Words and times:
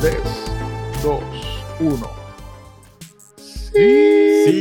3, 0.00 0.16
2, 1.02 1.20
1. 1.80 2.10
Sí. 3.36 4.60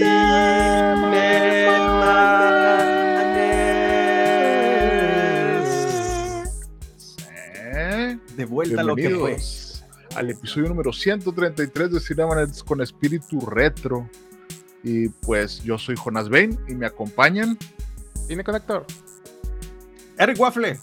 De 8.36 8.46
vuelta 8.46 8.82
a 8.82 8.84
lo 8.84 8.98
que 8.98 9.10
fue. 9.12 9.38
Al 10.16 10.30
episodio 10.30 10.68
número 10.68 10.92
133 10.92 11.92
de 11.94 12.00
Cinemanet 12.02 12.62
con 12.66 12.82
espíritu 12.82 13.40
retro. 13.40 14.10
Y 14.84 15.08
pues 15.08 15.64
yo 15.64 15.78
soy 15.78 15.96
Jonas 15.96 16.28
Bain 16.28 16.60
y 16.68 16.76
me 16.76 16.86
acompañan. 16.86 17.58
Cine 18.28 18.44
Conector. 18.44 18.86
Eric 20.18 20.38
Waffle. 20.38 20.78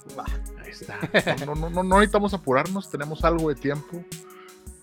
Ahí 0.64 0.70
está. 0.70 0.98
No, 1.44 1.54
no, 1.54 1.68
no, 1.68 1.82
no 1.82 1.96
necesitamos 1.96 2.32
apurarnos, 2.32 2.90
tenemos 2.90 3.22
algo 3.22 3.50
de 3.50 3.54
tiempo. 3.54 4.02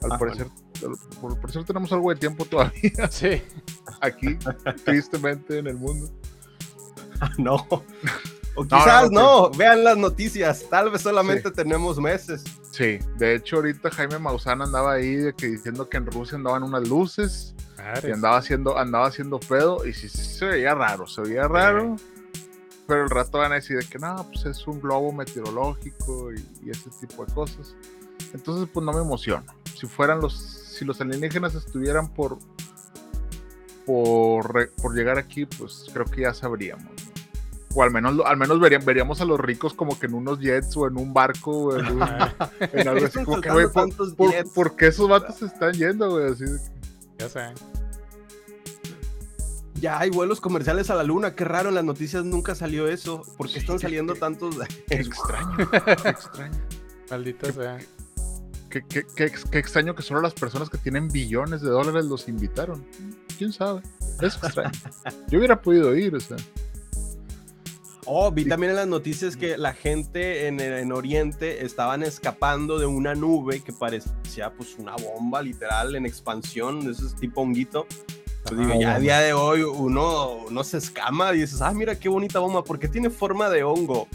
Al 0.03 0.11
Ah, 0.11 0.17
parecer, 0.17 0.47
por 1.21 1.39
parecer 1.39 1.63
tenemos 1.63 1.91
algo 1.93 2.09
de 2.09 2.15
tiempo 2.17 2.45
todavía 2.45 2.91
Sí. 3.09 3.41
aquí, 4.01 4.37
tristemente 4.85 5.59
en 5.59 5.67
el 5.67 5.75
mundo. 5.77 6.09
No. 7.37 7.65
O 8.55 8.63
quizás 8.65 9.09
no, 9.09 9.49
no, 9.49 9.51
vean 9.51 9.83
las 9.83 9.97
noticias. 9.97 10.65
Tal 10.69 10.91
vez 10.91 11.01
solamente 11.01 11.49
tenemos 11.51 11.97
meses. 11.99 12.43
Sí, 12.71 12.99
de 13.17 13.35
hecho 13.35 13.55
ahorita 13.57 13.89
Jaime 13.91 14.19
Maussan 14.19 14.61
andaba 14.61 14.93
ahí 14.93 15.15
de 15.15 15.33
que 15.33 15.47
diciendo 15.47 15.87
que 15.89 15.97
en 15.97 16.05
Rusia 16.07 16.37
andaban 16.37 16.63
unas 16.63 16.87
luces 16.87 17.55
y 17.77 17.81
Madres. 17.81 18.13
andaba 18.13 18.37
haciendo, 18.37 18.77
andaba 18.77 19.07
haciendo 19.07 19.39
pedo 19.39 19.85
y 19.87 19.93
sí, 19.93 20.09
sí 20.09 20.23
se 20.37 20.45
veía 20.45 20.75
raro, 20.75 21.07
se 21.07 21.21
veía 21.21 21.47
raro. 21.47 21.95
Pero 22.87 23.03
el 23.05 23.09
rato 23.09 23.37
van 23.37 23.53
a 23.53 23.55
decir 23.55 23.77
de 23.77 23.85
que 23.87 23.97
no, 23.97 24.27
pues 24.31 24.45
es 24.45 24.67
un 24.67 24.81
globo 24.81 25.11
meteorológico 25.13 26.31
y, 26.33 26.45
y 26.63 26.69
ese 26.71 26.89
tipo 26.99 27.25
de 27.25 27.33
cosas. 27.33 27.73
Entonces, 28.33 28.67
pues 28.71 28.85
no 28.85 28.91
me 28.91 28.99
emociono. 29.01 29.45
Si 29.75 29.87
fueran 29.87 30.19
los, 30.21 30.33
si 30.39 30.85
los 30.85 30.99
alienígenas 31.01 31.55
estuvieran 31.55 32.07
por, 32.13 32.37
por, 33.85 34.69
por 34.81 34.95
llegar 34.95 35.17
aquí, 35.17 35.45
pues 35.45 35.87
creo 35.93 36.05
que 36.05 36.21
ya 36.21 36.33
sabríamos. 36.33 36.85
¿no? 36.85 37.13
O 37.75 37.81
al 37.83 37.89
menos, 37.91 38.19
al 38.25 38.37
menos 38.37 38.59
verían- 38.59 38.85
veríamos 38.85 39.19
a 39.21 39.25
los 39.25 39.39
ricos 39.39 39.73
como 39.73 39.97
que 39.99 40.05
en 40.05 40.13
unos 40.13 40.39
jets 40.39 40.77
o 40.77 40.87
en 40.87 40.95
un 40.97 41.11
barco 41.13 41.51
o 41.51 41.75
en, 41.77 41.87
un- 41.87 42.03
en 42.73 42.87
algo 42.87 43.05
así. 43.07 43.23
Como 43.23 43.41
que, 43.41 43.49
por, 44.53 44.75
qué 44.75 44.87
esos 44.87 45.09
vatos 45.09 45.37
se 45.37 45.45
están 45.47 45.73
yendo, 45.73 46.11
güey? 46.11 46.31
Así 46.31 46.45
que- 46.45 46.59
ya 47.17 47.29
sé. 47.29 47.39
Ya 49.75 49.99
hay 49.99 50.11
vuelos 50.11 50.39
comerciales 50.39 50.89
a 50.91 50.95
la 50.95 51.03
luna. 51.03 51.35
Qué 51.35 51.43
raro, 51.45 51.69
en 51.69 51.75
las 51.75 51.83
noticias 51.83 52.23
nunca 52.23 52.55
salió 52.55 52.87
eso. 52.87 53.23
¿Por 53.37 53.47
qué 53.47 53.53
Sí, 53.53 53.59
están 53.59 53.79
saliendo 53.79 54.13
qué- 54.13 54.19
tantos? 54.19 54.55
Qué 54.87 54.95
extraño, 54.95 55.57
extraño. 56.05 56.57
Maldita 57.09 57.51
sea. 57.51 57.79
Qué, 58.73 58.81
qué- 58.89 59.05
qué 59.15 59.25
ex- 59.25 59.45
qué 59.45 59.59
extraño 59.59 59.93
que 59.93 60.01
solo 60.01 60.19
las 60.19 60.33
personas 60.33 60.67
que 60.67 60.79
tienen 60.79 61.07
billones 61.07 61.61
de 61.61 61.69
dólares 61.69 62.05
los 62.05 62.27
invitaron. 62.27 62.83
¿Quién 63.37 63.53
sabe? 63.53 63.81
Es 64.19 64.33
extraño. 64.35 64.71
Yo 65.29 65.37
hubiera 65.37 65.61
podido 65.61 65.95
ir, 65.95 66.15
o 66.15 66.19
sea. 66.19 66.37
Oh, 68.05 68.31
vi 68.31 68.45
también 68.45 68.71
en 68.71 68.77
las 68.77 68.87
noticias 68.87 69.37
que 69.37 69.57
la 69.57 69.73
gente 69.73 70.47
en, 70.47 70.59
en 70.59 70.91
Oriente 70.91 71.63
estaban 71.63 72.01
escapando 72.01 72.79
de 72.79 72.87
una 72.87 73.13
nube 73.13 73.61
que 73.61 73.71
parecía 73.71 74.51
pues 74.57 74.75
una 74.79 74.95
bomba 74.95 75.41
literal 75.43 75.95
en 75.95 76.05
expansión, 76.07 76.83
de 76.83 76.93
ese 76.93 77.15
tipo 77.19 77.41
honguito. 77.41 77.85
Pues 78.45 78.59
digo, 78.59 78.73
ya 78.81 78.95
a 78.95 78.99
día 78.99 79.19
de 79.19 79.33
hoy 79.33 79.61
uno, 79.61 80.33
uno 80.47 80.63
se 80.63 80.79
escama 80.79 81.31
y 81.33 81.41
dices, 81.41 81.61
ah, 81.61 81.71
mira 81.73 81.97
qué 81.97 82.09
bonita 82.09 82.39
bomba, 82.39 82.63
porque 82.63 82.87
tiene 82.89 83.09
forma 83.11 83.49
de 83.49 83.63
hongo. 83.63 84.07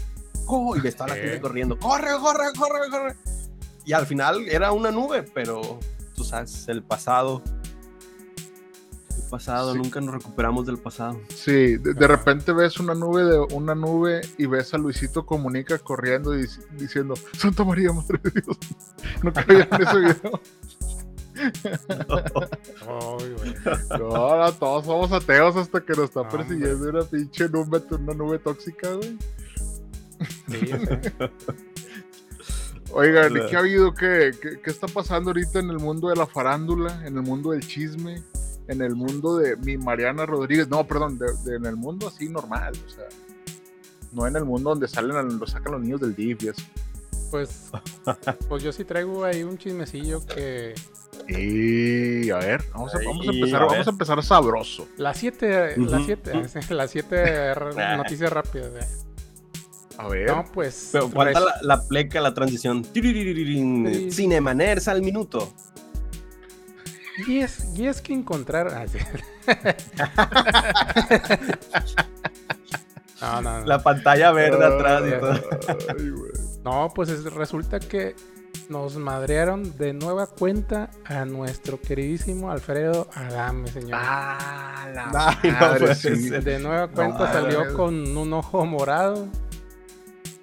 Oh, 0.45 0.75
y 0.75 0.81
toda 0.91 1.07
la 1.07 1.15
gente 1.15 1.39
corriendo, 1.41 1.79
corre, 1.79 2.09
corre, 2.19 2.45
corre, 2.57 2.89
corre. 2.91 3.15
Y 3.85 3.93
al 3.93 4.05
final 4.05 4.47
era 4.49 4.71
una 4.71 4.91
nube, 4.91 5.23
pero 5.33 5.79
tú 6.15 6.23
sabes, 6.23 6.67
el 6.67 6.83
pasado. 6.83 7.41
El 9.17 9.29
pasado, 9.29 9.73
Sí. 9.73 9.77
nunca 9.79 9.99
nos 10.01 10.13
recuperamos 10.15 10.65
del 10.65 10.77
pasado. 10.77 11.19
Sí, 11.33 11.77
de, 11.77 11.93
de 11.93 12.07
repente 12.07 12.51
ves 12.53 12.79
una 12.79 12.93
nube 12.95 13.23
de 13.25 13.39
una 13.53 13.75
nube 13.75 14.21
y 14.37 14.45
ves 14.47 14.73
a 14.73 14.77
Luisito 14.77 15.25
Comunica 15.25 15.77
corriendo 15.77 16.37
y 16.39 16.47
diciendo 16.77 17.13
Santa 17.37 17.63
María, 17.63 17.91
Madre 17.93 18.19
de 18.23 18.41
Dios. 18.41 18.57
Nunca 19.23 19.43
vieron 19.43 19.81
ese 19.81 19.99
video. 19.99 20.41
No, 23.97 24.15
ahora 24.15 24.51
todos 24.51 24.85
somos 24.85 25.11
ateos 25.13 25.55
hasta 25.55 25.79
que 25.81 25.93
nos 25.93 26.05
está 26.05 26.23
No, 26.23 26.29
persiguiendo 26.29 26.89
una 26.89 27.03
pinche 27.03 27.47
nube, 27.47 27.81
una 27.91 28.13
nube 28.13 28.39
tóxica, 28.39 28.91
güey. 28.93 29.17
Sí. 30.49 30.71
Oigan, 32.91 33.31
¿y 33.31 33.39
La- 33.39 33.47
¿qué 33.47 33.55
ha 33.55 33.59
habido? 33.59 33.93
¿Qué, 33.93 34.31
qué, 34.41 34.59
qué 34.61 34.69
está 34.69 34.87
pasando 34.87 35.29
ahorita 35.29 35.59
en 35.59 35.69
el 35.69 35.77
mundo 35.79 36.09
de 36.09 36.15
la 36.15 36.25
farándula? 36.25 37.05
En 37.05 37.15
el 37.17 37.21
mundo 37.23 37.51
del 37.51 37.65
chisme, 37.65 38.21
en 38.67 38.81
el 38.81 38.95
mundo 38.95 39.37
de 39.37 39.55
mi 39.57 39.77
Mariana 39.77 40.25
Rodríguez. 40.25 40.67
No, 40.69 40.85
perdón, 40.87 41.17
de- 41.19 41.31
de- 41.45 41.57
en 41.57 41.65
el 41.65 41.75
mundo 41.75 42.07
así 42.07 42.29
normal, 42.29 42.73
o 42.85 42.89
sea. 42.89 43.05
No 44.11 44.25
en 44.25 44.35
el 44.35 44.43
mundo 44.45 44.71
donde 44.71 44.87
salen, 44.87 45.37
lo 45.39 45.45
sacan 45.45 45.73
los 45.73 45.81
niños 45.81 46.01
del 46.01 46.15
DIF 46.15 46.43
y 46.43 46.47
eso. 46.47 46.63
Pues, 47.29 47.69
pues 48.49 48.63
yo 48.63 48.71
sí 48.71 48.83
traigo 48.83 49.23
ahí 49.23 49.43
un 49.43 49.55
chismecillo 49.55 50.25
que 50.25 50.73
Y 51.27 52.31
a 52.31 52.37
ver, 52.37 52.63
vamos 52.73 52.95
a, 52.95 52.97
vamos 53.05 53.27
a 53.27 53.29
Ahí, 53.31 53.39
empezar, 53.39 53.61
a 53.61 53.65
vamos 53.67 53.85
a 53.87 53.89
empezar 53.91 54.23
sabroso. 54.23 54.87
las 54.97 55.15
siete, 55.15 55.77
las 55.77 56.05
siete, 56.05 56.33
las 56.71 56.89
siete 56.91 57.53
noticias 57.97 58.33
rápidas. 58.33 58.71
eh. 58.81 58.87
A 60.01 60.07
ver. 60.07 60.27
No, 60.27 60.45
pues. 60.53 60.89
Pero 60.93 61.09
falta 61.09 61.39
la, 61.41 61.55
la 61.61 61.81
pleca, 61.87 62.21
la 62.21 62.33
transición. 62.33 62.85
Sí. 62.93 64.09
Cinemaners 64.11 64.87
al 64.87 65.01
minuto. 65.01 65.51
Y 67.27 67.39
es, 67.39 67.77
y 67.77 67.85
es 67.87 67.99
que 68.01 68.13
encontrar. 68.13 68.67
ah, 68.69 68.85
sí. 68.87 68.97
no, 73.21 73.41
no, 73.41 73.59
no. 73.59 73.65
La 73.65 73.83
pantalla 73.83 74.31
verde 74.31 74.65
atrás 74.65 75.03
y 75.05 75.19
todo. 75.19 75.33
Ay. 75.89 76.11
No, 76.63 76.91
pues 76.95 77.09
es- 77.09 77.25
resulta 77.33 77.79
que 77.79 78.15
nos 78.69 78.95
madrearon 78.97 79.75
de 79.77 79.93
nueva 79.93 80.27
cuenta 80.27 80.91
a 81.05 81.25
nuestro 81.25 81.81
queridísimo 81.81 82.51
Alfredo 82.51 83.09
Adame, 83.13 83.67
señor. 83.67 83.99
Ah, 84.01 84.87
la 84.93 85.37
Ay, 85.41 85.51
no 85.51 85.59
madre, 85.59 85.79
puede 85.79 85.95
sí. 85.95 86.29
ser. 86.29 86.43
de 86.43 86.59
nueva 86.59 86.87
cuenta 86.87 87.33
salió 87.33 87.73
con 87.73 88.15
un 88.15 88.33
ojo 88.33 88.65
morado. 88.65 89.27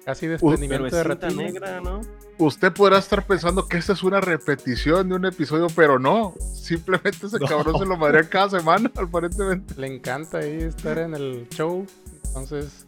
Casi 0.07 0.25
desprendimiento 0.25 0.95
de 0.95 1.03
retina. 1.03 1.43
negra, 1.43 1.81
¿no? 1.81 1.99
Usted 2.37 2.71
podrá 2.71 2.97
estar 2.97 3.25
pensando 3.27 3.67
que 3.67 3.75
esta 3.77 3.91
es 3.91 4.03
una 4.03 4.21
repetición 4.21 5.09
de 5.09 5.15
un 5.15 5.25
episodio, 5.25 5.67
pero 5.75 5.99
no. 5.99 6.33
Simplemente 6.53 7.27
ese 7.27 7.37
No. 7.41 7.45
cabrón 7.45 7.77
se 7.77 7.85
lo 7.85 7.97
madrean 7.97 8.25
cada 8.27 8.49
semana, 8.57 8.89
aparentemente. 8.95 9.73
Le 9.75 9.87
encanta 9.93 10.37
ahí 10.37 10.61
estar 10.63 10.97
en 10.97 11.13
el 11.13 11.45
show. 11.49 11.85
Entonces, 12.27 12.87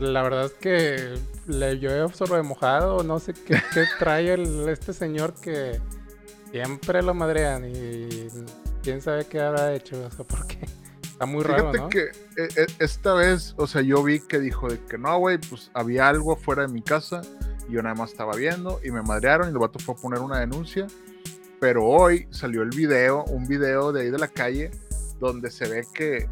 la 0.00 0.20
verdad 0.24 0.46
es 0.46 0.52
que 0.54 1.14
le 1.46 1.78
llueve 1.78 2.12
sobre 2.12 2.42
mojado. 2.42 3.04
No 3.04 3.20
sé 3.20 3.34
qué, 3.34 3.62
qué 3.72 3.84
trae 4.00 4.32
el- 4.34 4.68
este 4.68 4.92
señor 4.92 5.34
que 5.40 5.80
siempre 6.50 7.02
lo 7.04 7.14
madrean 7.14 7.70
y 7.70 8.08
quién 8.82 9.00
sabe 9.00 9.26
qué 9.26 9.40
habrá 9.40 9.72
hecho. 9.74 9.94
O 10.04 10.10
sea, 10.10 10.24
porque 10.26 10.58
está 11.22 11.26
muy 11.26 11.44
raro, 11.44 11.70
Fíjate 11.72 11.78
¿no? 11.78 11.88
que 11.88 12.00
eh, 12.42 12.48
eh, 12.56 12.66
esta 12.80 13.14
vez, 13.14 13.54
o 13.56 13.66
sea, 13.66 13.80
yo 13.82 14.02
vi 14.02 14.20
que 14.20 14.38
dijo 14.40 14.68
de 14.68 14.80
que 14.84 14.98
no, 14.98 15.16
güey, 15.18 15.38
pues 15.38 15.70
había 15.74 16.08
algo 16.08 16.36
fuera 16.36 16.66
de 16.66 16.72
mi 16.72 16.82
casa 16.82 17.22
y 17.68 17.72
yo 17.74 17.82
nada 17.82 17.94
más 17.94 18.10
estaba 18.10 18.34
viendo 18.34 18.80
y 18.84 18.90
me 18.90 19.02
madrearon 19.02 19.48
y 19.48 19.52
el 19.52 19.58
vato 19.58 19.78
fue 19.78 19.94
a 19.94 19.98
poner 19.98 20.20
una 20.20 20.40
denuncia. 20.40 20.86
Pero 21.60 21.84
hoy 21.86 22.26
salió 22.30 22.62
el 22.62 22.70
video, 22.70 23.22
un 23.24 23.46
video 23.46 23.92
de 23.92 24.02
ahí 24.02 24.10
de 24.10 24.18
la 24.18 24.26
calle 24.28 24.72
donde 25.20 25.48
se 25.52 25.68
ve 25.68 25.86
que, 25.94 26.28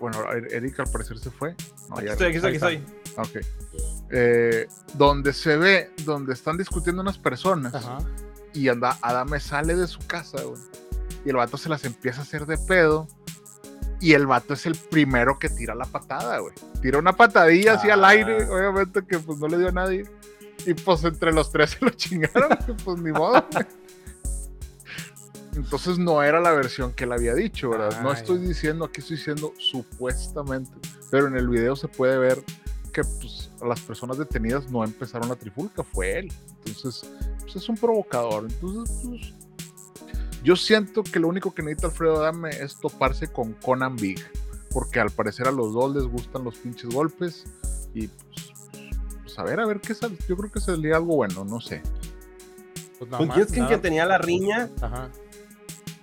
bueno, 0.00 0.24
Er- 0.32 0.48
Eric 0.54 0.80
al 0.80 0.90
parecer 0.90 1.18
se 1.18 1.30
fue. 1.30 1.54
No, 1.90 1.96
Aquí 1.98 2.06
ya- 2.06 2.12
estoy, 2.12 2.26
aquí 2.28 2.36
estoy, 2.36 2.56
aquí 2.56 2.78
estoy. 3.12 3.40
Ok. 3.40 3.46
Eh, 4.10 4.66
donde 4.94 5.32
se 5.34 5.56
ve, 5.58 5.90
donde 6.04 6.32
están 6.32 6.56
discutiendo 6.56 7.02
unas 7.02 7.18
personas 7.18 7.74
Ajá. 7.74 7.98
y 8.54 8.68
anda, 8.68 8.96
Adame 9.02 9.38
sale 9.40 9.74
de 9.76 9.86
su 9.86 9.98
casa, 10.06 10.42
güey. 10.42 10.60
Y 11.26 11.28
el 11.30 11.36
vato 11.36 11.56
se 11.58 11.68
las 11.68 11.84
empieza 11.84 12.20
a 12.20 12.22
hacer 12.22 12.46
de 12.46 12.56
pedo. 12.56 13.06
Y 14.04 14.12
el 14.12 14.26
vato 14.26 14.52
es 14.52 14.66
el 14.66 14.74
primero 14.74 15.38
que 15.38 15.48
tira 15.48 15.74
la 15.74 15.86
patada, 15.86 16.38
güey. 16.38 16.52
Tira 16.82 16.98
una 16.98 17.14
patadilla 17.16 17.74
así 17.74 17.88
al 17.88 18.04
Ah. 18.04 18.08
aire, 18.08 18.44
obviamente 18.50 19.00
que 19.06 19.18
pues 19.18 19.38
no 19.38 19.48
le 19.48 19.56
dio 19.58 19.68
a 19.68 19.72
nadie. 19.72 20.04
Y 20.66 20.74
pues 20.74 21.04
entre 21.04 21.32
los 21.32 21.50
tres 21.50 21.70
se 21.70 21.84
lo 21.84 21.90
chingaron, 21.90 22.50
que, 22.66 22.74
pues 22.84 22.98
ni 23.00 23.12
modo. 23.12 23.44
güey. 23.50 23.64
Entonces 25.56 25.98
no 25.98 26.22
era 26.22 26.40
la 26.40 26.52
versión 26.52 26.92
que 26.92 27.04
él 27.04 27.12
había 27.12 27.34
dicho, 27.34 27.70
¿verdad? 27.70 28.02
no 28.02 28.10
Ah, 28.10 28.14
estoy 28.14 28.38
diciendo, 28.38 28.84
aquí 28.86 29.00
estoy 29.00 29.16
diciendo 29.16 29.52
supuestamente, 29.58 30.72
pero 31.10 31.28
en 31.28 31.36
el 31.36 31.48
video 31.48 31.76
se 31.76 31.86
puede 31.88 32.18
ver 32.18 32.42
que 32.92 33.02
pues, 33.04 33.50
las 33.64 33.80
personas 33.80 34.18
detenidas 34.18 34.68
no 34.70 34.82
empezaron 34.84 35.28
la 35.28 35.36
trifulca, 35.36 35.82
fue 35.84 36.18
él. 36.18 36.32
Entonces, 36.66 37.08
pues, 37.40 37.56
es 37.56 37.68
un 37.68 37.76
provocador. 37.76 38.46
Entonces, 38.50 38.96
pues, 39.06 39.32
yo 40.44 40.54
siento 40.56 41.02
que 41.02 41.18
lo 41.18 41.26
único 41.28 41.52
que 41.54 41.62
necesita 41.62 41.88
Alfredo 41.88 42.18
Adame 42.22 42.50
es 42.50 42.78
toparse 42.78 43.26
con 43.28 43.54
Conan 43.54 43.96
Big, 43.96 44.20
porque 44.70 45.00
al 45.00 45.10
parecer 45.10 45.48
a 45.48 45.50
los 45.50 45.72
dos 45.72 45.94
les 45.96 46.04
gustan 46.04 46.44
los 46.44 46.56
pinches 46.56 46.90
golpes 46.90 47.44
y 47.94 48.08
pues, 48.08 48.52
pues, 49.22 49.38
a 49.38 49.42
ver, 49.42 49.58
a 49.60 49.66
ver 49.66 49.80
qué 49.80 49.94
sale. 49.94 50.16
Yo 50.28 50.36
creo 50.36 50.52
que 50.52 50.60
sería 50.60 50.96
algo 50.96 51.16
bueno, 51.16 51.44
no 51.44 51.60
sé. 51.60 51.82
Pues 52.98 53.10
nada 53.10 53.18
¿Con 53.18 53.28
más, 53.28 53.34
quién 53.36 53.46
es 53.46 53.52
que, 53.52 53.60
nada- 53.60 53.70
que 53.72 53.78
tenía 53.78 54.06
la 54.06 54.18
riña? 54.18 54.68
Ajá. 54.80 55.10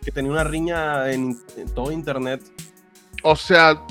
Que 0.04 0.12
tenía 0.12 0.32
una 0.32 0.44
riña 0.44 1.12
en, 1.12 1.40
en 1.58 1.70
todo 1.74 1.92
internet. 1.92 2.42
O 3.24 3.36
sea, 3.36 3.86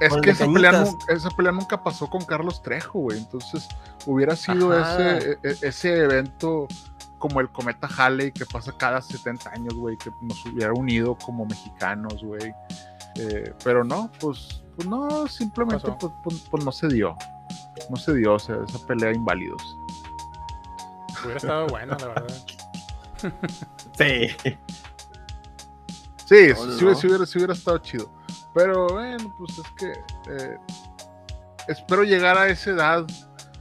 es 0.00 0.08
Con 0.10 0.20
que 0.20 0.30
esa 0.30 0.46
pelea, 0.52 0.84
esa 1.08 1.30
pelea 1.30 1.52
nunca 1.52 1.82
pasó 1.84 2.08
con 2.10 2.24
Carlos 2.24 2.62
Trejo, 2.62 2.98
güey. 2.98 3.18
Entonces, 3.18 3.68
hubiera 4.06 4.34
sido 4.34 4.72
Ajá. 4.72 5.16
ese, 5.18 5.30
e- 5.30 5.38
e- 5.44 5.56
ese 5.62 5.98
evento 6.02 6.66
como 7.22 7.40
el 7.40 7.48
cometa 7.52 7.86
Halley 7.96 8.32
que 8.32 8.44
pasa 8.44 8.72
cada 8.76 9.00
70 9.00 9.48
años, 9.50 9.74
güey, 9.74 9.96
que 9.96 10.10
nos 10.22 10.44
hubiera 10.46 10.72
unido 10.72 11.16
como 11.24 11.46
mexicanos, 11.46 12.20
güey. 12.24 12.52
Eh, 13.14 13.54
pero 13.62 13.84
no, 13.84 14.10
pues, 14.18 14.64
pues 14.74 14.88
no, 14.88 15.28
simplemente 15.28 15.86
pues, 16.00 16.12
pues- 16.24 16.40
pues 16.50 16.64
no 16.64 16.72
se 16.72 16.88
dio. 16.88 17.16
No 17.90 17.96
se 17.96 18.14
dio, 18.14 18.34
o 18.34 18.38
sea, 18.40 18.56
esa 18.68 18.84
pelea 18.88 19.12
inválidos. 19.12 19.62
Hubiera 21.22 21.36
estado 21.36 21.66
bueno, 21.68 21.96
la 22.00 22.06
verdad. 22.08 22.36
Sí. 23.96 24.28
Sí, 26.26 26.48
No, 26.48 26.56
sí, 26.56 26.66
no, 26.66 26.78
sí, 26.78 26.84
no. 26.86 26.94
sí 26.96 27.06
hubiera, 27.06 27.26
sí 27.26 27.38
hubiera 27.38 27.52
estado 27.52 27.78
chido. 27.78 28.10
Pero 28.54 28.88
bueno, 28.88 29.32
pues 29.38 29.58
es 29.58 29.70
que 29.78 29.92
eh, 30.32 30.56
espero 31.68 32.02
llegar 32.02 32.36
a 32.36 32.48
esa 32.48 32.70
edad 32.70 33.06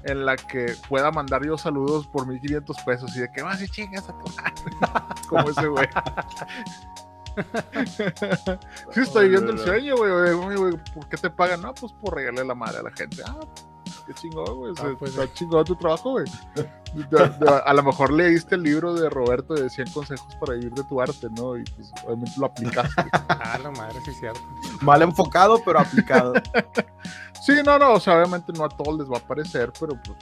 en 0.03 0.25
la 0.25 0.35
que 0.35 0.75
pueda 0.87 1.11
mandar 1.11 1.45
yo 1.45 1.57
saludos 1.57 2.07
por 2.07 2.27
1500 2.27 2.77
pesos 2.85 3.15
y 3.15 3.21
de 3.21 3.31
que 3.31 3.41
vas 3.41 3.61
y 3.61 3.67
chingas 3.67 4.09
a 4.09 4.17
tu 4.17 4.25
madre. 4.35 4.53
Como 5.29 5.49
ese 5.49 5.67
güey. 5.67 5.87
sí, 8.91 8.99
estoy 9.01 9.25
viviendo 9.25 9.51
el 9.51 9.59
sueño, 9.59 9.95
güey. 9.97 10.77
¿Por 10.93 11.07
qué 11.07 11.17
te 11.17 11.29
pagan? 11.29 11.61
No, 11.61 11.73
pues 11.73 11.93
por 11.93 12.15
regalarle 12.15 12.47
la 12.47 12.55
madre 12.55 12.79
a 12.79 12.83
la 12.83 12.91
gente. 12.91 13.21
Ah, 13.25 13.39
qué 14.07 14.13
chingón, 14.13 14.57
güey. 14.57 14.73
Ah, 14.79 14.93
pues, 14.97 15.11
está 15.11 15.31
chingón 15.33 15.65
tu 15.65 15.75
trabajo, 15.75 16.11
güey. 16.11 16.25
A 17.65 17.73
lo 17.73 17.83
mejor 17.83 18.11
leíste 18.11 18.55
el 18.55 18.63
libro 18.63 18.93
de 18.93 19.09
Roberto 19.09 19.53
de 19.53 19.69
100 19.69 19.91
consejos 19.91 20.35
para 20.35 20.53
vivir 20.53 20.73
de 20.73 20.83
tu 20.83 20.99
arte, 20.99 21.27
¿no? 21.37 21.57
Y 21.57 21.63
pues 21.63 21.91
obviamente 22.05 22.35
lo 22.37 22.45
aplicaste. 22.47 23.03
Ah, 23.43 23.57
la 23.61 23.71
madre, 23.71 23.99
sí 24.05 24.11
es 24.11 24.19
cierto. 24.19 24.39
Mal 24.81 25.01
enfocado, 25.01 25.61
pero 25.65 25.79
aplicado. 25.79 26.33
Sí, 27.45 27.53
no, 27.65 27.77
no, 27.79 27.93
o 27.93 27.99
sea, 27.99 28.15
obviamente 28.17 28.53
no 28.53 28.65
a 28.65 28.69
todos 28.69 28.99
les 28.99 29.09
va 29.09 29.17
a 29.17 29.21
parecer, 29.21 29.71
pero 29.79 29.93
pues, 30.03 30.17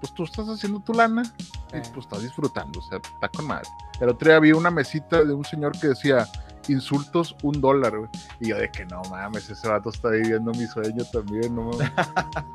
pues 0.00 0.12
tú 0.14 0.24
estás 0.24 0.48
haciendo 0.48 0.80
tu 0.80 0.92
lana 0.92 1.22
y 1.72 1.76
Eh. 1.76 1.82
pues 1.94 2.06
estás 2.06 2.22
disfrutando, 2.22 2.80
o 2.80 2.82
sea, 2.82 2.98
está 2.98 3.28
con 3.28 3.46
madre. 3.46 3.68
El 4.00 4.08
otro 4.08 4.28
día 4.28 4.38
vi 4.40 4.52
una 4.52 4.70
mesita 4.70 5.22
de 5.22 5.32
un 5.32 5.44
señor 5.44 5.78
que 5.78 5.88
decía 5.88 6.26
insultos 6.68 7.34
un 7.42 7.60
dólar, 7.60 7.96
güey. 7.98 8.10
Y 8.40 8.48
yo 8.48 8.56
de 8.56 8.70
que 8.70 8.84
no 8.86 9.00
mames, 9.10 9.48
ese 9.50 9.68
vato 9.68 9.90
está 9.90 10.08
viviendo 10.10 10.50
mi 10.52 10.66
sueño 10.66 11.04
también, 11.12 11.54
no 11.54 11.64
mames. 11.70 11.90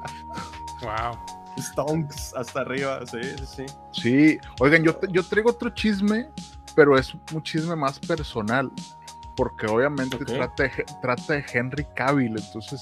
Wow. 0.81 1.17
Stonks 1.57 2.33
hasta 2.35 2.61
arriba, 2.61 2.99
sí, 3.05 3.17
sí, 3.23 3.45
sí. 3.45 3.65
Sí, 3.93 4.39
oigan, 4.59 4.83
yo, 4.83 4.93
te- 4.95 5.07
yo 5.09 5.23
traigo 5.23 5.51
otro 5.51 5.69
chisme, 5.69 6.29
pero 6.75 6.97
es 6.97 7.13
un 7.33 7.41
chisme 7.43 7.75
más 7.77 7.97
personal, 7.99 8.69
porque 9.37 9.65
obviamente 9.67 10.17
trata, 10.17 10.63
de, 10.63 10.85
trata 11.01 11.33
de 11.33 11.45
Henry 11.53 11.85
Cavill, 11.95 12.35
entonces, 12.37 12.81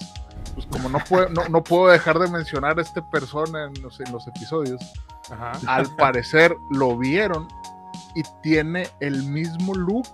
pues 0.54 0.66
como 0.68 0.90
no 0.90 1.00
puedo, 1.00 1.30
no, 1.30 1.48
no 1.50 1.64
puedo 1.64 1.88
dejar 1.92 2.20
de 2.20 2.28
mencionar 2.30 2.78
a 2.78 2.82
esta 2.82 3.08
persona 3.10 3.66
en 3.66 3.82
los, 3.82 4.00
en 4.00 4.12
los 4.12 4.28
episodios, 4.28 4.82
Ajá. 5.32 5.54
al 5.68 5.88
parecer 5.96 6.56
lo 6.72 6.98
vieron 6.98 7.48
y 8.16 8.24
tiene 8.42 8.88
el 9.00 9.24
mismo 9.24 9.74
look 9.74 10.08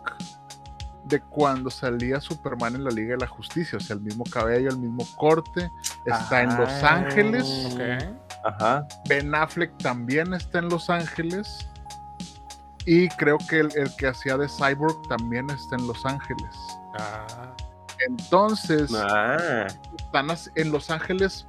de 1.06 1.20
cuando 1.22 1.70
salía 1.72 2.22
Superman 2.22 2.76
en 2.76 2.84
la 2.84 2.92
Liga 2.92 3.12
de 3.16 3.18
la 3.22 3.28
Justicia, 3.28 3.78
o 3.78 3.82
sea, 3.82 3.96
el 3.96 4.02
mismo 4.02 4.24
cabello, 4.26 4.70
el 4.70 4.78
mismo 4.78 5.06
corte, 5.18 5.72
está 6.06 6.44
en 6.44 6.56
Los 6.56 6.70
Ah. 6.84 6.96
Ángeles. 6.98 7.76
Ajá. 8.46 8.88
Ben 9.08 9.34
Affleck 9.34 9.76
también 9.80 10.34
está 10.36 10.60
en 10.60 10.70
Los 10.70 10.90
Ángeles. 10.90 11.68
Y 12.86 13.10
creo 13.10 13.38
que 13.50 13.60
el, 13.62 13.70
el 13.76 13.94
que 13.98 14.08
hacía 14.08 14.38
de 14.38 14.48
Cyborg 14.48 15.02
también 15.10 15.50
está 15.50 15.76
en 15.78 15.88
Los 15.88 16.06
Ángeles. 16.06 16.56
Ah, 16.98 17.54
Entonces, 18.08 18.92
Ah. 18.96 19.68
están 19.98 20.28
en 20.56 20.72
Los 20.72 20.90
Ángeles, 20.90 21.46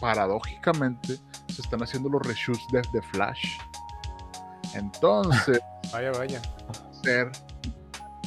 paradójicamente, 0.00 1.18
se 1.48 1.62
están 1.62 1.82
haciendo 1.82 2.08
los 2.08 2.22
reshoots 2.26 2.66
de, 2.72 2.82
de 2.92 3.02
Flash. 3.02 3.58
Entonces, 4.74 5.60
vaya, 5.92 6.12
vaya. 6.12 6.42
ser, 7.02 7.30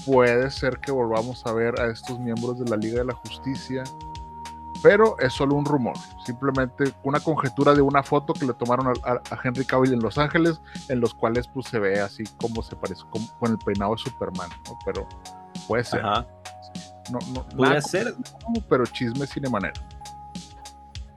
puede 0.06 0.50
ser 0.52 0.80
que 0.80 0.92
volvamos 0.92 1.46
a 1.46 1.52
ver 1.54 1.80
a 1.80 1.88
estos 1.92 2.20
miembros 2.20 2.60
de 2.60 2.70
la 2.70 2.78
Liga 2.78 3.00
de 3.00 3.06
la 3.06 3.14
Justicia. 3.16 3.84
Pero 4.84 5.18
es 5.18 5.34
solo 5.34 5.56
un 5.56 5.66
rumor, 5.66 5.96
simplemente 6.24 6.94
una 7.04 7.20
conjetura 7.20 7.74
de 7.74 7.82
una 7.82 8.04
foto 8.04 8.32
que 8.34 8.46
le 8.46 8.54
tomaron 8.54 8.88
a, 8.88 8.92
a- 9.12 9.22
a 9.36 9.40
Henry 9.44 9.66
Cavill 9.66 9.94
en 9.94 10.00
Los 10.02 10.20
Ángeles, 10.20 10.62
en 10.88 11.00
los 11.00 11.16
cuales 11.16 11.48
pues 11.48 11.66
se 11.66 11.80
ve 11.80 12.00
así 12.00 12.24
como 12.40 12.62
se 12.62 12.76
parece 12.76 13.02
con, 13.10 13.26
con 13.40 13.52
el 13.54 13.58
peinado 13.58 13.94
de 13.94 13.98
Superman, 13.98 14.48
¿no? 14.68 14.78
Pero 14.86 15.08
puede 15.68 15.84
ser. 15.84 16.06
Ajá. 16.06 16.28
No, 17.12 17.20
no, 17.56 17.82
ser. 17.82 18.14
como, 18.44 18.62
pero 18.62 18.86
chisme 18.86 19.26
sin 19.28 19.50
manera. 19.52 19.74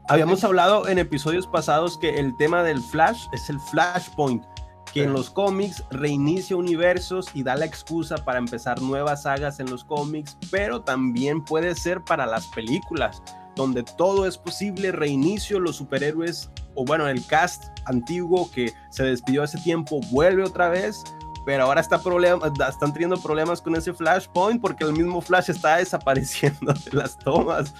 Habíamos 0.09 0.43
hablado 0.43 0.89
en 0.89 0.99
episodios 0.99 1.47
pasados 1.47 1.97
que 1.97 2.19
el 2.19 2.37
tema 2.37 2.65
del 2.65 2.81
Flash 2.81 3.27
es 3.33 3.49
el 3.49 3.61
Flashpoint, 3.61 4.45
que 4.93 5.05
en 5.05 5.13
los 5.13 5.31
cómics 5.31 5.85
reinicia 5.91 6.57
universos 6.57 7.29
y 7.33 7.45
da 7.45 7.55
la 7.55 7.65
excusa 7.65 8.17
para 8.17 8.41
empezar 8.41 8.83
nuevas 8.83 9.23
sagas 9.23 9.61
en 9.61 9.71
los 9.71 9.85
cómics, 9.85 10.37
pero 10.51 10.83
también 10.83 11.45
puede 11.45 11.77
ser 11.77 12.03
para 12.03 12.27
las 12.27 12.49
películas, 12.49 13.23
donde 13.55 13.85
todo 13.85 14.27
es 14.27 14.37
posible, 14.37 14.91
reinicio, 14.91 15.61
los 15.61 15.77
superhéroes, 15.77 16.51
o 16.75 16.85
bueno, 16.85 17.07
el 17.07 17.25
cast 17.27 17.67
antiguo 17.85 18.51
que 18.51 18.73
se 18.91 19.05
despidió 19.05 19.43
hace 19.43 19.59
tiempo 19.59 20.01
vuelve 20.11 20.43
otra 20.43 20.69
vez. 20.69 21.05
Pero 21.45 21.65
ahora 21.65 21.81
está 21.81 22.01
problema, 22.01 22.53
están 22.69 22.93
teniendo 22.93 23.21
problemas 23.21 23.63
con 23.63 23.75
ese 23.75 23.93
Flashpoint 23.93 24.61
porque 24.61 24.85
el 24.85 24.93
mismo 24.93 25.21
Flash 25.21 25.51
está 25.51 25.77
desapareciendo 25.79 26.73
de 26.73 26.93
las 26.93 27.19
tomas 27.19 27.75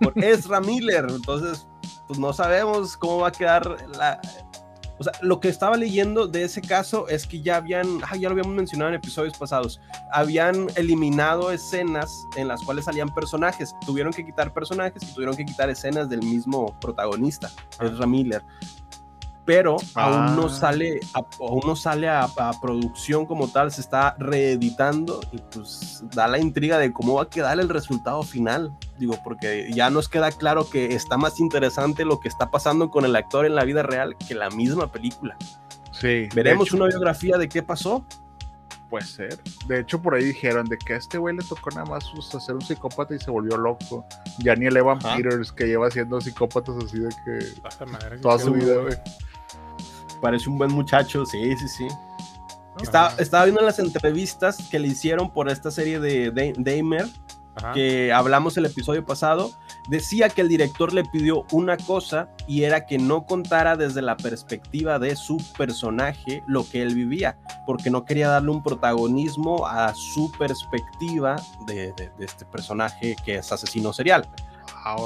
por 0.00 0.12
Ezra 0.24 0.60
Miller. 0.60 1.06
Entonces, 1.08 1.66
pues 2.06 2.18
no 2.18 2.32
sabemos 2.32 2.96
cómo 2.96 3.18
va 3.18 3.28
a 3.28 3.32
quedar 3.32 3.76
la. 3.96 4.20
O 5.00 5.04
sea, 5.04 5.12
lo 5.22 5.38
que 5.38 5.48
estaba 5.48 5.76
leyendo 5.76 6.26
de 6.26 6.42
ese 6.42 6.60
caso 6.60 7.06
es 7.06 7.24
que 7.24 7.40
ya 7.40 7.56
habían, 7.56 8.00
ah, 8.02 8.16
ya 8.16 8.28
lo 8.28 8.32
habíamos 8.32 8.54
mencionado 8.54 8.88
en 8.88 8.96
episodios 8.96 9.38
pasados, 9.38 9.80
habían 10.10 10.66
eliminado 10.74 11.52
escenas 11.52 12.26
en 12.36 12.48
las 12.48 12.64
cuales 12.64 12.86
salían 12.86 13.08
personajes. 13.14 13.76
Tuvieron 13.86 14.12
que 14.12 14.26
quitar 14.26 14.52
personajes 14.52 15.04
y 15.04 15.14
tuvieron 15.14 15.36
que 15.36 15.44
quitar 15.44 15.70
escenas 15.70 16.08
del 16.08 16.20
mismo 16.24 16.76
protagonista, 16.80 17.48
Ezra 17.80 18.08
Miller. 18.08 18.42
Pero 19.48 19.76
aún 19.94 20.36
no 20.36 20.44
Ah. 20.44 20.50
sale, 20.50 21.00
a- 21.14 21.22
aún 21.40 21.62
no 21.66 21.74
sale 21.74 22.06
a, 22.06 22.24
a 22.24 22.60
producción 22.60 23.24
como 23.24 23.48
tal, 23.48 23.72
se 23.72 23.80
está 23.80 24.14
reeditando 24.18 25.20
y 25.32 25.38
pues 25.38 26.04
da 26.14 26.28
la 26.28 26.38
intriga 26.38 26.76
de 26.76 26.92
cómo 26.92 27.14
va 27.14 27.22
a 27.22 27.28
quedar 27.30 27.58
el 27.58 27.70
resultado 27.70 28.22
final. 28.22 28.76
Digo, 28.98 29.16
porque 29.24 29.70
ya 29.72 29.88
nos 29.88 30.10
queda 30.10 30.30
claro 30.32 30.68
que 30.68 30.94
está 30.94 31.16
más 31.16 31.40
interesante 31.40 32.04
lo 32.04 32.20
que 32.20 32.28
está 32.28 32.50
pasando 32.50 32.90
con 32.90 33.06
el 33.06 33.16
actor 33.16 33.46
en 33.46 33.54
la 33.54 33.64
vida 33.64 33.82
real 33.82 34.14
que 34.28 34.34
la 34.34 34.50
misma 34.50 34.92
película. 34.92 35.34
Sí. 35.92 36.28
Veremos 36.34 36.68
hecho, 36.68 36.76
una 36.76 36.86
biografía 36.88 37.38
de 37.38 37.48
qué 37.48 37.62
pasó. 37.62 38.04
Puede 38.90 39.06
ser. 39.06 39.38
De 39.66 39.80
hecho, 39.80 40.00
por 40.00 40.14
ahí 40.14 40.24
dijeron 40.24 40.66
de 40.66 40.76
que 40.78 40.92
a 40.94 40.96
este 40.98 41.16
güey 41.18 41.34
le 41.36 41.42
tocó 41.44 41.70
nada 41.70 41.84
más 41.86 42.04
pues, 42.14 42.34
hacer 42.34 42.54
un 42.54 42.60
psicópata 42.62 43.14
y 43.14 43.18
se 43.18 43.30
volvió 43.30 43.56
loco. 43.56 44.04
Ya 44.40 44.54
ni 44.56 44.66
el 44.66 44.76
Evan 44.76 44.98
Ajá. 45.04 45.16
Peters 45.16 45.52
que 45.52 45.66
lleva 45.66 45.88
haciendo 45.88 46.20
psicópatas 46.20 46.74
así 46.84 46.98
de 46.98 47.08
que 47.24 47.84
madre, 47.86 48.18
toda 48.18 48.38
su 48.38 48.52
vida, 48.52 48.76
güey. 48.82 48.94
Parece 50.20 50.48
un 50.50 50.58
buen 50.58 50.72
muchacho, 50.72 51.24
sí, 51.26 51.56
sí, 51.56 51.68
sí. 51.68 51.86
¿no? 51.88 52.82
Estaba, 53.18 53.44
viendo 53.44 53.60
las 53.62 53.78
entrevistas 53.78 54.56
que 54.70 54.78
le 54.78 54.88
hicieron 54.88 55.30
por 55.32 55.48
esta 55.48 55.70
serie 55.70 55.98
de 56.00 56.30
Da- 56.30 56.52
Dahmer, 56.56 57.06
Ajá. 57.56 57.72
que 57.72 58.12
hablamos 58.12 58.56
el 58.56 58.66
episodio 58.66 59.04
pasado, 59.04 59.50
decía 59.88 60.28
que 60.28 60.42
el 60.42 60.48
director 60.48 60.92
le 60.92 61.04
pidió 61.04 61.44
una 61.50 61.76
cosa 61.76 62.28
y 62.46 62.62
era 62.62 62.86
que 62.86 62.98
no 62.98 63.26
contara 63.26 63.76
desde 63.76 64.00
la 64.00 64.16
perspectiva 64.16 64.98
de 65.00 65.16
su 65.16 65.38
personaje 65.56 66.44
lo 66.46 66.68
que 66.68 66.82
él 66.82 66.94
vivía, 66.94 67.36
porque 67.66 67.90
no 67.90 68.04
quería 68.04 68.28
darle 68.28 68.50
un 68.50 68.62
protagonismo 68.62 69.66
a 69.66 69.92
su 69.94 70.30
perspectiva 70.38 71.34
de, 71.66 71.92
de- 71.94 72.10
de 72.16 72.24
este 72.24 72.44
personaje 72.44 73.16
que 73.24 73.36
es 73.36 73.50
asesino 73.50 73.92
serial. 73.92 74.28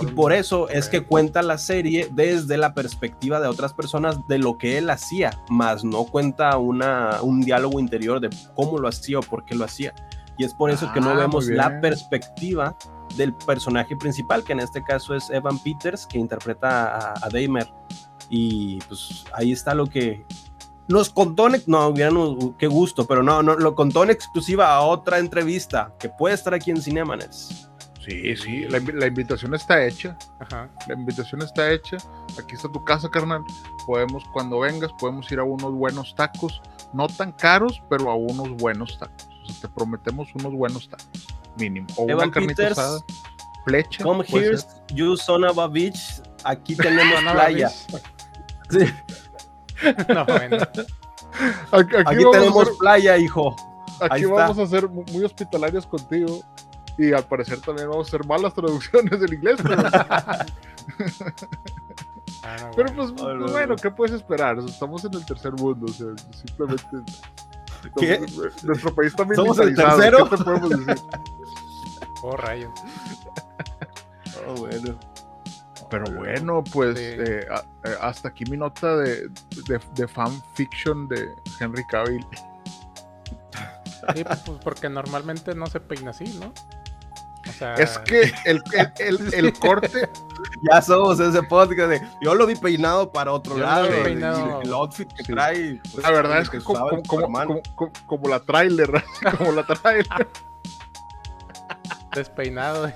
Y 0.02 0.06
por 0.06 0.32
eso 0.32 0.68
es 0.68 0.88
que 0.88 1.04
cuenta 1.04 1.42
la 1.42 1.58
serie 1.58 2.08
desde 2.12 2.56
la 2.56 2.74
perspectiva 2.74 3.40
de 3.40 3.48
otras 3.48 3.72
personas 3.72 4.18
de 4.28 4.38
lo 4.38 4.58
que 4.58 4.78
él 4.78 4.90
hacía, 4.90 5.30
más 5.48 5.84
no 5.84 6.04
cuenta 6.04 6.56
una, 6.58 7.22
un 7.22 7.40
diálogo 7.40 7.80
interior 7.80 8.20
de 8.20 8.30
cómo 8.54 8.78
lo 8.78 8.88
hacía 8.88 9.18
o 9.18 9.22
por 9.22 9.44
qué 9.44 9.54
lo 9.54 9.64
hacía. 9.64 9.94
Y 10.38 10.44
es 10.44 10.54
por 10.54 10.70
eso 10.70 10.90
que 10.92 11.00
no 11.00 11.10
Ah, 11.10 11.14
vemos 11.14 11.46
la 11.46 11.80
perspectiva 11.80 12.76
del 13.16 13.34
personaje 13.34 13.96
principal, 13.96 14.42
que 14.44 14.52
en 14.52 14.60
este 14.60 14.82
caso 14.82 15.14
es 15.14 15.28
Evan 15.30 15.58
Peters, 15.58 16.06
que 16.06 16.18
interpreta 16.18 16.96
a, 16.96 17.14
a 17.22 17.28
Dahmer. 17.28 17.68
Y 18.30 18.78
pues 18.88 19.24
ahí 19.34 19.52
está 19.52 19.74
lo 19.74 19.86
que 19.86 20.24
nos 20.88 21.10
contó, 21.10 21.48
no, 21.66 21.88
hubieran, 21.88 22.54
qué 22.58 22.66
gusto, 22.66 23.06
pero 23.06 23.22
no, 23.22 23.42
no, 23.42 23.56
lo 23.56 23.74
contó 23.74 24.04
en 24.04 24.10
exclusiva 24.10 24.74
a 24.74 24.82
otra 24.82 25.18
entrevista, 25.18 25.94
que 25.98 26.08
puede 26.08 26.34
estar 26.34 26.54
aquí 26.54 26.70
en 26.70 26.80
Cinemanes. 26.80 27.70
Sí, 28.04 28.36
sí, 28.36 28.64
la, 28.68 28.80
la 28.94 29.06
invitación 29.06 29.54
está 29.54 29.84
hecha. 29.84 30.16
Ajá. 30.40 30.68
La 30.88 30.94
invitación 30.94 31.40
está 31.42 31.70
hecha. 31.70 31.98
Aquí 32.38 32.56
está 32.56 32.68
tu 32.70 32.82
casa, 32.84 33.08
carnal. 33.08 33.44
Podemos, 33.86 34.24
cuando 34.32 34.58
vengas, 34.60 34.92
podemos 34.98 35.30
ir 35.30 35.38
a 35.38 35.44
unos 35.44 35.72
buenos 35.72 36.14
tacos. 36.16 36.60
No 36.92 37.06
tan 37.06 37.30
caros, 37.32 37.80
pero 37.88 38.10
a 38.10 38.16
unos 38.16 38.50
buenos 38.56 38.98
tacos. 38.98 39.28
O 39.42 39.46
sea, 39.46 39.60
te 39.62 39.68
prometemos 39.68 40.34
unos 40.34 40.52
buenos 40.52 40.88
tacos. 40.88 41.26
Mínimo. 41.58 41.86
O 41.96 42.08
Evan 42.08 42.24
una 42.26 42.32
carnita 42.32 42.54
Peters, 42.56 42.78
asada. 42.78 42.98
Flecha. 43.64 44.02
Come 44.02 44.24
here, 44.26 44.58
ser. 44.58 44.68
you 44.94 45.16
son 45.16 45.44
of 45.44 45.58
a 45.58 45.68
bitch. 45.68 46.22
Aquí 46.44 46.74
tenemos 46.76 47.22
playa. 47.32 47.68
Sí, 47.68 48.84
No, 50.08 50.24
bueno. 50.26 50.56
Aquí, 51.72 51.96
aquí 51.96 51.96
aquí 52.06 52.16
vamos, 52.24 52.32
tenemos 52.32 52.70
playa, 52.78 53.16
hijo. 53.16 53.54
aquí 54.00 54.14
ahí 54.14 54.22
está. 54.22 54.34
vamos 54.34 54.58
a 54.58 54.66
ser 54.66 54.88
mu- 54.88 55.04
muy 55.12 55.24
hospitalarios 55.24 55.86
contigo. 55.86 56.42
Y 56.98 57.12
al 57.12 57.24
parecer 57.24 57.60
también 57.60 57.88
vamos 57.88 58.06
a 58.06 58.08
hacer 58.10 58.26
malas 58.26 58.52
traducciones 58.54 59.18
del 59.20 59.32
inglés. 59.34 59.58
Pero, 59.62 59.82
Ah, 62.44 62.56
no, 62.60 62.70
pero 62.74 62.92
pues, 62.94 63.08
no, 63.12 63.14
pues, 63.16 63.36
no. 63.36 63.46
bueno, 63.52 63.76
¿qué 63.76 63.90
puedes 63.90 64.14
esperar? 64.16 64.58
O 64.58 64.62
sea, 64.62 64.70
estamos 64.72 65.04
en 65.04 65.14
el 65.14 65.24
tercer 65.24 65.52
mundo. 65.52 65.86
O 65.88 65.92
sea, 65.92 66.08
simplemente. 66.32 66.86
¿Qué? 67.96 68.14
estamos- 68.14 68.64
Nuestro 68.64 68.94
país 68.94 69.12
está 69.12 69.24
¿Somos 69.34 69.58
el 69.60 69.74
tercero? 69.76 70.28
¿Qué 70.28 70.36
te 70.36 70.44
podemos 70.44 70.70
decir? 70.70 70.96
Oh, 72.24 72.36
rayos. 72.36 72.70
Oh, 74.46 74.54
bueno. 74.54 74.96
Pero 75.90 76.04
bueno, 76.14 76.62
pues 76.72 76.96
Sí. 76.96 77.04
eh, 77.04 77.46
eh, 77.84 77.94
hasta 78.00 78.28
aquí 78.28 78.44
mi 78.48 78.56
nota 78.56 78.96
de, 78.96 79.28
de, 79.68 79.80
de 79.94 80.08
fanfiction 80.08 81.08
de 81.08 81.34
Henry 81.60 81.84
Cavill. 81.90 82.24
Sí, 84.14 84.24
pues 84.24 84.58
porque 84.62 84.88
normalmente 84.88 85.54
no 85.56 85.66
se 85.66 85.80
peina 85.80 86.10
así, 86.12 86.24
¿no? 86.40 86.52
O 87.54 87.58
sea, 87.58 87.74
Es 87.74 87.98
que 87.98 88.32
el, 88.44 88.62
el, 88.74 88.92
el- 88.98 89.34
el 89.34 89.52
corte, 89.58 90.08
Ya 90.70 90.80
somos 90.82 91.20
ese 91.20 91.42
podcast 91.42 91.90
de. 91.90 92.00
Yo 92.22 92.34
lo 92.34 92.46
vi 92.46 92.54
peinado 92.56 93.10
para 93.12 93.32
otro 93.32 93.54
Yo 93.56 93.60
lo 93.60 93.66
lado. 93.66 93.88
y- 94.08 94.62
y 94.62 94.66
el 94.66 94.72
outfit 94.74 95.12
que 95.12 95.24
Sí. 95.24 95.32
trae. 95.32 95.80
pues, 95.92 96.02
la 96.02 96.10
verdad 96.10 96.36
el 96.38 96.42
es 96.44 96.50
que 96.50 96.56
el 96.58 96.64
como, 96.64 96.88
como, 96.88 97.02
como- 97.32 97.62
como- 97.76 97.92
como 98.06 98.28
la 98.28 98.40
trailer, 98.40 98.90
como 99.38 99.52
la 99.52 99.64
trailer. 99.64 100.28
despeinado. 102.14 102.90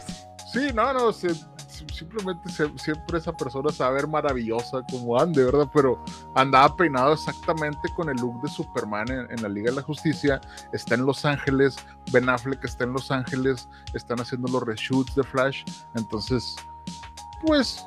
Sí, 0.52 0.70
no, 0.74 0.92
no, 0.92 1.12
se- 1.12 1.34
simplemente 1.96 2.48
se- 2.50 2.78
siempre 2.78 3.18
esa 3.18 3.32
persona 3.32 3.70
se 3.70 3.84
maravillosa 4.06 4.82
como 4.90 5.18
ande, 5.18 5.44
¿verdad? 5.44 5.68
Pero 5.72 6.02
andaba 6.34 6.76
peinado 6.76 7.12
exactamente 7.14 7.88
con 7.96 8.08
el 8.08 8.16
look 8.16 8.42
de 8.42 8.48
Superman 8.48 9.10
en, 9.10 9.30
en 9.30 9.42
la 9.42 9.48
Liga 9.48 9.70
de 9.70 9.76
la 9.76 9.82
Justicia. 9.82 10.40
Está 10.72 10.94
en 10.94 11.06
Los 11.06 11.24
Ángeles, 11.24 11.76
Ben 12.12 12.28
Affleck 12.28 12.62
está 12.64 12.84
en 12.84 12.92
Los 12.92 13.10
Ángeles, 13.10 13.68
están 13.94 14.20
haciendo 14.20 14.48
los 14.52 14.62
reshoots 14.62 15.14
de 15.14 15.22
Flash. 15.22 15.64
Entonces, 15.94 16.56
pues 17.46 17.84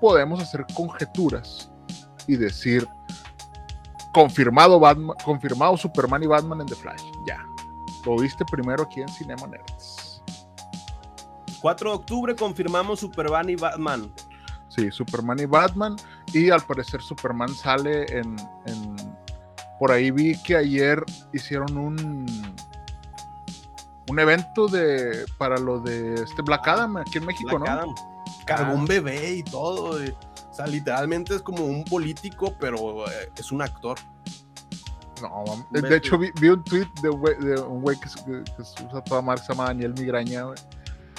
podemos 0.00 0.40
hacer 0.40 0.66
conjeturas 0.74 1.70
y 2.26 2.36
decir 2.36 2.88
confirmado 4.12 4.80
Batman, 4.80 5.16
confirmado 5.24 5.76
Superman 5.76 6.22
y 6.22 6.26
Batman 6.26 6.60
en 6.62 6.66
The 6.66 6.74
Flash. 6.74 7.02
Ya. 7.26 7.38
Lo 8.04 8.16
viste 8.16 8.44
primero 8.50 8.84
aquí 8.84 9.02
en 9.02 9.08
Cinema 9.08 9.46
Nerds. 9.46 10.07
4 11.60 11.90
de 11.90 11.96
octubre 11.96 12.34
confirmamos 12.36 13.00
Superman 13.00 13.48
y 13.50 13.56
Batman. 13.56 14.12
Sí, 14.68 14.90
Superman 14.90 15.38
y 15.40 15.46
Batman. 15.46 15.96
Y 16.32 16.50
al 16.50 16.60
parecer 16.62 17.00
Superman 17.02 17.48
sale 17.54 18.04
en, 18.18 18.36
en- 18.66 18.96
Por 19.78 19.90
ahí 19.92 20.10
vi 20.10 20.40
que 20.42 20.56
ayer 20.56 21.02
hicieron 21.32 21.76
un. 21.76 22.26
Un 24.10 24.18
evento 24.18 24.68
de 24.68 25.26
para 25.36 25.58
lo 25.58 25.80
de 25.80 26.14
este 26.14 26.40
Black 26.40 26.66
Adam 26.66 26.96
aquí 26.96 27.18
en 27.18 27.26
México, 27.26 27.58
Black 27.58 27.68
¿no? 27.68 27.74
Adam. 27.74 27.94
Cargó 28.46 28.72
un 28.74 28.86
bebé 28.86 29.32
y 29.34 29.42
todo. 29.42 29.98
O 29.98 30.54
sea, 30.54 30.66
literalmente 30.66 31.34
es 31.34 31.42
como 31.42 31.64
un 31.64 31.84
político, 31.84 32.54
pero 32.58 33.06
eh, 33.06 33.30
es 33.36 33.52
un 33.52 33.60
actor. 33.60 33.98
No, 35.20 35.44
de 35.70 35.96
hecho 35.96 36.16
vi, 36.16 36.30
un 36.48 36.62
tweet 36.64 36.86
de 37.02 37.10
un 37.10 37.20
güey, 37.20 37.34
de 37.38 37.60
un 37.60 37.82
güey 37.82 37.98
que, 37.98 38.08
que- 38.44 38.62
usa 38.62 39.02
toda 39.04 39.20
marca, 39.20 39.44
se 39.44 39.52
llama 39.52 39.64
Daniel 39.66 39.92
Migraña, 39.98 40.44
güey, 40.44 40.58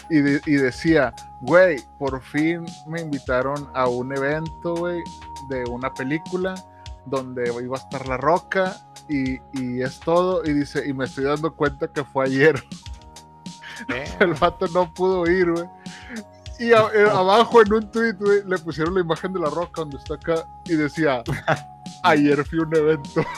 Y, 0.10 0.22
de- 0.22 0.42
y 0.46 0.54
decía, 0.54 1.14
güey, 1.42 1.84
por 1.98 2.22
fin 2.22 2.66
me 2.88 3.02
invitaron 3.02 3.70
a 3.76 3.88
un 3.88 4.16
evento, 4.16 4.76
güey, 4.76 5.04
de 5.50 5.64
una 5.66 5.94
película 5.94 6.56
donde 7.06 7.52
iba 7.64 7.78
a 7.78 7.80
estar 7.80 8.08
La 8.08 8.18
Roca 8.18 8.76
y, 9.08 9.40
y 9.54 9.82
es 9.82 10.00
todo. 10.00 10.44
Y 10.46 10.54
dice, 10.54 10.88
y 10.88 10.94
me 10.94 11.06
estoy 11.06 11.26
dando 11.26 11.56
cuenta 11.56 11.88
que 11.88 12.04
fue 12.04 12.26
ayer. 12.26 12.62
El 14.20 14.34
vato 14.34 14.68
no 14.74 14.94
pudo 14.94 15.30
ir, 15.30 15.52
güey. 15.52 15.66
Y 16.60 16.74
a- 16.74 16.88
eh, 16.94 17.10
abajo 17.10 17.62
en 17.62 17.74
un 17.74 17.90
tweet, 17.92 18.14
güey, 18.20 18.44
le 18.46 18.58
pusieron 18.60 18.94
la 18.94 19.02
imagen 19.02 19.32
de 19.34 19.40
La 19.40 19.50
Roca 19.50 19.82
donde 19.82 19.98
está 19.98 20.16
acá 20.16 20.46
y 20.66 20.76
decía, 20.76 21.24
ayer 22.04 22.46
fui 22.46 22.60
a 22.60 22.64
un 22.64 22.76
evento. 22.76 23.22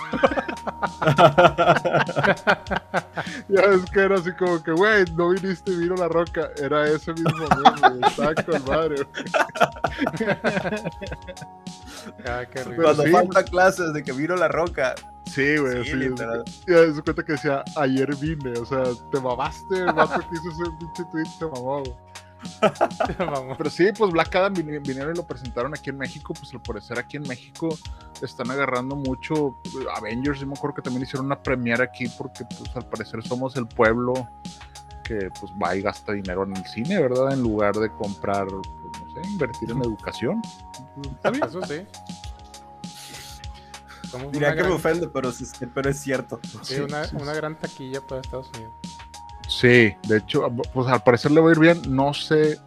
Ya 3.50 3.68
ves 3.68 3.82
que 3.92 4.00
era 4.00 4.16
así 4.16 4.32
como 4.34 4.62
que, 4.64 4.72
güey, 4.72 5.04
no 5.16 5.30
viniste 5.30 5.72
y 5.72 5.78
vino 5.78 5.96
la 5.96 6.08
roca. 6.08 6.50
Era 6.58 6.88
ese 6.88 7.14
mismo 7.14 7.32
meme. 7.40 8.08
Estaba 8.08 8.36
con 8.36 8.66
madre. 8.68 9.08
Ah, 12.28 12.44
qué 12.52 12.64
rico. 12.64 12.82
Cuando 12.82 13.04
sí. 13.04 13.12
falta 13.12 13.44
clases 13.44 13.94
de 13.94 14.04
que 14.04 14.12
vino 14.14 14.36
la 14.36 14.48
roca. 14.48 14.96
Sí, 15.26 15.58
güey. 15.58 15.84
Sí, 15.84 15.92
Sí, 15.92 15.96
literal. 15.98 16.44
Ya 16.68 16.94
se 16.94 17.02
cuenta 17.02 17.24
que 17.24 17.32
decía, 17.34 17.64
ayer 17.78 18.16
vine. 18.18 18.58
O 18.60 18.66
sea, 18.66 18.84
te 19.12 19.20
mamaste. 19.20 19.78
El 19.80 19.94
vato 19.94 20.20
que 20.20 20.36
hizo 20.36 20.50
ese 20.50 20.72
pinche 20.80 21.04
tweet 21.12 21.26
se 21.40 21.46
mamó, 21.46 21.80
güey. 21.84 21.96
Pero 23.58 23.70
sí, 23.70 23.90
pues 23.98 24.12
Black 24.12 24.36
Adam 24.36 24.54
vini- 24.54 24.80
vinieron 24.82 25.14
y 25.14 25.18
lo 25.18 25.26
presentaron 25.26 25.74
aquí 25.74 25.90
en 25.90 25.98
México. 25.98 26.34
Pues 26.34 26.54
al 26.54 26.62
parecer 26.62 26.98
aquí 27.00 27.18
en 27.18 27.24
México 27.24 27.70
están 28.22 28.50
agarrando 28.52 28.96
mucho 28.96 29.58
eh, 29.66 29.86
Avengers. 29.96 30.40
Yo 30.40 30.48
me 30.48 30.54
acuerdo 30.54 30.76
que 30.76 30.82
también 30.82 31.04
hicieron 31.04 31.26
una 31.28 31.42
premiere 31.42 31.84
aquí 31.84 32.08
porque 32.18 32.44
pues 32.58 32.76
al 32.76 32.88
parecer 32.88 33.24
somos 33.24 33.56
el 33.58 33.68
pueblo 33.68 34.28
que 35.04 35.30
pues 35.40 35.52
va 35.62 35.76
y 35.76 35.82
gasta 35.82 36.14
dinero 36.14 36.44
en 36.44 36.56
el 36.56 36.66
cine, 36.68 37.00
¿verdad? 37.02 37.34
En 37.34 37.42
lugar 37.42 37.76
de 37.76 37.92
comprar, 37.92 38.48
pues, 38.48 39.04
no 39.04 39.12
sé, 39.24 39.30
invertir 39.30 39.72
en 39.72 39.82
educación. 39.82 40.42
Está 41.16 41.32
bien. 41.32 41.44
Eso 41.44 41.62
sí. 41.66 41.86
Somos 44.10 44.32
Diría 44.32 44.54
que 44.56 44.64
me 44.64 44.70
ofende, 44.72 45.08
pero, 45.08 45.32
sí- 45.32 45.46
pero 45.74 45.90
es 45.90 46.00
cierto. 46.00 46.40
sí, 46.64 46.80
una, 46.82 47.04
una 47.14 47.34
gran 47.34 47.58
taquilla 47.58 48.02
para 48.02 48.20
Estados 48.22 48.50
Unidos. 48.56 48.74
Sí, 49.60 49.94
de 50.08 50.18
hecho, 50.18 50.48
pues 50.74 50.88
al 50.88 51.04
parecer 51.04 51.32
le 51.32 51.42
va 51.42 51.50
a 51.50 51.52
ir 51.52 51.60
bien. 51.60 51.82
No 51.94 52.14
sé, 52.14 52.58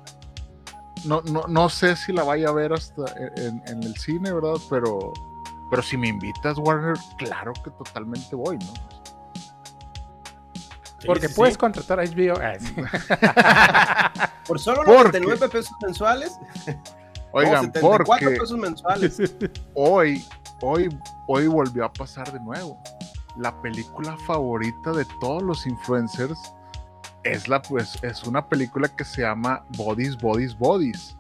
no, 1.06 1.22
no, 1.22 1.44
no 1.48 1.68
sé 1.70 1.96
si 1.96 2.12
la 2.12 2.24
vaya 2.24 2.50
a 2.50 2.52
ver 2.52 2.74
hasta 2.74 3.04
en, 3.36 3.62
en 3.66 3.82
el 3.82 3.96
cine, 3.96 4.32
¿verdad? 4.32 4.56
Pero, 4.68 5.12
pero 5.70 5.82
si 5.82 5.96
me 5.96 6.08
invitas, 6.08 6.58
Warner, 6.58 6.96
claro 7.16 7.54
que 7.64 7.70
totalmente 7.70 8.36
voy, 8.36 8.58
¿no? 8.58 8.72
Porque 11.06 11.28
sí, 11.28 11.34
puedes 11.34 11.54
sí. 11.54 11.60
contratar 11.60 12.00
a 12.00 12.04
HBO. 12.04 12.34
Ah, 12.40 12.54
sí. 12.58 12.74
Por 14.46 14.58
solo 14.58 14.82
Porque- 14.84 15.20
99 15.20 15.48
pesos 15.48 15.72
mensuales. 15.82 16.38
Oigan, 17.32 17.52
no, 17.52 17.60
74 17.62 18.04
porque 18.06 18.30
pesos 18.30 18.58
mensuales. 18.58 19.18
hoy, 19.74 20.24
hoy, 20.60 20.88
hoy 21.26 21.46
volvió 21.48 21.84
a 21.86 21.92
pasar 21.92 22.30
de 22.32 22.38
nuevo. 22.40 22.80
La 23.36 23.60
película 23.60 24.16
favorita 24.26 24.92
de 24.92 25.04
todos 25.20 25.42
los 25.42 25.66
influencers 25.66 26.38
es 27.24 27.48
la, 27.48 27.60
pues, 27.62 27.98
es 28.02 28.24
una 28.24 28.46
película 28.48 28.88
que 28.88 29.04
se 29.04 29.22
llama 29.22 29.64
Bodies, 29.76 30.16
Bodies, 30.18 30.56
Bodies. 30.56 31.16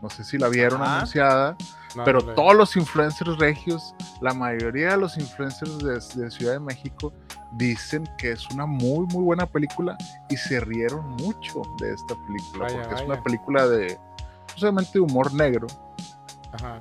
No 0.00 0.08
sé 0.08 0.24
si 0.24 0.38
la 0.38 0.48
vieron 0.48 0.80
Ajá. 0.82 0.96
anunciada. 0.98 1.56
No, 1.96 2.04
pero 2.04 2.20
no 2.20 2.34
todos 2.34 2.54
los 2.54 2.76
influencers 2.76 3.36
regios, 3.38 3.94
la 4.20 4.32
mayoría 4.32 4.92
de 4.92 4.96
los 4.96 5.18
influencers 5.18 5.78
de, 5.78 5.94
de 6.22 6.30
Ciudad 6.30 6.52
de 6.52 6.60
México 6.60 7.12
dicen 7.52 8.08
que 8.16 8.30
es 8.30 8.48
una 8.50 8.64
muy 8.64 9.06
muy 9.12 9.24
buena 9.24 9.44
película 9.44 9.98
y 10.28 10.36
se 10.36 10.60
rieron 10.60 11.04
mucho 11.16 11.62
de 11.80 11.92
esta 11.92 12.14
película 12.28 12.64
Vaya, 12.66 12.82
porque 12.82 12.94
es 12.94 13.00
una 13.08 13.20
película 13.24 13.66
de 13.66 13.98
solamente 14.54 14.90
de 14.94 15.00
humor 15.00 15.34
negro, 15.34 15.66
Ajá. 16.52 16.80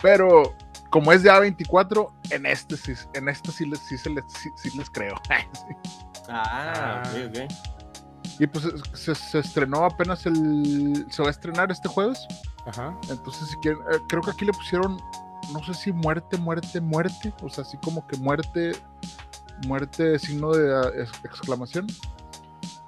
pero 0.00 0.54
como 0.88 1.12
es 1.12 1.22
de 1.22 1.30
A24, 1.30 2.10
en 2.30 2.46
este 2.46 2.78
sí, 2.78 2.94
en 3.12 3.28
este 3.28 3.52
sí 3.52 3.66
les, 3.66 3.78
sí 3.80 3.98
se 3.98 4.08
les, 4.08 4.24
sí- 4.32 4.50
sí 4.56 4.70
les 4.78 4.88
creo. 4.88 5.16
Ah, 5.28 5.42
Ah. 6.30 7.02
ok, 7.04 7.28
ok. 7.28 7.75
Y 8.38 8.46
pues 8.46 8.66
se, 8.94 9.14
se 9.14 9.38
estrenó 9.38 9.84
apenas 9.84 10.26
el. 10.26 11.06
Se 11.10 11.22
va 11.22 11.28
a 11.28 11.30
estrenar 11.30 11.70
este 11.72 11.88
jueves. 11.88 12.26
Ajá. 12.66 12.94
Entonces, 13.08 13.48
si 13.48 13.56
quieren, 13.58 13.80
eh, 13.92 13.98
creo 14.08 14.20
que 14.22 14.30
aquí 14.32 14.44
le 14.44 14.52
pusieron, 14.52 14.98
no 15.52 15.64
sé 15.64 15.72
si 15.74 15.92
muerte, 15.92 16.36
muerte, 16.36 16.80
muerte. 16.80 17.32
O 17.42 17.48
sea, 17.48 17.62
así 17.64 17.78
como 17.78 18.06
que 18.06 18.16
muerte, 18.18 18.72
muerte, 19.66 20.18
signo 20.18 20.52
de 20.52 20.74
ah, 20.74 20.90
ex- 20.96 21.24
exclamación. 21.24 21.86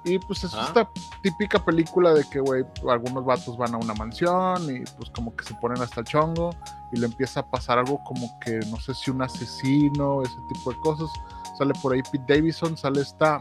Y 0.05 0.17
pues 0.19 0.43
es 0.43 0.53
Ah. 0.53 0.63
esta 0.67 0.89
típica 1.23 1.63
película 1.63 2.13
de 2.13 2.23
que, 2.29 2.39
güey, 2.39 2.63
algunos 2.89 3.25
vatos 3.25 3.57
van 3.57 3.73
a 3.73 3.77
una 3.77 3.93
mansión 3.95 4.63
y 4.73 4.79
pues 4.97 5.09
como 5.13 5.35
que 5.35 5.43
se 5.43 5.53
ponen 5.55 5.81
hasta 5.81 5.99
el 6.01 6.05
chongo 6.07 6.51
y 6.93 6.99
le 6.99 7.05
empieza 7.07 7.41
a 7.41 7.45
pasar 7.45 7.79
algo 7.79 8.01
como 8.05 8.39
que, 8.39 8.59
no 8.71 8.79
sé 8.79 8.93
si 8.93 9.11
un 9.11 9.21
asesino, 9.21 10.21
ese 10.23 10.37
tipo 10.47 10.71
de 10.71 10.79
cosas. 10.79 11.09
Sale 11.57 11.73
por 11.81 11.93
ahí 11.93 12.01
Pete 12.11 12.35
Davidson, 12.35 12.77
sale 12.77 13.01
esta, 13.01 13.37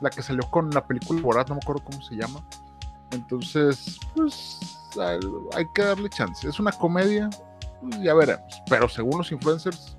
la 0.00 0.10
que 0.10 0.22
salió 0.22 0.48
con 0.50 0.70
la 0.70 0.86
película 0.86 1.20
Borat, 1.20 1.48
no 1.48 1.54
me 1.56 1.60
acuerdo 1.62 1.84
cómo 1.84 2.02
se 2.02 2.16
llama. 2.16 2.40
Entonces, 3.10 3.98
pues 4.14 4.88
hay, 4.98 5.66
que 5.74 5.82
darle 5.82 6.08
chance. 6.10 6.48
Es 6.48 6.58
una 6.58 6.72
comedia, 6.72 7.30
pues, 7.80 8.00
ya 8.00 8.14
veremos. 8.14 8.62
Pero 8.68 8.88
según 8.88 9.18
los 9.18 9.32
influencers, 9.32 9.96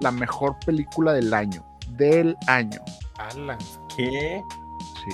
la 0.00 0.10
mejor 0.10 0.56
película 0.64 1.12
del 1.12 1.32
año. 1.32 1.64
Del 1.90 2.36
año. 2.46 2.80
Alan. 3.18 3.58
¿Qué? 3.96 4.42
Sí. 5.04 5.10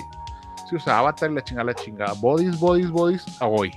Sí, 0.69 0.75
o 0.75 0.79
sea, 0.79 0.99
Avatar 0.99 1.31
y 1.31 1.35
la 1.35 1.43
chingada, 1.43 1.65
la 1.65 1.75
chingada. 1.75 2.13
Bodies, 2.13 2.59
bodies, 2.59 2.89
bodies, 2.89 3.25
a 3.41 3.47
hoy. 3.47 3.71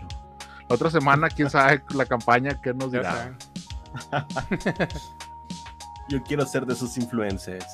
La 0.68 0.74
otra 0.74 0.90
semana, 0.90 1.28
quién 1.28 1.48
sabe 1.48 1.82
la 1.94 2.06
campaña 2.06 2.60
que 2.60 2.74
nos 2.74 2.90
dirá. 2.92 3.36
Yo 6.08 6.22
quiero 6.22 6.46
ser 6.46 6.66
de 6.66 6.74
esos 6.74 6.96
influencers. 6.98 7.66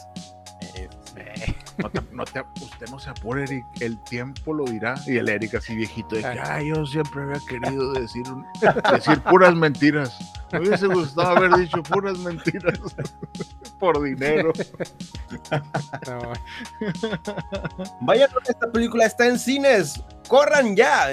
No 1.83 1.91
te- 1.91 2.03
no 2.13 2.25
te- 2.25 2.45
usted 2.63 2.89
no 2.91 2.99
se 2.99 3.11
apure, 3.11 3.45
Eric. 3.45 3.67
El 3.81 3.99
tiempo 4.05 4.53
lo 4.55 4.65
dirá. 4.65 4.95
Y 5.07 5.17
el 5.17 5.29
Eric 5.29 5.55
así 5.57 5.75
viejito 5.75 6.17
de 6.17 6.23
que, 6.23 6.29
ay, 6.53 6.69
yo 6.69 6.87
siempre 6.87 7.23
había 7.23 7.41
querido 7.49 7.93
decir, 7.93 8.23
un- 8.31 8.47
decir 8.93 9.21
puras 9.23 9.55
mentiras. 9.55 10.17
Me 10.53 10.61
hubiese 10.61 10.87
gustado 10.87 11.37
haber 11.37 11.55
dicho 11.57 11.83
puras 11.83 12.19
mentiras 12.19 12.79
por 13.79 14.03
dinero. 14.03 14.53
No, 16.07 16.33
Vayan, 18.01 18.29
esta 18.47 18.71
película 18.71 19.07
está 19.07 19.27
en 19.27 19.39
cines. 19.39 20.03
Corran 20.29 20.77
ya. 20.77 21.09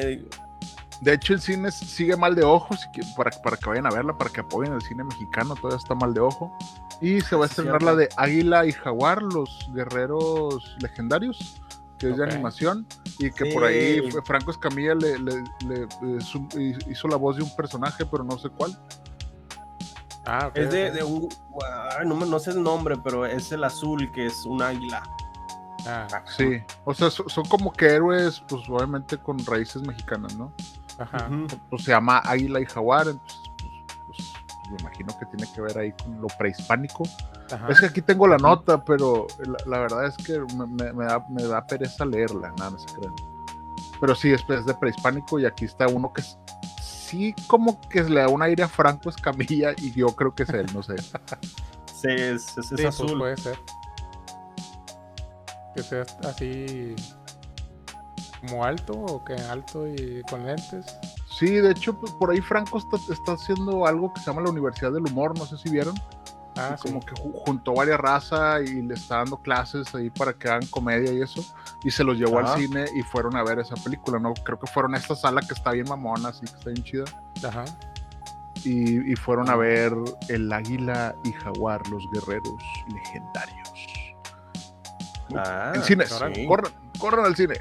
De 1.01 1.13
hecho, 1.13 1.33
el 1.33 1.39
cine 1.41 1.71
sigue 1.71 2.15
mal 2.17 2.35
de 2.35 2.43
ojo, 2.43 2.75
para, 3.15 3.31
para 3.41 3.55
que 3.55 3.69
vayan 3.69 3.85
a 3.87 3.89
verla, 3.91 4.17
para 4.17 4.29
que 4.29 4.41
apoyen 4.41 4.73
el 4.73 4.81
cine 4.81 5.03
mexicano, 5.05 5.55
todavía 5.55 5.77
está 5.77 5.95
mal 5.95 6.13
de 6.13 6.19
ojo. 6.19 6.51
Y 6.99 7.21
se 7.21 7.35
va 7.37 7.45
a 7.45 7.47
estrenar 7.47 7.79
cierto. 7.79 7.85
la 7.85 7.95
de 7.95 8.09
Águila 8.17 8.65
y 8.65 8.73
Jaguar, 8.73 9.21
los 9.23 9.69
guerreros 9.73 10.75
legendarios, 10.81 11.61
que 11.97 12.09
es 12.09 12.17
de 12.17 12.23
animación, 12.25 12.85
y 13.17 13.31
que 13.31 13.45
por 13.53 13.63
ahí 13.63 14.01
Franco 14.25 14.51
Escamilla 14.51 14.93
le, 14.95 15.17
le- 15.19 15.43
le- 15.67 16.21
su- 16.21 16.47
hizo 16.89 17.07
la 17.07 17.15
voz 17.15 17.37
de 17.37 17.43
un 17.43 17.55
personaje, 17.55 18.05
pero 18.05 18.23
no 18.25 18.37
sé 18.37 18.49
cuál. 18.49 18.77
Ah, 20.25 20.47
ok, 20.49 20.57
Es 20.57 20.71
de, 20.71 21.03
un. 21.03 21.29
No, 22.05 22.39
sé 22.39 22.51
el 22.51 22.61
nombre, 22.61 22.95
pero 23.03 23.25
es 23.25 23.51
el 23.51 23.63
azul, 23.63 24.11
que 24.11 24.25
es 24.27 24.45
un 24.45 24.61
águila. 24.61 25.01
Ah, 25.87 26.07
Sí, 26.25 26.61
o 26.83 26.93
sea, 26.93 27.09
so- 27.09 27.27
son 27.29 27.45
como 27.45 27.71
que 27.71 27.85
héroes, 27.87 28.43
pues 28.49 28.63
obviamente 28.69 29.17
con 29.17 29.39
raíces 29.45 29.81
mexicanas, 29.81 30.35
¿no? 30.35 30.53
Ajá. 30.99 31.29
Pues 31.69 31.83
se 31.83 31.91
llama 31.91 32.19
Águila 32.19 32.59
y 32.59 32.65
Jaguar, 32.65 33.07
entonces, 33.07 33.39
pues, 33.57 34.33
pues, 34.37 34.71
me 34.71 34.77
imagino 34.81 35.17
que 35.19 35.25
tiene 35.35 35.51
que 35.53 35.61
ver 35.61 35.77
ahí 35.77 35.91
con 35.93 36.19
lo 36.21 36.27
prehispánico. 36.37 37.03
ajá. 37.51 37.67
Es 37.69 37.79
que 37.79 37.85
aquí 37.87 38.01
tengo 38.01 38.27
la 38.27 38.37
nota, 38.37 38.83
pero 38.83 39.25
la, 39.39 39.57
la 39.65 39.79
verdad 39.79 40.05
es 40.05 40.17
que 40.17 40.39
me, 40.55 40.65
me- 40.67 40.93
me 40.93 41.05
da, 41.05 41.25
me 41.29 41.43
da 41.43 41.65
pereza 41.65 42.05
leerla, 42.05 42.51
nada, 42.57 42.71
no 42.71 42.79
se 42.79 42.87
crean. 42.95 43.13
Pero 43.99 44.15
sí, 44.15 44.31
es, 44.31 44.41
es 44.49 44.65
de 44.65 44.73
prehispánico 44.75 45.39
y 45.39 45.45
aquí 45.45 45.65
está 45.65 45.87
uno 45.87 46.13
que 46.13 46.21
es, 46.21 46.37
sí 46.81 47.33
como 47.47 47.81
que 47.89 48.03
le 48.03 48.21
da 48.21 48.29
un 48.29 48.41
aire 48.41 48.63
a 48.63 48.67
Franco 48.67 49.09
Escamilla 49.09 49.71
y 49.77 49.91
yo 49.91 50.07
creo 50.15 50.33
que 50.33 50.43
es 50.43 50.49
él, 50.49 50.67
no 50.73 50.81
sé. 50.83 50.95
Sí, 50.99 52.07
es, 52.07 52.57
es- 52.57 52.57
es 52.57 52.67
Sí, 52.67 52.75
pues, 52.75 52.85
azul. 52.85 53.17
puede 53.17 53.35
ser. 53.37 53.59
Que 55.75 55.83
sea 55.83 56.05
así 56.27 56.95
como 58.41 58.63
alto 58.63 58.93
o 58.93 59.23
que 59.23 59.33
alto 59.35 59.87
y 59.87 60.21
con 60.29 60.45
lentes. 60.45 60.85
Sí, 61.29 61.47
de 61.55 61.71
hecho, 61.71 61.99
pues, 61.99 62.11
por 62.13 62.31
ahí 62.31 62.41
Franco 62.41 62.77
está, 62.77 62.97
está 63.11 63.33
haciendo 63.33 63.85
algo 63.85 64.13
que 64.13 64.19
se 64.21 64.27
llama 64.27 64.41
la 64.41 64.49
Universidad 64.49 64.91
del 64.91 65.05
Humor, 65.05 65.37
no 65.37 65.45
sé 65.45 65.57
si 65.57 65.69
vieron. 65.69 65.95
Ah, 66.57 66.75
sí. 66.75 66.89
como 66.89 66.99
que 66.99 67.13
ju- 67.13 67.31
juntó 67.45 67.73
varias 67.73 67.97
razas 67.99 68.69
y 68.69 68.81
le 68.81 68.95
está 68.95 69.17
dando 69.17 69.37
clases 69.37 69.93
ahí 69.95 70.09
para 70.09 70.33
que 70.33 70.49
hagan 70.49 70.65
comedia 70.67 71.13
y 71.13 71.21
eso. 71.21 71.41
Y 71.85 71.91
se 71.91 72.03
los 72.03 72.17
llevó 72.17 72.39
Ajá. 72.39 72.53
al 72.55 72.59
cine 72.59 72.85
y 72.95 73.01
fueron 73.03 73.37
a 73.37 73.43
ver 73.43 73.59
esa 73.59 73.75
película, 73.75 74.19
¿no? 74.19 74.33
Creo 74.33 74.59
que 74.59 74.67
fueron 74.67 74.93
a 74.93 74.97
esta 74.97 75.15
sala 75.15 75.39
que 75.41 75.53
está 75.53 75.71
bien 75.71 75.87
mamona, 75.87 76.29
así 76.29 76.41
que 76.41 76.53
está 76.57 76.69
bien 76.71 76.83
chida. 76.83 77.05
Ajá. 77.47 77.63
y, 78.65 79.09
y 79.09 79.15
fueron 79.15 79.49
a 79.49 79.55
ver 79.55 79.93
El 80.27 80.51
Águila 80.51 81.15
y 81.23 81.31
Jaguar, 81.31 81.87
los 81.87 82.03
guerreros 82.11 82.51
legendarios. 82.93 83.69
Ah, 85.35 85.71
en 85.75 85.83
cines, 85.83 86.09
sí. 86.33 86.45
corran, 86.47 86.71
corran 86.99 87.25
al 87.25 87.35
cine. 87.37 87.55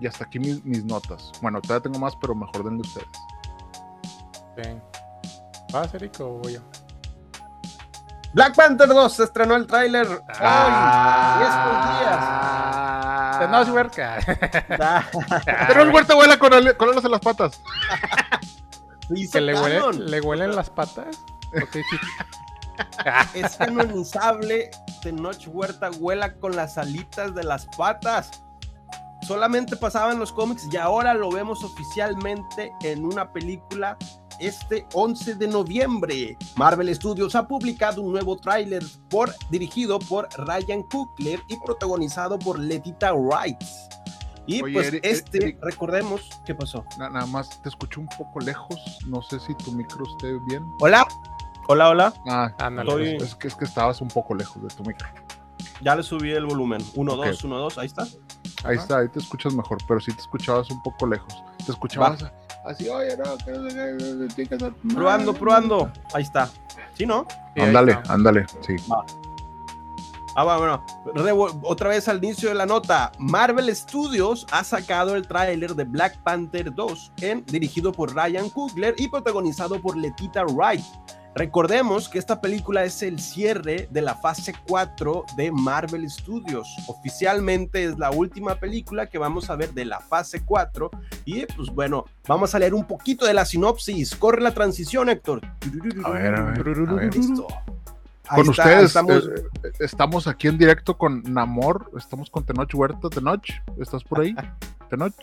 Y 0.00 0.06
hasta 0.06 0.24
aquí 0.24 0.38
mis, 0.38 0.64
mis 0.64 0.84
notas. 0.84 1.32
Bueno, 1.42 1.60
todavía 1.60 1.82
tengo 1.82 1.98
más, 1.98 2.14
pero 2.16 2.34
mejor 2.34 2.64
denle 2.64 2.80
ustedes. 2.82 3.08
Sí. 4.56 4.78
¿Vas, 5.72 5.92
Eric, 5.94 6.20
o 6.20 6.38
voy 6.38 6.54
yo? 6.54 6.60
Black 8.34 8.54
Panther 8.54 8.88
2 8.88 9.12
se 9.12 9.24
estrenó 9.24 9.56
el 9.56 9.66
tráiler 9.66 10.06
hoy. 10.06 10.18
Ah. 11.78 13.48
No, 13.50 13.62
es 13.62 13.68
huerca. 13.70 14.18
Ah, 14.80 15.04
Pero 15.68 15.82
el 15.82 15.90
huerta 15.90 16.14
vuela 16.14 16.38
con, 16.38 16.52
ale- 16.52 16.76
con 16.76 16.90
alas 16.90 17.04
en 17.04 17.10
las 17.10 17.20
patas. 17.20 17.60
¿Que 19.32 19.40
le, 19.40 19.54
huele- 19.56 19.92
le 19.92 20.20
huelen 20.20 20.54
las 20.54 20.68
patas? 20.70 21.16
Ok, 21.56 21.72
sí. 21.72 21.82
Es 23.34 23.56
canonizable. 23.56 24.70
Tenoch 25.02 25.46
Huerta 25.48 25.90
huela 25.98 26.34
con 26.34 26.54
las 26.56 26.76
alitas 26.78 27.34
de 27.34 27.44
las 27.44 27.66
patas. 27.76 28.42
Solamente 29.28 29.76
pasaba 29.76 30.12
en 30.12 30.18
los 30.18 30.32
cómics 30.32 30.66
y 30.72 30.76
ahora 30.78 31.12
lo 31.12 31.30
vemos 31.30 31.62
oficialmente 31.62 32.72
en 32.82 33.04
una 33.04 33.30
película 33.30 33.98
este 34.40 34.86
11 34.94 35.34
de 35.34 35.48
noviembre. 35.48 36.38
Marvel 36.56 36.94
Studios 36.94 37.34
ha 37.34 37.46
publicado 37.46 38.00
un 38.00 38.12
nuevo 38.12 38.36
tráiler 38.38 38.82
por, 39.10 39.34
dirigido 39.50 39.98
por 39.98 40.28
Ryan 40.38 40.82
Coogler 40.84 41.40
y 41.48 41.58
protagonizado 41.66 42.38
por 42.38 42.58
Letita 42.58 43.12
Wright. 43.12 43.58
Y 44.46 44.62
Oye, 44.62 44.72
pues 44.72 44.86
Eric- 44.94 45.00
este, 45.04 45.38
Eric. 45.38 45.58
recordemos, 45.62 46.30
¿qué 46.46 46.54
pasó? 46.54 46.82
Na- 46.96 47.10
nada 47.10 47.26
más 47.26 47.60
te 47.60 47.68
escucho 47.68 48.00
un 48.00 48.08
poco 48.08 48.40
lejos. 48.40 48.80
No 49.06 49.20
sé 49.20 49.38
si 49.40 49.54
tu 49.56 49.72
micro 49.72 50.06
esté 50.06 50.38
bien. 50.48 50.64
Hola, 50.80 51.06
hola, 51.66 51.90
hola. 51.90 52.14
Ah, 52.30 52.50
Ándale. 52.60 52.88
Estoy- 53.12 53.26
es, 53.28 53.34
que, 53.34 53.48
es 53.48 53.54
que 53.54 53.66
estabas 53.66 54.00
un 54.00 54.08
poco 54.08 54.34
lejos 54.34 54.62
de 54.62 54.68
tu 54.68 54.82
micro. 54.84 55.06
Ya 55.82 55.94
le 55.94 56.02
subí 56.02 56.30
el 56.30 56.46
volumen. 56.46 56.82
1, 56.94 57.12
Ok. 57.12 57.26
2, 57.26 57.44
1, 57.44 57.58
2, 57.58 57.76
ahí 57.78 57.86
está. 57.86 58.06
Ahí 58.64 58.74
Ajá. 58.74 58.82
está, 58.82 58.98
ahí 58.98 59.08
te 59.08 59.18
escuchas 59.20 59.54
mejor, 59.54 59.78
pero 59.86 60.00
sí 60.00 60.12
te 60.12 60.20
escuchabas 60.20 60.70
un 60.70 60.82
poco 60.82 61.06
lejos. 61.06 61.42
Te 61.64 61.72
escuchabas 61.72 62.24
así, 62.64 62.88
oye, 62.88 63.16
no, 63.16 63.38
que 63.38 63.52
no 63.52 63.70
sé 64.30 64.46
qué, 64.48 64.72
Probando, 64.94 65.32
probando. 65.32 65.90
Ahí 66.12 66.22
está. 66.22 66.50
¿Sí, 66.94 67.06
no? 67.06 67.26
Sí, 67.54 67.60
Ándale, 67.60 67.98
ándale, 68.08 68.46
sí. 68.60 68.76
Ah, 70.40 70.56
bueno, 70.56 70.84
otra 71.62 71.88
vez 71.88 72.06
al 72.08 72.22
inicio 72.22 72.48
de 72.48 72.54
la 72.54 72.66
nota. 72.66 73.10
Marvel 73.18 73.74
Studios 73.74 74.46
ha 74.52 74.62
sacado 74.62 75.16
el 75.16 75.26
tráiler 75.26 75.74
de 75.74 75.82
Black 75.84 76.16
Panther 76.22 76.72
2, 76.72 77.12
en, 77.22 77.44
dirigido 77.46 77.90
por 77.90 78.14
Ryan 78.14 78.48
Coogler 78.50 78.94
y 78.98 79.08
protagonizado 79.08 79.80
por 79.80 79.96
Letita 79.96 80.44
Wright. 80.44 80.84
Recordemos 81.38 82.08
que 82.08 82.18
esta 82.18 82.40
película 82.40 82.82
es 82.84 83.00
el 83.02 83.20
cierre 83.20 83.88
de 83.92 84.02
la 84.02 84.16
fase 84.16 84.52
4 84.66 85.24
de 85.36 85.52
Marvel 85.52 86.10
Studios. 86.10 86.66
Oficialmente 86.88 87.84
es 87.84 87.96
la 87.96 88.10
última 88.10 88.56
película 88.56 89.06
que 89.06 89.18
vamos 89.18 89.48
a 89.48 89.54
ver 89.54 89.72
de 89.72 89.84
la 89.84 90.00
fase 90.00 90.44
4. 90.44 90.90
Y 91.24 91.46
pues 91.46 91.68
bueno, 91.70 92.04
vamos 92.26 92.54
a 92.54 92.58
leer 92.58 92.74
un 92.74 92.84
poquito 92.84 93.24
de 93.24 93.34
la 93.34 93.44
sinopsis. 93.44 94.16
Corre 94.16 94.42
la 94.42 94.52
transición, 94.52 95.08
Héctor. 95.08 95.40
A 96.04 96.10
ver, 96.10 96.34
a 96.34 96.42
ver, 96.42 96.60
a 96.88 96.92
ver. 96.94 97.14
Listo. 97.14 97.46
Ahí 98.30 98.42
Con 98.42 98.50
está, 98.50 98.62
ustedes, 98.64 98.84
estamos- 98.84 99.24
eh, 99.24 99.42
eh, 99.62 99.72
estamos 99.78 100.26
aquí 100.26 100.48
en 100.48 100.58
directo 100.58 100.98
con 100.98 101.22
Namor, 101.22 101.90
estamos 101.96 102.28
con 102.30 102.44
Tenoch 102.44 102.74
Huerta. 102.74 103.08
Tenoch, 103.08 103.48
¿estás 103.80 104.02
por 104.04 104.20
ahí? 104.20 104.34
Tenoch. 104.90 105.14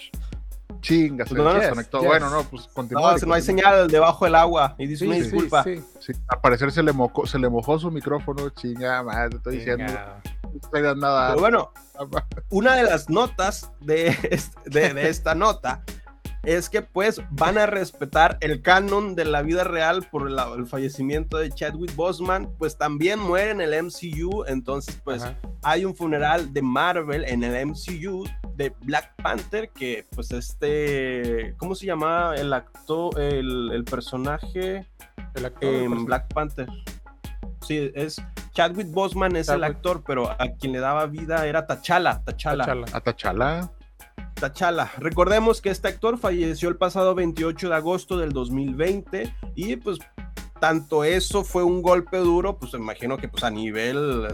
Chinga, 0.81 1.25
se 1.25 1.33
No, 1.33 1.43
no, 1.45 1.53
desconectó. 1.55 1.99
yes, 1.99 2.07
Bueno, 2.07 2.25
yes. 2.27 2.35
no, 2.35 2.43
pues 2.49 2.67
continúa. 2.73 3.15
No, 3.17 3.27
no 3.27 3.33
hay 3.33 3.41
señal 3.41 3.87
debajo 3.87 4.25
del 4.25 4.35
agua. 4.35 4.75
Y 4.77 4.87
dice 4.87 5.05
Sí, 5.05 5.07
una 5.07 5.15
sí, 5.15 5.21
disculpa. 5.23 5.63
sí. 5.63 5.83
Sí, 5.99 6.13
al 6.27 6.41
parecer 6.41 6.71
se 6.71 6.83
le, 6.83 6.91
mocó, 6.93 7.25
se 7.25 7.39
le 7.39 7.49
mojó 7.49 7.79
su 7.79 7.89
micrófono. 7.91 8.49
Chinga, 8.49 9.01
madre, 9.03 9.29
te 9.29 9.35
estoy 9.37 9.57
diciendo. 9.57 9.85
No 10.43 10.59
estoy 10.61 10.81
dando 10.81 11.07
nada. 11.07 11.29
Pero 11.29 11.39
bueno, 11.41 11.71
una 12.49 12.75
de 12.75 12.83
las 12.83 13.09
notas 13.09 13.71
de, 13.79 14.15
de 14.65 15.09
esta 15.09 15.33
nota 15.35 15.83
es 16.45 16.69
que 16.69 16.81
pues 16.81 17.21
van 17.31 17.57
a 17.57 17.65
respetar 17.65 18.37
el 18.41 18.61
canon 18.61 19.15
de 19.15 19.25
la 19.25 19.41
vida 19.41 19.63
real 19.63 20.07
por 20.11 20.29
la- 20.29 20.53
el 20.55 20.65
fallecimiento 20.67 21.37
de 21.37 21.49
Chadwick 21.51 21.95
Boseman, 21.95 22.49
pues 22.57 22.77
también 22.77 23.19
muere 23.19 23.51
en 23.51 23.61
el 23.61 23.73
MCU, 23.73 24.43
entonces 24.47 24.99
pues 25.03 25.23
Ajá. 25.23 25.35
hay 25.63 25.85
un 25.85 25.95
funeral 25.95 26.53
de 26.53 26.61
Marvel 26.61 27.23
en 27.25 27.43
el 27.43 27.55
MCU 27.67 28.25
de 28.55 28.73
Black 28.81 29.13
Panther, 29.21 29.69
que 29.69 30.05
pues 30.15 30.31
este, 30.31 31.55
¿cómo 31.57 31.75
se 31.75 31.85
llama 31.85 32.33
el 32.37 32.53
actor, 32.53 33.19
el, 33.19 33.71
el 33.73 33.83
personaje 33.83 34.85
El 35.35 35.45
actor, 35.45 35.73
en 35.73 35.91
pues, 35.91 36.05
Black 36.05 36.33
Panther? 36.33 36.67
Sí, 37.61 37.91
es 37.95 38.21
Chadwick 38.53 38.91
Boseman 38.91 39.35
es 39.35 39.49
el 39.49 39.63
actor, 39.63 40.03
pero 40.05 40.29
a 40.29 40.47
quien 40.59 40.71
le 40.71 40.79
daba 40.79 41.07
vida 41.07 41.45
era 41.47 41.65
T'Challa, 41.65 42.21
T'Challa. 42.23 42.85
T'Challa. 43.03 43.71
T'Challa. 44.35 44.91
Recordemos 44.97 45.61
que 45.61 45.69
este 45.69 45.87
actor 45.87 46.17
falleció 46.17 46.69
el 46.69 46.77
pasado 46.77 47.15
28 47.15 47.69
de 47.69 47.75
agosto 47.75 48.17
del 48.17 48.33
2020 48.33 49.33
y 49.55 49.75
pues 49.77 49.99
tanto 50.59 51.03
eso 51.03 51.43
fue 51.43 51.63
un 51.63 51.81
golpe 51.81 52.17
duro, 52.17 52.57
pues 52.57 52.73
imagino 52.73 53.17
que 53.17 53.27
pues 53.27 53.43
a 53.43 53.49
nivel 53.49 54.27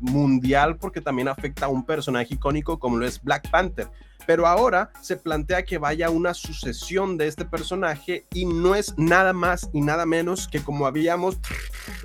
mundial 0.00 0.78
porque 0.78 1.00
también 1.00 1.28
afecta 1.28 1.66
a 1.66 1.68
un 1.68 1.84
personaje 1.84 2.34
icónico 2.34 2.78
como 2.78 2.96
lo 2.96 3.06
es 3.06 3.22
Black 3.22 3.50
Panther. 3.50 3.88
Pero 4.26 4.46
ahora 4.46 4.90
se 5.00 5.16
plantea 5.16 5.64
que 5.64 5.78
vaya 5.78 6.10
una 6.10 6.34
sucesión 6.34 7.16
de 7.16 7.28
este 7.28 7.44
personaje 7.44 8.26
y 8.32 8.44
no 8.44 8.74
es 8.74 8.94
nada 8.98 9.32
más 9.32 9.70
y 9.72 9.80
nada 9.80 10.04
menos 10.04 10.48
que 10.48 10.60
como 10.60 10.86
habíamos 10.86 11.38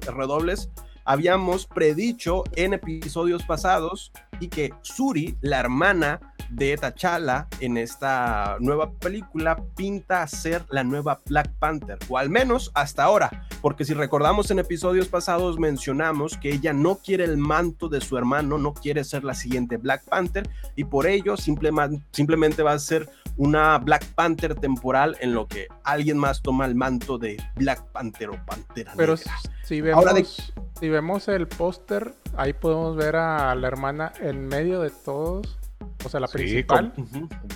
redobles 0.05 0.69
habíamos 1.05 1.65
predicho 1.65 2.43
en 2.55 2.73
episodios 2.73 3.43
pasados 3.43 4.11
y 4.39 4.47
que 4.47 4.73
Suri, 4.81 5.37
la 5.41 5.59
hermana 5.59 6.19
de 6.49 6.77
T'Challa 6.77 7.47
en 7.59 7.77
esta 7.77 8.57
nueva 8.59 8.91
película, 8.91 9.63
pinta 9.75 10.21
a 10.21 10.27
ser 10.27 10.65
la 10.69 10.83
nueva 10.83 11.21
Black 11.25 11.49
Panther, 11.59 11.97
o 12.09 12.17
al 12.17 12.29
menos 12.29 12.71
hasta 12.73 13.03
ahora, 13.03 13.47
porque 13.61 13.85
si 13.85 13.93
recordamos 13.93 14.51
en 14.51 14.59
episodios 14.59 15.07
pasados 15.07 15.59
mencionamos 15.59 16.37
que 16.37 16.51
ella 16.51 16.73
no 16.73 16.95
quiere 16.95 17.23
el 17.23 17.37
manto 17.37 17.87
de 17.87 18.01
su 18.01 18.17
hermano, 18.17 18.57
no 18.57 18.73
quiere 18.73 19.03
ser 19.03 19.23
la 19.23 19.33
siguiente 19.33 19.77
Black 19.77 20.03
Panther 20.05 20.49
y 20.75 20.83
por 20.83 21.07
ello 21.07 21.37
simplemente, 21.37 22.03
simplemente 22.11 22.63
va 22.63 22.73
a 22.73 22.79
ser 22.79 23.09
una 23.37 23.77
Black 23.79 24.05
Panther 24.13 24.55
temporal 24.55 25.17
en 25.21 25.33
lo 25.33 25.47
que 25.47 25.67
alguien 25.83 26.17
más 26.17 26.41
toma 26.41 26.65
el 26.65 26.75
manto 26.75 27.17
de 27.17 27.41
Black 27.55 27.83
Panther 27.91 28.29
o 28.29 28.45
Pantera 28.45 28.93
Pero 28.95 29.15
Negra. 29.15 29.33
si 29.63 29.81
vemos, 29.81 29.97
Ahora 30.05 30.13
de- 30.13 30.25
si 30.25 30.89
vemos 30.89 31.27
el 31.27 31.47
póster, 31.47 32.13
ahí 32.37 32.53
podemos 32.53 32.95
ver 32.95 33.15
a 33.15 33.53
la 33.55 33.67
hermana 33.67 34.11
en 34.19 34.47
medio 34.47 34.79
de 34.81 34.89
todos, 34.89 35.57
o 36.05 36.09
sea, 36.09 36.19
la 36.19 36.27
Sí, 36.27 36.33
principal. 36.37 36.93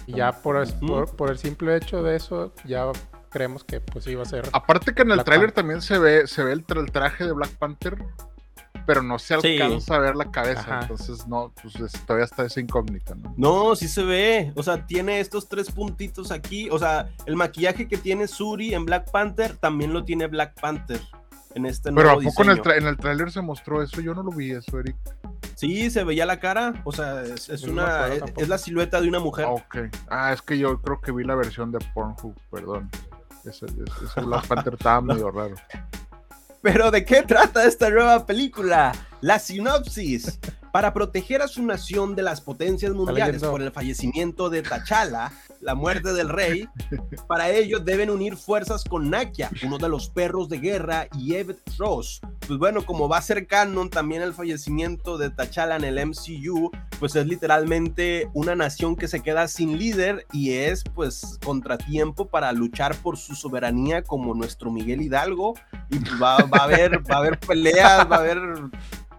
Y 0.08 0.14
ya 0.14 0.32
por, 0.32 0.62
es- 0.62 0.74
Ujú. 0.76 0.88
por, 0.88 1.16
por 1.16 1.30
el 1.32 1.38
simple 1.38 1.76
hecho 1.76 2.04
de 2.04 2.16
eso, 2.16 2.54
ya 2.66 2.86
creemos 3.30 3.64
que 3.64 3.82
pues 3.82 4.08
iba 4.08 4.22
a 4.24 4.26
ser. 4.26 4.48
Aparte 4.54 4.94
que 4.94 5.02
en 5.02 5.12
el 5.12 5.24
tráiler 5.24 5.52
también 5.52 5.82
se 5.82 5.98
ve, 6.00 6.26
se 6.28 6.44
ve 6.44 6.54
el, 6.54 6.66
tra- 6.66 6.80
el 6.80 6.92
traje 6.92 7.26
de 7.26 7.34
Black 7.34 7.52
Panther, 7.58 7.98
pero 8.86 9.02
no 9.02 9.18
se 9.20 9.40
Sí. 9.42 9.60
alcanza 9.60 9.96
a 9.96 10.00
ver 10.00 10.16
la 10.16 10.32
cabeza. 10.32 10.62
Ajá. 10.62 10.80
Entonces 10.82 11.28
no, 11.28 11.52
pues 11.62 11.76
es- 11.78 11.92
todavía 12.06 12.26
está 12.26 12.46
esa 12.46 12.60
incógnita, 12.60 13.16
¿no? 13.16 13.34
No, 13.38 13.76
sí 13.76 13.88
se 13.88 14.04
ve. 14.04 14.52
O 14.56 14.64
sea, 14.64 14.86
tiene 14.86 15.20
estos 15.20 15.48
tres 15.50 15.72
puntitos 15.72 16.32
aquí. 16.32 16.70
O 16.70 16.80
sea, 16.80 17.10
el 17.26 17.36
maquillaje 17.36 17.88
que 17.88 17.98
tiene 17.98 18.28
Suri 18.28 18.74
en 18.74 18.86
Black 18.86 19.12
Panther 19.12 19.58
también 19.58 19.94
lo 19.94 20.04
tiene 20.06 20.28
Black 20.28 20.60
Panther 20.60 21.02
en 21.56 21.66
este 21.66 21.92
Pero 21.92 22.14
nuevo 22.14 22.20
¿a 22.22 22.24
poco 22.24 22.44
en 22.44 22.50
el, 22.50 22.62
en 22.78 22.88
el 22.88 22.98
tráiler 22.98 23.32
se 23.32 23.42
mostró 23.42 23.82
eso? 23.82 24.02
Yo 24.02 24.14
no 24.14 24.24
lo 24.24 24.32
vi 24.32 24.52
eso, 24.52 24.80
Eric. 24.80 24.96
Sí, 25.56 25.90
se 25.90 26.04
veía 26.04 26.26
la 26.26 26.40
cara. 26.42 26.82
O 26.84 26.92
sea, 26.92 27.22
es, 27.24 27.48
una 27.64 28.08
es, 28.38 28.50
la 28.50 28.58
silueta 28.58 29.00
de 29.00 29.08
una 29.08 29.20
mujer. 29.20 29.46
Ah, 29.46 29.52
ok. 29.52 29.78
Ah, 30.10 30.34
es 30.34 30.42
que 30.42 30.58
yo 30.58 30.82
creo 30.82 31.00
que 31.00 31.14
vi 31.14 31.24
la 31.24 31.36
versión 31.36 31.72
de 31.72 31.80
Pornhub, 31.94 32.36
perdón. 32.52 32.90
Ese, 33.46 33.66
ese- 33.68 34.06
ese 34.06 34.22
Black 34.22 34.46
Panther 34.48 34.74
estaba 34.74 35.00
medio 35.02 35.32
raro. 35.32 35.56
Pero 36.66 36.90
¿de 36.90 37.06
qué 37.06 37.22
trata 37.22 37.64
esta 37.68 37.92
nueva 37.92 38.26
película? 38.26 38.92
La 39.22 39.38
sinopsis. 39.38 40.40
Para 40.76 40.94
proteger 40.94 41.42
a 41.42 41.48
su 41.48 41.64
nación 41.64 42.18
de 42.18 42.22
las 42.22 42.42
potencias 42.42 42.92
mundiales 42.92 43.42
por 43.42 43.62
el 43.62 43.72
fallecimiento 43.72 44.50
de 44.50 44.62
T'Challa, 44.62 45.32
la 45.62 45.74
muerte 45.74 46.12
del 46.12 46.28
rey, 46.28 46.68
para 47.30 47.50
ello 47.50 47.80
deben 47.80 48.10
unir 48.10 48.36
fuerzas 48.36 48.84
con 48.84 49.10
Nakia, 49.10 49.50
uno 49.64 49.78
de 49.78 49.88
los 49.88 50.10
perros 50.10 50.50
de 50.50 50.58
guerra, 50.60 51.08
y 51.18 51.36
Evet 51.36 51.60
Ross. 51.78 52.20
Pues 52.46 52.60
bueno, 52.60 52.86
como 52.86 53.08
va 53.08 53.20
a 53.20 53.22
ser 53.22 53.48
canon 53.48 53.90
también 53.90 54.22
el 54.22 54.34
fallecimiento 54.34 55.18
de 55.18 55.30
T'Challa 55.30 55.78
en 55.78 55.86
el 55.86 56.08
MCU, 56.08 56.70
pues 57.00 57.16
es 57.16 57.26
literalmente 57.26 58.30
una 58.34 58.54
nación 58.54 58.98
que 58.98 59.08
se 59.08 59.24
queda 59.24 59.48
sin 59.48 59.80
líder 59.80 60.28
y 60.34 60.56
es 60.56 60.84
pues 60.84 61.40
contratiempo 61.46 62.28
para 62.28 62.52
luchar 62.52 62.98
por 62.98 63.16
su 63.16 63.34
soberanía 63.34 64.04
como 64.04 64.34
nuestro 64.34 64.74
Miguel 64.74 65.04
Hidalgo 65.04 65.54
y 65.90 66.00
pues, 66.00 66.22
va, 66.22 66.36
va 66.40 66.58
a 66.58 66.64
haber 66.64 67.10
va 67.10 67.16
a 67.16 67.20
haber 67.20 67.40
peleas, 67.40 68.12
va 68.12 68.18
a 68.18 68.20
haber 68.20 68.42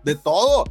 de 0.04 0.14
todo. 0.16 0.64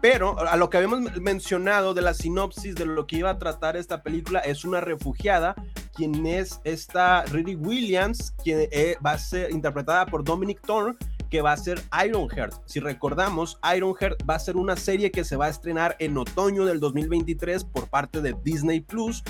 Pero 0.00 0.38
a 0.38 0.56
lo 0.56 0.70
que 0.70 0.78
habíamos 0.78 1.16
mencionado 1.20 1.92
de 1.92 2.00
la 2.00 2.14
sinopsis 2.14 2.74
de 2.74 2.86
lo 2.86 3.06
que 3.06 3.16
iba 3.16 3.30
a 3.30 3.38
tratar 3.38 3.76
esta 3.76 4.02
película 4.02 4.40
es 4.40 4.64
una 4.64 4.80
refugiada, 4.80 5.54
quien 5.94 6.24
es 6.26 6.60
esta 6.64 7.24
Riri 7.26 7.54
Williams, 7.56 8.34
quien 8.42 8.68
eh, 8.70 8.96
va 9.04 9.12
a 9.12 9.18
ser 9.18 9.50
interpretada 9.50 10.06
por 10.06 10.24
Dominic 10.24 10.62
Thorne, 10.62 10.96
que 11.28 11.42
va 11.42 11.52
a 11.52 11.56
ser 11.56 11.80
Ironheart. 12.04 12.54
Si 12.66 12.80
recordamos, 12.80 13.58
Ironheart 13.76 14.28
va 14.28 14.34
a 14.34 14.38
ser 14.38 14.56
una 14.56 14.76
serie 14.76 15.10
que 15.10 15.24
se 15.24 15.36
va 15.36 15.46
a 15.46 15.50
estrenar 15.50 15.96
en 15.98 16.16
otoño 16.16 16.64
del 16.64 16.80
2023 16.80 17.64
por 17.64 17.88
parte 17.88 18.20
de 18.20 18.34
Disney 18.42 18.80
Plus. 18.80 19.22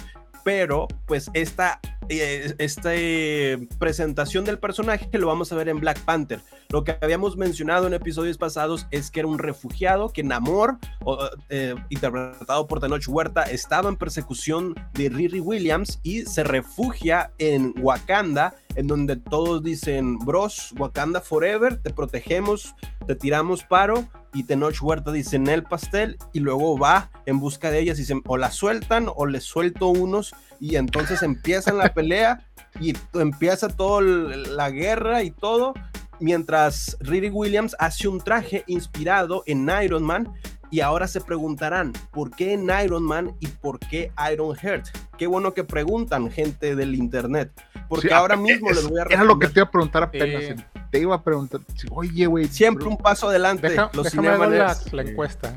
Pero, 0.44 0.88
pues, 1.07 1.31
esta, 1.35 1.81
eh, 2.09 2.55
esta 2.59 2.90
eh, 2.94 3.68
presentación 3.79 4.44
del 4.44 4.59
personaje 4.59 5.09
lo 5.12 5.26
vamos 5.26 5.53
a 5.53 5.57
ver 5.57 5.68
en 5.68 5.81
Black 5.81 6.00
Panther. 6.00 6.40
Lo 6.70 6.85
que 6.85 6.96
habíamos 7.00 7.37
mencionado 7.37 7.87
en 7.87 7.94
episodios 7.94 8.38
pasados 8.38 8.87
es 8.90 9.11
que 9.11 9.20
era 9.20 9.29
un 9.29 9.38
refugiado 9.38 10.12
que 10.12 10.22
Namor, 10.22 10.79
o, 11.05 11.18
eh, 11.48 11.74
interpretado 11.88 12.66
por 12.66 12.81
Tenoch 12.81 13.07
Huerta, 13.09 13.42
estaba 13.42 13.88
en 13.88 13.96
persecución 13.96 14.74
de 14.94 15.09
Riri 15.09 15.40
Williams 15.40 15.98
y 16.03 16.22
se 16.22 16.44
refugia 16.44 17.33
en 17.38 17.74
Wakanda, 17.81 18.55
en 18.76 18.87
donde 18.87 19.16
todos 19.16 19.62
dicen, 19.62 20.18
bros, 20.18 20.72
Wakanda 20.79 21.20
Forever, 21.20 21.76
te 21.76 21.90
protegemos, 21.90 22.74
te 23.07 23.16
tiramos 23.16 23.64
paro, 23.64 24.09
y 24.32 24.44
Tenoch 24.44 24.80
Huerta 24.80 25.12
dice 25.12 25.36
en 25.36 25.48
el 25.48 25.62
pastel, 25.64 26.16
y 26.32 26.40
luego 26.40 26.78
va 26.78 27.10
en 27.26 27.40
busca 27.40 27.70
de 27.70 27.80
ellas 27.80 27.98
y 27.98 28.02
dicen, 28.02 28.22
o 28.26 28.36
la 28.36 28.50
sueltan 28.50 29.08
o 29.14 29.26
les 29.26 29.44
suelto 29.44 29.88
unos, 29.88 30.34
y 30.60 30.76
entonces 30.76 31.22
empiezan 31.22 31.78
la 31.78 31.92
pelea 31.94 32.46
y 32.80 32.94
empieza 33.14 33.68
toda 33.68 34.02
la 34.02 34.70
guerra 34.70 35.22
y 35.22 35.30
todo, 35.30 35.74
mientras 36.20 36.96
Riri 37.00 37.30
Williams 37.30 37.74
hace 37.78 38.08
un 38.08 38.20
traje 38.20 38.64
inspirado 38.66 39.42
en 39.46 39.68
Iron 39.82 40.02
Man. 40.02 40.32
Y 40.70 40.80
ahora 40.80 41.09
se 41.09 41.20
preguntarán, 41.20 41.92
¿por 42.12 42.30
qué 42.30 42.52
en 42.54 42.68
Iron 42.85 43.02
Man 43.02 43.35
y 43.40 43.48
por 43.48 43.78
qué 43.80 44.12
Iron 44.33 44.54
Heart? 44.54 44.87
Qué 45.18 45.26
bueno 45.26 45.52
que 45.52 45.64
preguntan, 45.64 46.30
gente 46.30 46.76
del 46.76 46.94
internet. 46.94 47.50
Porque 47.88 48.09
Sí, 48.09 48.14
ahora 48.14 48.35
es- 48.37 48.40
mismo 48.40 48.70
les 48.70 48.88
voy 48.88 49.00
a 49.00 49.02
Era 49.11 49.24
lo 49.24 49.38
que 49.38 49.48
te 49.48 49.59
iba 49.61 49.66
a 49.66 49.70
preguntar 49.70 50.04
apenas. 50.04 50.44
Sí. 50.44 50.54
Te 50.92 51.00
iba 51.00 51.14
a 51.16 51.22
preguntar. 51.22 51.61
Oye, 51.90 52.26
güey. 52.26 52.46
Siempre 52.46 52.85
pero- 52.85 52.96
un 52.96 53.02
paso 53.02 53.28
adelante. 53.28 53.68
Deja- 53.68 53.90
los 53.92 54.04
déjame 54.04 54.28
ver 54.38 54.48
la, 54.50 54.76
la 54.92 55.02
Sí. 55.04 55.09
encuesta. 55.11 55.52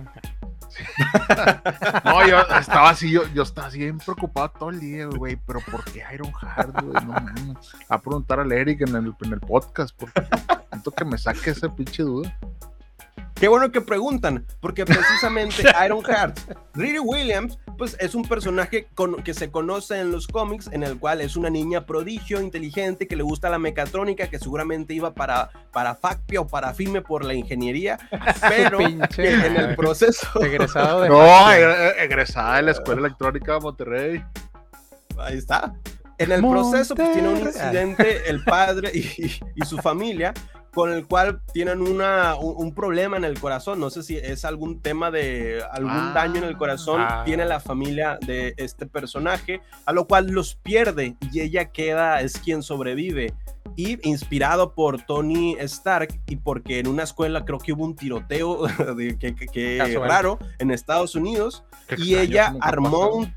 No, 2.03 2.27
yo 2.27 2.39
estaba 2.59 2.89
así, 2.89 3.11
yo, 3.11 3.21
yo 3.33 3.43
estaba 3.43 3.67
así 3.67 3.77
bien 3.77 3.99
preocupado 3.99 4.49
todo 4.57 4.69
el 4.71 4.79
día, 4.79 5.05
güey. 5.05 5.35
Pero 5.45 5.59
¿por 5.71 5.83
qué 5.85 6.03
Iron 6.13 6.31
Heart, 6.33 6.81
güey? 6.81 7.05
No 7.05 7.11
mames. 7.13 7.57
A 7.89 8.01
preguntar 8.01 8.39
al 8.39 8.51
Eric 8.51 8.81
en 8.81 8.95
el, 8.95 9.13
en 9.21 9.33
el 9.33 9.39
podcast, 9.39 9.95
porque 9.97 10.23
siento 10.71 10.91
que 10.91 11.05
me 11.05 11.17
saque 11.19 11.51
esa 11.51 11.69
pinche 11.73 12.01
duda. 12.03 12.35
Qué 13.43 13.49
bueno 13.49 13.73
que 13.73 13.81
preguntan, 13.81 14.45
porque 14.61 14.85
precisamente 14.85 15.63
Iron 15.85 16.01
Heart, 16.01 16.39
Riri 16.75 16.99
Williams, 16.99 17.59
pues 17.77 17.97
es 17.99 18.15
un 18.15 18.23
personaje 18.23 18.87
con- 18.95 19.21
que 19.21 19.33
se 19.33 19.51
conoce 19.51 19.99
en 19.99 20.13
los 20.13 20.27
cómics, 20.27 20.69
en 20.71 20.81
el 20.81 20.97
cual 20.97 21.19
es 21.19 21.35
una 21.35 21.49
niña 21.49 21.85
prodigio, 21.85 22.39
inteligente, 22.39 23.05
que 23.05 23.17
le 23.17 23.23
gusta 23.23 23.49
la 23.49 23.59
mecatrónica, 23.59 24.29
que 24.29 24.39
seguramente 24.39 24.93
iba 24.93 25.13
para, 25.13 25.49
para 25.73 25.93
FACPI 25.93 26.37
o 26.37 26.47
para 26.47 26.73
FIME 26.73 27.01
por 27.01 27.25
la 27.25 27.33
ingeniería, 27.33 27.99
pero 28.47 28.77
que 29.13 29.33
en 29.33 29.57
el 29.57 29.75
proceso, 29.75 30.25
Egresado 30.41 31.01
de. 31.01 31.09
No, 31.09 31.17
magia. 31.17 31.57
egre- 31.59 31.93
egresada 32.05 32.55
de 32.55 32.61
la 32.61 32.71
Escuela 32.71 33.01
Electrónica 33.01 33.55
de 33.55 33.59
Monterrey. 33.59 34.23
ahí 35.19 35.37
está. 35.37 35.73
En 36.17 36.31
el 36.31 36.39
proceso, 36.39 36.95
pues 36.95 37.11
tiene 37.11 37.27
un 37.27 37.39
incidente 37.41 38.29
el 38.29 38.41
padre 38.45 38.89
y, 38.93 38.99
y- 38.99 39.39
y 39.55 39.65
su 39.65 39.79
familia, 39.79 40.33
con 40.73 40.91
el 40.91 41.05
cual 41.05 41.41
tienen 41.53 41.81
una, 41.81 42.35
un, 42.35 42.55
un 42.57 42.73
problema 42.73 43.15
en 43.17 43.23
el 43.25 43.39
corazón. 43.39 43.79
No 43.79 43.89
sé 43.89 44.01
si 44.03 44.17
es 44.17 44.43
algún 44.45 44.79
tema 44.81 45.11
de 45.11 45.61
algún 45.71 45.91
Ah. 45.91 46.11
daño 46.15 46.37
en 46.37 46.45
el 46.45 46.57
corazón. 46.57 47.01
Ah. 47.01 47.23
Tiene 47.25 47.45
la 47.45 47.59
familia 47.59 48.17
de 48.25 48.53
este 48.57 48.85
personaje, 48.87 49.61
a 49.85 49.93
lo 49.93 50.07
cual 50.07 50.27
los 50.27 50.55
pierde 50.55 51.15
y 51.31 51.41
ella 51.41 51.65
queda, 51.71 52.21
es 52.21 52.37
quien 52.39 52.63
sobrevive. 52.63 53.33
Y 53.75 53.97
inspirado 54.07 54.73
por 54.73 55.01
Tony 55.01 55.55
Stark 55.59 56.19
y 56.27 56.35
porque 56.35 56.79
en 56.79 56.87
una 56.87 57.03
escuela 57.03 57.43
creo 57.45 57.59
que 57.59 57.73
hubo 57.73 57.85
un 57.85 57.95
tiroteo 57.95 58.67
de, 58.97 59.17
que, 59.17 59.35
que- 59.35 59.47
que 59.47 59.77
Casual. 59.79 60.09
raro 60.09 60.39
en 60.59 60.69
Estados 60.71 61.15
Unidos 61.15 61.63
Qué 61.87 61.95
y 61.97 62.15
extraño, 62.15 62.21
ella 62.23 62.53
armó 62.61 63.09
un, 63.15 63.33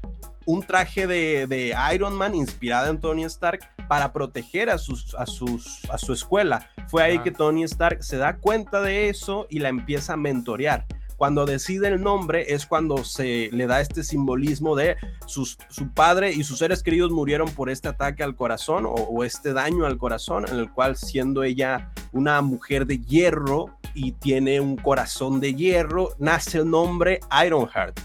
un 0.46 0.62
traje 0.62 1.06
de, 1.06 1.46
de 1.46 1.74
Iron 1.94 2.14
Man 2.14 2.34
inspirado 2.34 2.88
en 2.90 2.98
Tony 3.00 3.24
Stark 3.24 3.60
para 3.88 4.12
proteger 4.12 4.70
a, 4.70 4.78
sus, 4.78 5.14
a, 5.16 5.26
sus, 5.26 5.82
a 5.90 5.98
su 5.98 6.12
escuela. 6.12 6.70
Fue 6.88 7.02
ahí 7.02 7.18
Ah. 7.18 7.22
que 7.22 7.30
Tony 7.32 7.64
Stark 7.64 8.02
se 8.02 8.16
da 8.16 8.36
cuenta 8.36 8.80
de 8.80 9.08
eso 9.08 9.46
y 9.50 9.58
la 9.58 9.68
empieza 9.68 10.14
a 10.14 10.16
mentorear. 10.16 10.86
cuando 11.16 11.46
decide 11.46 11.88
el 11.88 12.02
nombre 12.02 12.52
es 12.52 12.66
cuando 12.66 13.02
se 13.02 13.48
le 13.50 13.66
da 13.66 13.80
este 13.80 14.02
simbolismo 14.04 14.76
de 14.76 14.96
sus, 15.26 15.56
su 15.70 15.88
padre 15.94 16.30
y 16.32 16.44
sus 16.44 16.58
seres 16.58 16.82
queridos 16.82 17.10
murieron 17.10 17.48
por 17.48 17.70
este 17.70 17.88
ataque 17.88 18.22
al 18.22 18.36
corazón 18.36 18.84
o, 18.84 18.90
o 18.90 19.24
este 19.24 19.54
daño 19.54 19.86
al 19.86 19.96
corazón, 19.96 20.44
en 20.46 20.58
el 20.58 20.70
cual 20.70 20.94
siendo 20.94 21.42
ella 21.42 21.90
una 22.12 22.42
mujer 22.42 22.86
de 22.86 22.98
hierro 22.98 23.78
y 23.94 24.12
tiene 24.12 24.60
un 24.60 24.76
corazón 24.76 25.40
de 25.40 25.54
hierro, 25.54 26.10
nace 26.18 26.58
el 26.58 26.70
nombre 26.70 27.20
Ironheart. 27.46 27.98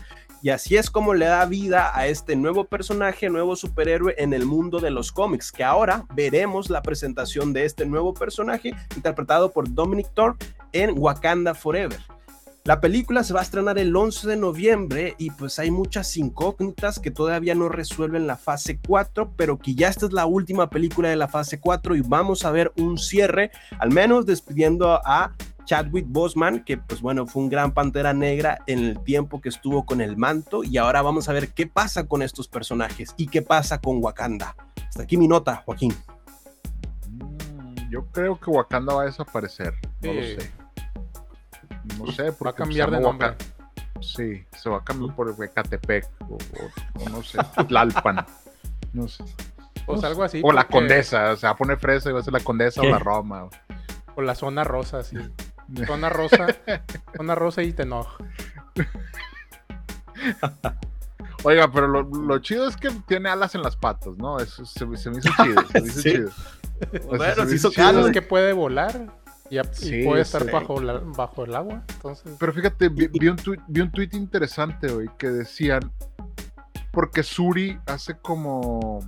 Y 0.43 0.49
así 0.49 0.75
es 0.75 0.89
como 0.89 1.13
le 1.13 1.25
da 1.25 1.45
vida 1.45 1.95
a 1.95 2.07
este 2.07 2.35
nuevo 2.35 2.65
personaje, 2.65 3.29
nuevo 3.29 3.55
superhéroe 3.55 4.15
en 4.17 4.33
el 4.33 4.45
mundo 4.45 4.79
de 4.79 4.89
los 4.89 5.11
cómics, 5.11 5.51
que 5.51 5.63
ahora 5.63 6.05
veremos 6.15 6.69
la 6.69 6.81
presentación 6.81 7.53
de 7.53 7.65
este 7.65 7.85
nuevo 7.85 8.13
personaje 8.13 8.73
interpretado 8.95 9.51
por 9.51 9.71
Dominic 9.71 10.11
Thorpe 10.15 10.45
en 10.73 10.97
Wakanda 10.97 11.53
Forever. 11.53 11.99
La 12.63 12.79
película 12.79 13.23
se 13.23 13.33
va 13.33 13.39
a 13.39 13.43
estrenar 13.43 13.79
el 13.79 13.95
11 13.95 14.27
de 14.27 14.37
noviembre 14.37 15.15
y 15.17 15.31
pues 15.31 15.57
hay 15.57 15.71
muchas 15.71 16.15
incógnitas 16.15 16.99
que 16.99 17.09
todavía 17.09 17.55
no 17.55 17.69
resuelven 17.69 18.27
la 18.27 18.37
fase 18.37 18.79
4, 18.87 19.33
pero 19.35 19.57
que 19.57 19.73
ya 19.73 19.87
esta 19.87 20.05
es 20.05 20.13
la 20.13 20.27
última 20.27 20.69
película 20.69 21.09
de 21.09 21.15
la 21.15 21.27
fase 21.27 21.59
4 21.59 21.95
y 21.95 22.01
vamos 22.01 22.45
a 22.45 22.51
ver 22.51 22.71
un 22.77 22.99
cierre, 22.99 23.49
al 23.79 23.89
menos 23.89 24.27
despidiendo 24.27 25.01
a 25.03 25.33
Chadwick 25.65 26.05
Boseman, 26.07 26.63
que 26.63 26.77
pues 26.77 27.01
bueno, 27.01 27.25
fue 27.27 27.43
un 27.43 27.49
gran 27.49 27.71
pantera 27.73 28.13
negra 28.13 28.59
en 28.67 28.79
el 28.79 28.99
tiempo 29.03 29.41
que 29.41 29.49
estuvo 29.49 29.85
con 29.85 30.01
el 30.01 30.17
manto 30.17 30.63
y 30.63 30.77
ahora 30.77 31.01
vamos 31.01 31.29
a 31.29 31.33
ver 31.33 31.49
qué 31.49 31.67
pasa 31.67 32.05
con 32.07 32.21
estos 32.21 32.47
personajes 32.47 33.13
y 33.17 33.27
qué 33.27 33.41
pasa 33.41 33.79
con 33.79 34.03
Wakanda. 34.03 34.55
Hasta 34.87 35.03
aquí 35.03 35.17
mi 35.17 35.27
nota, 35.27 35.63
Joaquín. 35.65 35.93
Mm, 37.09 37.89
Yo 37.89 38.05
creo 38.07 38.39
que 38.39 38.49
Wakanda 38.49 38.93
va 38.93 39.01
a 39.03 39.05
desaparecer. 39.05 39.73
No 40.01 40.13
lo 40.13 40.21
sé. 40.21 40.51
No 41.97 42.11
sé, 42.11 42.31
porque 42.31 42.43
Va 42.43 42.49
a 42.51 42.53
cambiar 42.55 42.91
de 42.91 42.99
nombre. 42.99 43.27
Wakanda. 43.29 43.45
Sí, 44.01 44.43
se 44.57 44.69
va 44.69 44.77
a 44.77 44.83
cambiar 44.83 45.15
por 45.15 45.29
Ecatepec 45.43 46.09
o, 46.27 46.33
o- 46.35 47.03
o 47.05 47.09
no 47.09 47.21
sé, 47.21 47.37
Tlalpan. 47.67 48.25
No 48.93 49.07
sé. 49.07 49.23
Pues 49.85 50.03
algo 50.03 50.23
así. 50.23 50.41
o 50.43 50.51
la 50.51 50.67
condesa, 50.67 51.31
o 51.31 51.35
sea, 51.37 51.49
va 51.49 51.53
a 51.53 51.57
poner 51.57 51.77
fresa 51.79 52.09
y 52.09 52.13
va 52.13 52.19
a 52.19 52.23
ser 52.23 52.33
la 52.33 52.39
condesa 52.39 52.81
¿Qué? 52.81 52.87
o 52.87 52.91
la 52.91 52.99
Roma. 52.99 53.47
O 54.15 54.21
la 54.21 54.35
zona 54.35 54.63
rosa, 54.63 55.03
sí. 55.03 55.17
Zona 55.87 56.09
rosa. 56.09 56.47
zona 57.15 57.35
rosa 57.35 57.63
y 57.63 57.73
te 57.73 57.83
enoja. 57.83 58.23
Oiga, 61.43 61.71
pero 61.71 61.87
lo, 61.87 62.03
lo 62.03 62.39
chido 62.39 62.67
es 62.67 62.77
que 62.77 62.89
tiene 63.07 63.29
alas 63.29 63.55
en 63.55 63.63
las 63.63 63.75
patas, 63.75 64.15
¿no? 64.17 64.37
Eso 64.39 64.63
se, 64.65 64.79
se 64.97 65.09
me 65.09 65.17
hizo 65.17 65.29
chido. 65.43 65.63
Se 65.71 65.81
me 65.81 65.87
hizo 65.87 65.99
Sí. 66.01 66.11
chido. 66.11 66.29
O 67.07 67.17
Bueno, 67.17 67.45
se 67.47 67.55
hizo 67.55 67.71
chido. 67.71 68.07
Es 68.07 68.13
que 68.13 68.21
puede 68.21 68.53
volar 68.53 69.07
y, 69.49 69.59
puede 70.05 70.21
estar 70.21 70.43
sí. 70.45 70.49
bajo, 70.51 70.79
la- 70.81 70.99
bajo 70.99 71.43
el 71.45 71.55
agua. 71.55 71.83
Entonces, 71.95 72.35
Pero 72.39 72.53
fíjate, 72.53 72.89
vi, 72.89 73.07
vi 73.07 73.27
un 73.27 73.35
tuit, 73.37 73.59
vi 73.67 73.81
un 73.81 73.91
tuit 73.91 74.13
interesante 74.13 74.91
hoy 74.91 75.09
que 75.17 75.29
decían, 75.29 75.91
porque 76.91 77.23
Suri 77.23 77.79
hace 77.87 78.17
como, 78.17 78.99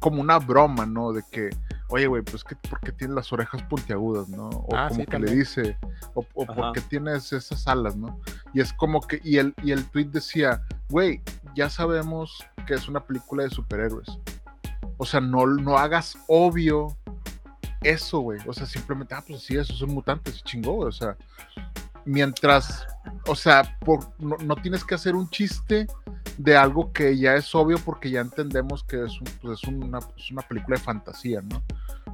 como 0.00 0.20
una 0.20 0.38
broma, 0.38 0.84
¿no? 0.84 1.12
De 1.12 1.22
que, 1.30 1.50
oye, 1.90 2.06
güey, 2.06 2.22
pues 2.22 2.44
que 2.44 2.56
porque 2.68 2.92
tiene 2.92 3.14
las 3.14 3.32
orejas 3.32 3.62
puntiagudas, 3.64 4.28
¿no? 4.28 4.48
O 4.48 4.68
Ah, 4.74 4.88
como 4.88 5.00
sí, 5.00 5.06
que 5.06 5.18
le 5.18 5.30
dice, 5.32 5.76
o, 6.14 6.24
porque 6.46 6.80
tienes 6.80 7.32
esas 7.32 7.66
alas, 7.66 7.96
¿no? 7.96 8.20
Y 8.54 8.60
es 8.60 8.72
como 8.72 9.00
que, 9.00 9.20
y 9.24 9.38
el, 9.38 9.54
y 9.62 9.72
el 9.72 9.84
tuit 9.86 10.10
decía, 10.10 10.62
güey, 10.88 11.20
ya 11.54 11.68
sabemos 11.68 12.44
que 12.66 12.74
es 12.74 12.88
una 12.88 13.04
película 13.04 13.42
de 13.44 13.50
superhéroes. 13.50 14.18
O 14.96 15.04
sea, 15.04 15.20
no, 15.20 15.46
no 15.46 15.78
hagas 15.78 16.16
obvio 16.26 16.96
eso, 17.82 18.20
güey. 18.20 18.38
O 18.46 18.52
sea, 18.52 18.66
simplemente, 18.66 19.14
ah, 19.14 19.24
pues 19.26 19.42
sí, 19.42 19.56
esos 19.56 19.78
son 19.78 19.90
mutantes, 19.90 20.42
chingó, 20.44 20.72
güey. 20.74 20.88
O 20.88 20.92
sea, 20.92 21.16
mientras, 22.04 22.86
o 23.26 23.34
sea, 23.34 23.76
por, 23.80 24.00
no, 24.18 24.36
no 24.38 24.56
tienes 24.56 24.84
que 24.84 24.94
hacer 24.94 25.14
un 25.14 25.28
chiste 25.30 25.86
de 26.38 26.56
algo 26.56 26.92
que 26.92 27.18
ya 27.18 27.34
es 27.34 27.54
obvio 27.54 27.78
porque 27.78 28.10
ya 28.10 28.20
entendemos 28.20 28.84
que 28.84 29.04
es, 29.04 29.20
un- 29.20 29.26
pues, 29.42 29.60
es, 29.62 29.68
una, 29.68 29.98
es 30.16 30.30
una 30.30 30.42
película 30.42 30.76
de 30.76 30.82
fantasía, 30.82 31.42
¿no? 31.42 31.62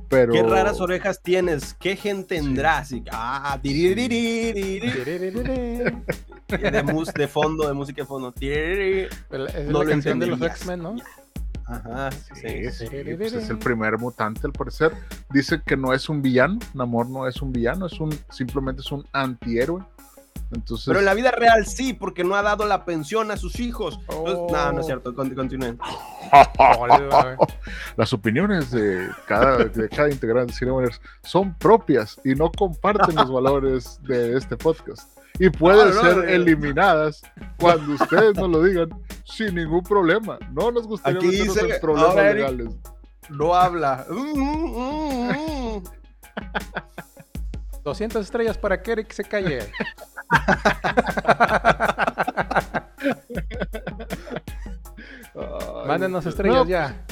Pero... 0.09 0.33
Qué 0.33 0.43
raras 0.43 0.81
orejas 0.81 1.21
tienes, 1.23 1.75
qué 1.75 1.97
gente 1.97 2.37
tendrás. 2.37 2.93
Ah, 3.11 3.59
de, 6.49 6.83
mus- 6.83 7.13
de 7.13 7.29
fondo, 7.29 7.67
de 7.67 7.75
música 7.75 8.03
de 8.03 8.07
fondo. 8.07 8.33
es 8.41 9.09
No 9.67 9.79
la 9.79 9.85
lo 9.85 9.91
canción 9.91 10.19
de 10.19 10.27
los. 10.27 10.41
X-Men, 10.43 10.83
¿no? 10.83 10.97
Ajá, 11.67 12.11
Sí, 12.13 12.71
sí. 12.71 12.87
sí, 12.87 13.15
pues 13.17 13.33
es 13.33 13.51
el 13.51 13.59
primer 13.59 13.99
mutante 13.99 14.43
al 14.47 14.53
parecer. 14.53 14.93
Dice 15.31 15.61
que 15.67 15.77
no 15.77 15.93
es 15.93 16.09
un 16.09 16.23
villano, 16.23 16.59
Namor 16.75 17.09
no 17.09 17.27
es 17.27 17.43
un 17.43 17.53
villano, 17.53 17.87
es 17.87 17.99
un 18.01 18.17
simplemente 18.31 18.83
es 18.83 18.93
un 18.93 19.05
antihéroe. 19.13 19.83
Entonces, 20.53 20.87
Pero 20.87 21.01
en 21.01 21.07
la 21.07 21.15
vida 21.15 21.33
real 21.33 21.67
sí, 21.67 21.93
porque 21.93 22.23
no 22.23 22.37
ha 22.37 22.43
dado 22.43 22.67
la 22.67 22.85
pensión 22.85 23.33
a 23.33 23.37
sus 23.37 23.59
hijos. 23.59 23.99
Entonces, 24.09 24.37
Oh. 24.39 24.47
no, 24.53 24.73
no 24.75 24.81
es 24.81 24.87
cierto, 24.87 25.13
con- 25.13 25.35
continúen. 25.35 25.77
Las 27.97 28.13
opiniones 28.13 28.71
de 28.71 29.09
cada, 29.27 29.59
de 29.65 29.89
cada 29.89 30.11
integrante 30.11 30.53
de 30.53 30.59
Cinemaners 30.59 31.01
son 31.23 31.55
propias 31.55 32.21
y 32.25 32.35
no 32.35 32.51
comparten 32.53 33.15
los 33.17 33.31
valores 33.33 33.99
de 34.03 34.37
este 34.37 34.57
podcast. 34.57 35.09
Y 35.39 35.51
pueden 35.51 35.91
No, 35.91 35.95
no, 35.95 36.01
ser 36.03 36.17
no. 36.17 36.23
eliminadas 36.25 37.23
cuando 37.59 37.93
ustedes 37.95 38.35
nos 38.37 38.49
lo 38.49 38.63
digan 38.63 38.89
sin 39.25 39.55
ningún 39.55 39.83
problema. 39.83 40.39
No 40.53 40.71
nos 40.71 40.87
gustaría 40.87 41.19
Aquí 41.19 41.27
meternos 41.29 41.55
dice- 41.57 41.75
en 41.75 41.81
problemas 41.81 42.15
legales. 42.17 42.69
No 43.29 43.55
habla. 43.55 44.07
Mm, 44.09 44.39
mm, 44.39 45.77
mm. 45.77 45.83
200 47.85 48.25
estrellas 48.25 48.57
para 48.59 48.81
que 48.83 48.93
Eric 48.93 49.13
se 49.13 49.25
calle. 49.25 49.61
Mándenos 55.87 56.27
estrellas 56.27 56.65
no, 56.65 56.71
ya. 56.71 57.05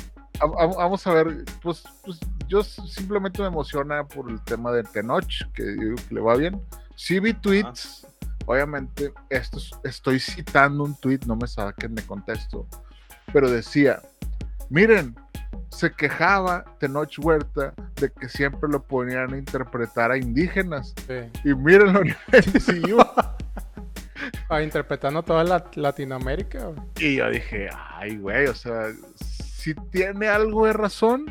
Va- 0.42 0.66
Vamos 0.66 1.06
a 1.06 1.14
ver, 1.14 1.44
pues, 1.62 1.84
pues, 2.04 2.18
yo 2.48 2.62
simplemente 2.62 3.40
me 3.40 3.48
emociona 3.48 4.04
por 4.04 4.30
el 4.30 4.42
tema 4.42 4.72
de 4.72 4.82
Tenoch, 4.82 5.26
que 5.54 5.94
le 6.10 6.20
va 6.20 6.36
bien. 6.36 6.60
Sí 6.96 7.18
vi 7.20 7.34
tweets, 7.34 8.03
obviamente, 8.46 9.12
esto 9.30 9.58
es- 9.58 9.70
estoy 9.84 10.20
citando 10.20 10.84
un 10.84 10.94
tweet, 10.96 11.20
no 11.26 11.36
me 11.36 11.46
saquen 11.46 11.94
de 11.94 12.02
contexto, 12.06 12.66
pero 13.32 13.50
decía, 13.50 14.00
miren, 14.70 15.14
se 15.70 15.92
quejaba 15.92 16.64
Tenoch 16.78 17.16
Huerta 17.18 17.74
de 17.96 18.10
que 18.10 18.28
siempre 18.28 18.68
lo 18.70 18.82
ponían 18.82 19.34
a 19.34 19.38
interpretar 19.38 20.10
a 20.10 20.16
indígenas, 20.16 20.94
Sí. 21.06 21.48
y 21.48 21.54
mírenlo 21.54 22.02
en 22.02 22.08
el 22.32 22.44
MCU. 22.54 22.98
Ah, 24.48 24.62
interpretando 24.62 25.22
toda 25.22 25.44
la, 25.44 25.64
Latinoamérica. 25.74 26.64
güey. 26.66 26.80
Y 26.98 27.16
yo 27.16 27.28
dije, 27.30 27.68
ay, 27.94 28.16
güey, 28.18 28.46
o 28.46 28.54
sea, 28.54 28.86
sí 29.16 29.74
tiene 29.90 30.28
algo 30.28 30.66
de 30.66 30.72
razón, 30.72 31.26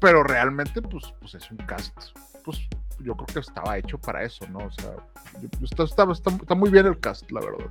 pero 0.00 0.22
realmente, 0.22 0.82
pues, 0.82 1.12
pues 1.20 1.34
es 1.34 1.50
un 1.50 1.58
cast. 1.58 1.96
Pues 2.44 2.58
yo 3.00 3.14
creo 3.16 3.26
que 3.26 3.38
estaba 3.40 3.76
hecho 3.78 3.98
para 3.98 4.22
eso, 4.24 4.46
¿no? 4.48 4.58
O 4.58 4.70
sea, 4.70 4.92
está, 5.62 5.84
está, 5.84 6.04
está- 6.12 6.30
está 6.30 6.54
muy 6.54 6.70
bien 6.70 6.86
el 6.86 6.98
cast, 6.98 7.30
la 7.30 7.40
verdad. 7.40 7.66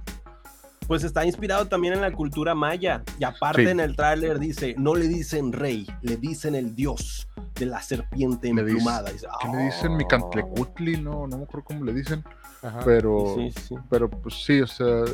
Pues 0.88 1.04
está 1.04 1.26
inspirado 1.26 1.68
también 1.68 1.96
en 1.96 2.02
la 2.02 2.12
cultura 2.12 2.54
maya. 2.54 3.02
Y 3.18 3.24
aparte 3.24 3.64
Sí. 3.64 3.70
en 3.70 3.80
el 3.80 3.96
tráiler 3.96 4.38
dice, 4.38 4.76
no 4.78 4.94
le 4.94 5.08
dicen 5.08 5.52
rey, 5.52 5.88
le 6.04 6.16
dicen 6.18 6.54
el 6.54 6.76
dios 6.76 7.28
de 7.56 7.66
la 7.66 7.82
serpiente 7.82 8.50
dice- 8.50 8.60
emplumada. 8.62 9.10
Dice, 9.12 9.26
¿Qué 9.42 9.48
le 9.48 9.64
dicen? 9.64 9.94
"Ah". 9.94 9.96
Mi 9.96 10.06
cantlecutli, 10.06 10.98
no, 11.02 11.26
no 11.26 11.38
me 11.40 11.44
acuerdo 11.46 11.64
cómo 11.66 11.86
le 11.86 11.92
dicen, 11.94 12.24
Ajá. 12.62 12.82
pero, 12.86 13.34
Sí, 13.36 13.52
sí. 13.68 13.76
pero 13.90 14.08
pues 14.12 14.36
sí, 14.44 14.62
o 14.62 14.68
sea, 14.68 15.06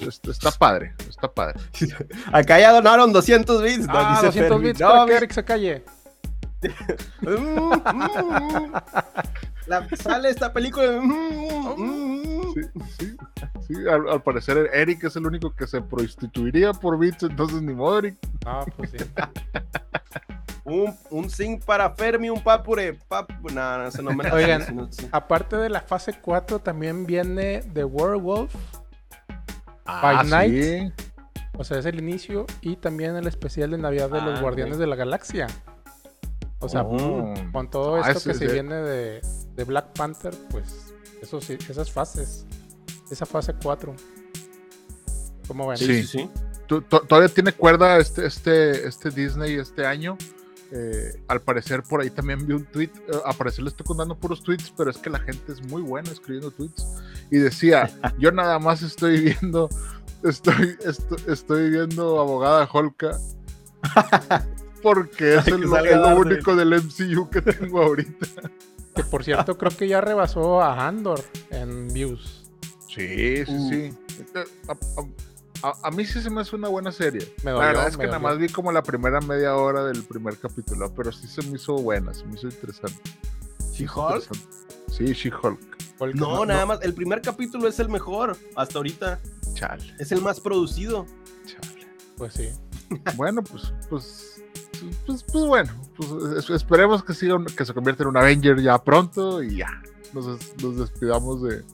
es- 0.00 0.18
está 0.26 0.50
padre, 0.52 0.94
está 1.06 1.30
padre. 1.30 1.60
Acá 2.32 2.58
ya 2.58 2.72
donaron 2.72 3.12
200 3.12 3.62
bits. 3.62 3.86
no, 3.86 3.92
Ah, 3.94 4.12
dice 4.14 4.26
200 4.28 4.52
Fermi. 4.56 4.68
bits 4.68 4.80
No, 4.80 4.88
para 4.88 5.06
que 5.06 5.14
Eric 5.14 5.32
se 5.32 5.44
calle. 5.44 5.84
La- 9.66 9.86
sale 9.96 10.30
esta 10.30 10.52
película. 10.52 10.86
Sí, 12.54 12.62
sí, 12.98 13.16
sí, 13.66 13.74
al, 13.88 14.08
al 14.08 14.22
parecer 14.22 14.70
Eric 14.72 15.04
es 15.04 15.16
el 15.16 15.26
único 15.26 15.54
que 15.54 15.66
se 15.66 15.80
prostituiría 15.82 16.72
por 16.72 16.98
bits, 16.98 17.22
entonces 17.24 17.60
ni 17.62 17.74
modo, 17.74 17.98
Eric. 17.98 18.16
Ah, 18.46 18.64
pues 18.76 18.90
sí. 18.92 18.96
Un, 20.64 20.94
un 21.10 21.30
zinc 21.30 21.64
para 21.64 21.90
Fermi, 21.94 22.28
un 22.30 22.42
papure. 22.42 22.94
Pap... 23.08 23.30
No, 23.52 23.78
no, 23.78 23.86
ese 23.86 24.02
no 24.02 24.12
me 24.12 24.30
Oigan. 24.30 24.88
Aparte 25.12 25.56
de 25.56 25.68
la 25.70 25.80
fase 25.80 26.12
4, 26.20 26.58
también 26.58 27.06
viene 27.06 27.62
The 27.72 27.84
Werewolf. 27.84 28.54
Ah, 29.86 30.22
Night. 30.26 30.62
sí. 30.62 30.92
O 31.56 31.64
sea, 31.64 31.78
es 31.78 31.86
el 31.86 31.98
inicio. 31.98 32.44
Y 32.60 32.76
también 32.76 33.16
el 33.16 33.26
especial 33.26 33.70
de 33.70 33.78
Navidad 33.78 34.10
de 34.10 34.20
los 34.20 34.38
Ah, 34.38 34.42
Guardianes 34.42 34.76
de 34.78 34.86
la 34.86 34.96
Galaxia. 34.96 35.46
O 36.60 36.68
sea, 36.68 36.82
Oh. 36.82 37.34
con 37.52 37.70
todo 37.70 37.96
Ah, 38.02 38.10
esto 38.10 38.30
que 38.30 38.34
se 38.36 38.46
viene 38.52 38.74
de, 38.76 39.20
de 39.54 39.64
Black 39.64 39.92
Panther, 39.94 40.34
pues 40.50 40.92
eso 41.22 41.40
sí, 41.40 41.56
esas 41.68 41.90
fases. 41.90 42.44
Esa 43.10 43.26
fase 43.26 43.54
4. 43.62 43.94
¿Cómo 45.46 45.68
ven? 45.68 45.78
Sí. 45.78 46.02
sí, 46.02 46.04
sí. 46.04 46.30
Todavía 46.88 47.28
tiene 47.28 47.52
cuerda 47.52 47.96
este, 47.98 48.26
este, 48.26 48.86
este 48.86 49.10
Disney 49.10 49.54
este 49.54 49.86
año 49.86 50.18
Eh, 50.70 51.22
al 51.28 51.40
parecer 51.40 51.82
por 51.82 52.02
ahí 52.02 52.10
también 52.10 52.46
vi 52.46 52.52
un 52.52 52.66
tweet, 52.66 52.90
eh, 53.08 53.16
a 53.24 53.32
parecer 53.32 53.64
le 53.64 53.70
estoy 53.70 53.86
contando 53.86 54.14
puros 54.14 54.42
tweets, 54.42 54.70
pero 54.76 54.90
es 54.90 54.98
que 54.98 55.08
la 55.08 55.18
gente 55.18 55.50
es 55.50 55.62
muy 55.62 55.80
buena 55.80 56.10
escribiendo 56.10 56.50
tweets. 56.50 56.86
Y 57.30 57.38
decía, 57.38 57.88
yo 58.18 58.30
nada 58.32 58.58
más 58.58 58.82
estoy 58.82 59.18
viendo, 59.40 59.70
estoy, 60.22 60.76
estoy, 60.84 61.18
estoy 61.26 61.70
viendo 61.70 62.20
abogada 62.20 62.68
Holka. 62.70 63.18
Porque 64.82 65.34
es 65.38 65.46
el- 65.48 65.60
lo, 65.62 65.76
es 65.78 66.18
único 66.18 66.54
del 66.56 66.74
MCU 66.82 67.28
que 67.30 67.42
tengo 67.42 67.82
ahorita. 67.82 68.26
Que 68.94 69.04
por 69.04 69.22
cierto, 69.24 69.56
creo 69.58 69.76
que 69.76 69.86
ya 69.88 70.00
rebasó 70.00 70.60
a 70.60 70.86
Andor 70.86 71.22
en 71.50 71.88
views. 71.88 72.44
Sí, 72.88 73.44
sí, 73.44 73.52
Uh. 73.52 73.68
sí. 73.70 73.74
Eh, 74.34 74.44
A, 74.68 74.72
a- 74.72 75.68
a- 75.70 75.76
a 75.88 75.90
mí 75.90 76.04
sí 76.04 76.20
se 76.20 76.30
me 76.30 76.40
hace 76.40 76.56
una 76.56 76.68
buena 76.68 76.90
serie. 76.92 77.32
Me 77.44 77.50
la 77.50 77.52
dolió, 77.52 77.68
verdad 77.68 77.88
es 77.88 77.96
me 77.98 78.02
que 78.04 78.06
nada 78.08 78.18
más 78.20 78.38
vi 78.38 78.48
como 78.48 78.72
la 78.72 78.82
primera 78.82 79.20
media 79.20 79.54
hora 79.56 79.84
del 79.84 80.02
primer 80.04 80.36
capítulo, 80.38 80.92
pero 80.94 81.12
sí 81.12 81.26
se 81.28 81.42
me 81.42 81.56
hizo 81.56 81.74
buena, 81.74 82.14
se 82.14 82.24
me 82.24 82.34
hizo 82.34 82.48
interesante. 82.48 82.98
¿She-Hulk? 83.72 84.28
Sí, 84.90 85.04
She-Hulk. 85.12 85.58
Hulk. 86.00 86.14
No, 86.14 86.44
nada 86.46 86.64
más. 86.66 86.80
El 86.82 86.94
primer 86.94 87.20
capítulo 87.22 87.68
es 87.68 87.78
el 87.78 87.88
mejor 87.88 88.36
hasta 88.56 88.78
ahorita. 88.78 89.20
Chale, 89.54 89.94
Es 89.98 90.12
el 90.12 90.20
más 90.22 90.40
producido. 90.40 91.06
chale. 91.46 91.86
Pues 92.16 92.34
sí. 92.34 92.50
Bueno, 93.16 93.42
pues, 93.42 93.72
pues, 93.90 94.37
pues, 95.06 95.22
pues 95.24 95.44
bueno, 95.44 95.72
pues 95.96 96.10
es- 96.44 96.50
esperemos 96.50 97.02
que 97.04 97.14
siga, 97.14 97.34
un- 97.36 97.46
que 97.46 97.64
se 97.64 97.74
convierta 97.74 98.02
en 98.04 98.08
un 98.10 98.16
Avenger 98.16 98.60
ya 98.60 98.82
pronto 98.82 99.42
y 99.42 99.56
ya. 99.58 99.68
Nos, 100.14 100.26
nos 100.62 100.76
despidamos 100.78 101.42
de. 101.42 101.64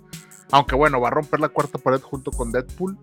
Aunque 0.51 0.75
bueno, 0.75 1.01
va 1.01 1.09
a 1.09 1.13
romper 1.13 1.41
la 1.41 1.49
cuarta 1.49 1.79
pared 1.79 2.01
junto 2.01 2.31
con 2.31 2.53
Deadpool. 2.53 2.97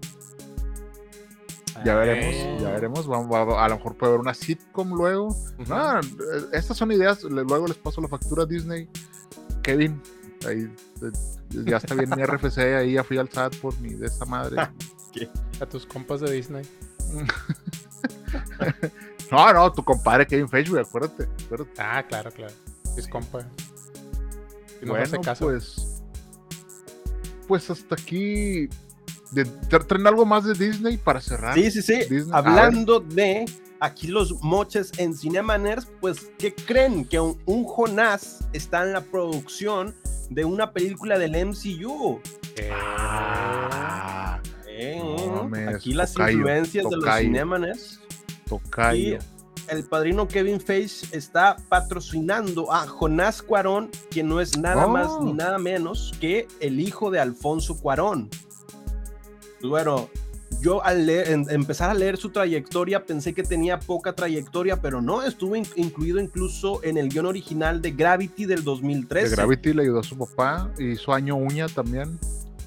Ya 1.85 1.95
veremos, 1.95 2.61
ya 2.61 2.67
Ah. 2.67 2.71
veremos. 2.73 3.07
Vamos, 3.07 3.33
a, 3.35 3.65
a 3.65 3.69
lo 3.69 3.77
mejor 3.77 3.95
puede 3.95 4.11
haber 4.11 4.19
una 4.21 4.33
sitcom 4.33 4.93
luego. 4.93 5.35
No, 5.67 5.99
eh, 5.99 6.03
estas 6.53 6.77
son 6.77 6.91
ideas. 6.91 7.23
Luego 7.23 7.67
les 7.67 7.77
paso 7.77 8.01
la 8.01 8.07
factura 8.07 8.43
a 8.43 8.45
Disney. 8.45 8.87
Kevin, 9.63 10.01
ahí 10.47 10.69
eh, 11.01 11.11
ya 11.65 11.77
está 11.77 11.95
bien 11.95 12.09
mi 12.15 12.23
RFC. 12.23 12.57
Ahí 12.75 12.93
ya 12.93 13.03
fui 13.03 13.17
al 13.17 13.29
SAT 13.29 13.55
por 13.57 13.77
mi 13.79 13.93
de 13.95 14.05
esta 14.07 14.25
madre. 14.25 14.57
A 15.59 15.65
tus 15.65 15.85
compas 15.85 16.21
de 16.21 16.31
Disney. 16.31 16.65
No, 19.31 19.53
no, 19.53 19.71
tu 19.71 19.83
compadre 19.83 20.27
Kevin 20.27 20.49
Feige, 20.49 20.69
güey, 20.71 20.83
acuérdate. 20.83 21.27
acuérdate. 21.45 21.71
Ah, 21.81 22.03
claro, 22.07 22.31
claro. 22.31 22.53
Es 22.97 23.07
compa. 23.07 23.41
Si 24.79 24.85
no 24.85 24.91
bueno, 24.91 25.03
hace 25.05 25.19
caso. 25.19 25.45
pues. 25.45 26.03
Pues 27.47 27.69
hasta 27.69 27.95
aquí. 27.95 28.67
De, 29.31 29.45
¿Traen 29.45 30.05
algo 30.07 30.25
más 30.25 30.43
de 30.43 30.53
Disney 30.53 30.97
para 30.97 31.21
cerrar? 31.21 31.53
Sí, 31.53 31.71
sí, 31.71 31.81
sí. 31.81 31.99
Disney. 32.09 32.29
Hablando 32.33 32.99
de 32.99 33.45
aquí 33.79 34.07
los 34.07 34.33
moches 34.43 34.91
en 34.97 35.15
Cinema 35.15 35.57
Nerds, 35.57 35.87
pues, 36.01 36.29
¿qué 36.37 36.53
creen? 36.53 37.05
Que 37.05 37.19
un, 37.19 37.41
un 37.45 37.63
Jonás 37.63 38.39
está 38.51 38.83
en 38.83 38.91
la 38.91 39.01
producción 39.01 39.95
de 40.29 40.43
una 40.43 40.73
película 40.73 41.17
del 41.17 41.31
MCU. 41.45 42.19
Eh, 42.57 42.69
Ah, 42.73 44.41
Eh, 44.67 44.99
No 45.01 45.43
mames, 45.43 45.75
aquí 45.75 45.93
las 45.93 46.11
tocayo, 46.13 46.37
influencias 46.37 46.89
de 46.89 46.97
los. 46.97 47.15
Cinema 47.17 47.57
Nerds. 47.59 48.00
Tocayo. 48.59 49.17
Y 49.17 49.17
el 49.73 49.83
padrino 49.85 50.27
Kevin 50.27 50.59
Feige 50.59 51.05
está 51.15 51.55
patrocinando 51.69 52.71
a 52.73 52.85
Jonás 52.87 53.41
Cuarón, 53.41 53.89
que 54.09 54.23
no 54.23 54.41
es 54.41 54.57
nada 54.57 54.85
Oh. 54.85 54.89
más 54.89 55.09
ni 55.21 55.33
nada 55.33 55.57
menos 55.57 56.11
que 56.19 56.47
el 56.59 56.79
hijo 56.79 57.09
de 57.11 57.19
Alfonso 57.19 57.77
Cuarón. 57.77 58.29
Bueno, 59.61 60.09
yo 60.61 60.83
al 60.83 61.05
leer- 61.07 61.29
en- 61.29 61.49
empezar 61.49 61.89
a 61.89 61.93
leer 61.93 62.17
su 62.17 62.29
trayectoria 62.29 63.05
pensé 63.05 63.33
que 63.33 63.43
tenía 63.43 63.79
poca 63.79 64.13
trayectoria, 64.13 64.81
pero 64.81 65.01
no, 65.01 65.21
estuvo 65.23 65.55
in- 65.55 65.65
incluido 65.75 66.19
incluso 66.19 66.83
en 66.83 66.97
el 66.97 67.09
guion 67.09 67.25
original 67.27 67.81
de 67.81 67.91
Gravity 67.91 68.45
del 68.45 68.59
De 68.59 68.63
2013. 68.65 69.35
Gravity 69.35 69.73
le 69.73 69.83
ayudó 69.83 69.99
a 69.99 70.03
su 70.03 70.17
papá. 70.17 70.69
Hizo 70.79 71.13
año 71.13 71.35
uña 71.35 71.67
también. 71.67 72.19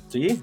Sí. 0.09 0.42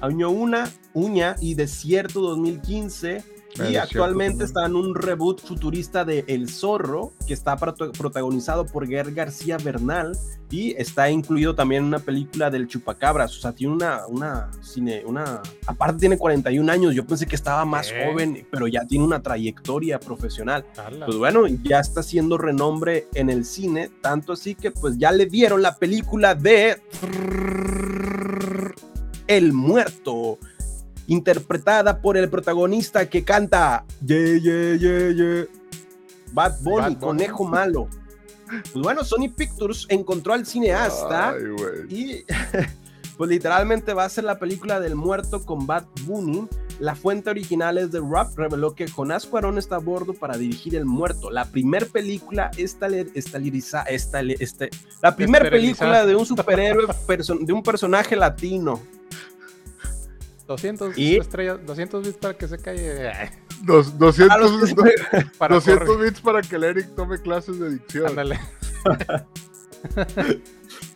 Año 0.00 0.30
una, 0.30 0.70
Uña 0.94 1.36
y 1.40 1.54
Desierto 1.54 2.20
2015. 2.20 3.24
Y 3.56 3.76
actualmente 3.76 4.44
también. 4.44 4.46
está 4.46 4.66
en 4.66 4.76
un 4.76 4.94
reboot 4.94 5.40
futurista 5.40 6.04
de 6.04 6.24
El 6.26 6.48
Zorro, 6.48 7.12
que 7.26 7.34
está 7.34 7.56
protagonizado 7.56 8.66
por 8.66 8.86
Ger 8.86 9.12
García 9.12 9.56
Bernal. 9.58 10.16
Y 10.50 10.70
está 10.80 11.10
incluido 11.10 11.56
también 11.56 11.82
en 11.82 11.88
una 11.88 11.98
película 11.98 12.48
del 12.48 12.68
Chupacabras. 12.68 13.36
O 13.36 13.40
sea, 13.40 13.52
tiene 13.52 13.72
una, 13.72 14.06
una 14.06 14.50
cine, 14.62 15.02
una. 15.04 15.42
Aparte 15.66 15.98
tiene 15.98 16.16
41 16.16 16.70
años. 16.70 16.94
Yo 16.94 17.04
pensé 17.04 17.26
que 17.26 17.34
estaba 17.34 17.64
más 17.64 17.90
¿Qué? 17.90 18.04
joven, 18.06 18.46
pero 18.52 18.68
ya 18.68 18.86
tiene 18.86 19.04
una 19.04 19.20
trayectoria 19.20 19.98
profesional. 19.98 20.64
ala. 20.76 21.06
Pues 21.06 21.18
bueno, 21.18 21.46
ya 21.48 21.80
está 21.80 22.00
haciendo 22.00 22.38
renombre 22.38 23.08
en 23.14 23.30
el 23.30 23.44
cine, 23.44 23.90
tanto 24.00 24.32
así 24.34 24.54
que 24.54 24.70
pues 24.70 24.96
ya 24.96 25.10
le 25.10 25.26
dieron 25.26 25.60
la 25.62 25.76
película 25.76 26.34
de 26.34 26.80
El 29.26 29.52
Muerto, 29.52 30.38
interpretada 31.06 32.00
por 32.00 32.16
el 32.16 32.28
protagonista 32.28 33.08
que 33.08 33.24
canta 33.24 33.84
Yeah, 34.04 34.38
yeah, 34.38 34.74
yeah, 34.76 35.10
yeah. 35.10 35.44
Bad 36.32 36.60
Bunny, 36.62 36.76
Bad 36.76 36.90
Bunny. 36.92 36.96
conejo 36.96 37.44
malo. 37.44 37.88
Pues 38.72 38.82
bueno, 38.84 39.04
Sony 39.04 39.30
Pictures 39.34 39.86
encontró 39.88 40.34
al 40.34 40.44
cineasta 40.46 41.30
Ay, 41.30 41.44
y 41.88 42.24
pues 43.16 43.30
literalmente 43.30 43.94
va 43.94 44.04
a 44.04 44.08
ser 44.08 44.24
la 44.24 44.38
película 44.38 44.80
del 44.80 44.94
muerto 44.96 45.44
con 45.44 45.66
Bad 45.66 45.84
Bunny. 46.02 46.46
La 46.80 46.96
fuente 46.96 47.30
original 47.30 47.78
es 47.78 47.92
de 47.92 48.00
Rap, 48.00 48.36
reveló 48.36 48.74
que 48.74 48.88
Jonás 48.88 49.26
Cuarón 49.26 49.58
está 49.58 49.76
a 49.76 49.78
bordo 49.78 50.12
para 50.12 50.36
dirigir 50.36 50.74
El 50.74 50.84
Muerto. 50.86 51.30
La 51.30 51.44
primer 51.44 51.86
película 51.88 52.50
estali- 52.56 53.12
estaliriza- 53.14 53.84
estali- 53.86 54.36
este- 54.40 54.70
la 55.00 55.14
primer 55.14 55.44
Esterilizada. 55.44 55.92
película 55.92 56.06
de 56.06 56.16
un 56.16 56.26
superhéroe 56.26 56.86
de 57.46 57.52
un 57.52 57.62
personaje 57.62 58.16
latino. 58.16 58.80
200 60.46 60.96
Y- 60.98 61.16
estrellas, 61.16 61.58
200 61.64 62.04
bits 62.04 62.18
para 62.18 62.34
que 62.36 62.46
se 62.48 62.58
calle. 62.58 63.10
Dos- 63.62 63.88
A 63.88 63.96
200, 63.98 64.38
los 64.40 64.60
que 64.60 64.66
se- 65.20 65.26
Para 65.38 65.54
200 65.54 65.86
correr. 65.88 66.10
bits 66.10 66.20
para 66.20 66.42
que 66.42 66.56
el 66.56 66.64
Eric 66.64 66.94
tome 66.94 67.18
clases 67.18 67.58
de 67.58 67.70
dicción. 67.70 68.08
Ándale. 68.08 68.38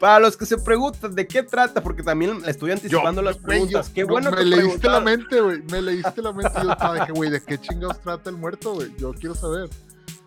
Para 0.00 0.20
los 0.20 0.36
que 0.36 0.46
se 0.46 0.56
preguntan 0.58 1.14
de 1.14 1.26
qué 1.26 1.42
trata, 1.42 1.82
porque 1.82 2.02
también 2.02 2.38
estoy 2.46 2.70
anticipando 2.70 3.20
las 3.20 3.36
güey, 3.36 3.58
preguntas. 3.60 3.88
yo- 3.88 3.94
qué 3.94 4.02
no, 4.02 4.08
bueno 4.08 4.30
me 4.30 4.36
que 4.38 4.44
leíste 4.44 4.88
la 4.88 5.00
mente, 5.00 5.40
güey. 5.40 5.62
Me 5.70 5.82
leíste 5.82 6.22
la 6.22 6.32
mente. 6.32 6.52
Yo 6.62 6.70
estaba 6.72 6.94
de 6.94 7.06
que, 7.06 7.12
güey, 7.12 7.30
¿de 7.30 7.42
qué 7.42 7.58
chingados 7.58 8.00
trata 8.00 8.30
el 8.30 8.36
muerto, 8.36 8.74
güey? 8.74 8.92
Yo 8.96 9.12
quiero 9.12 9.34
saber. 9.34 9.68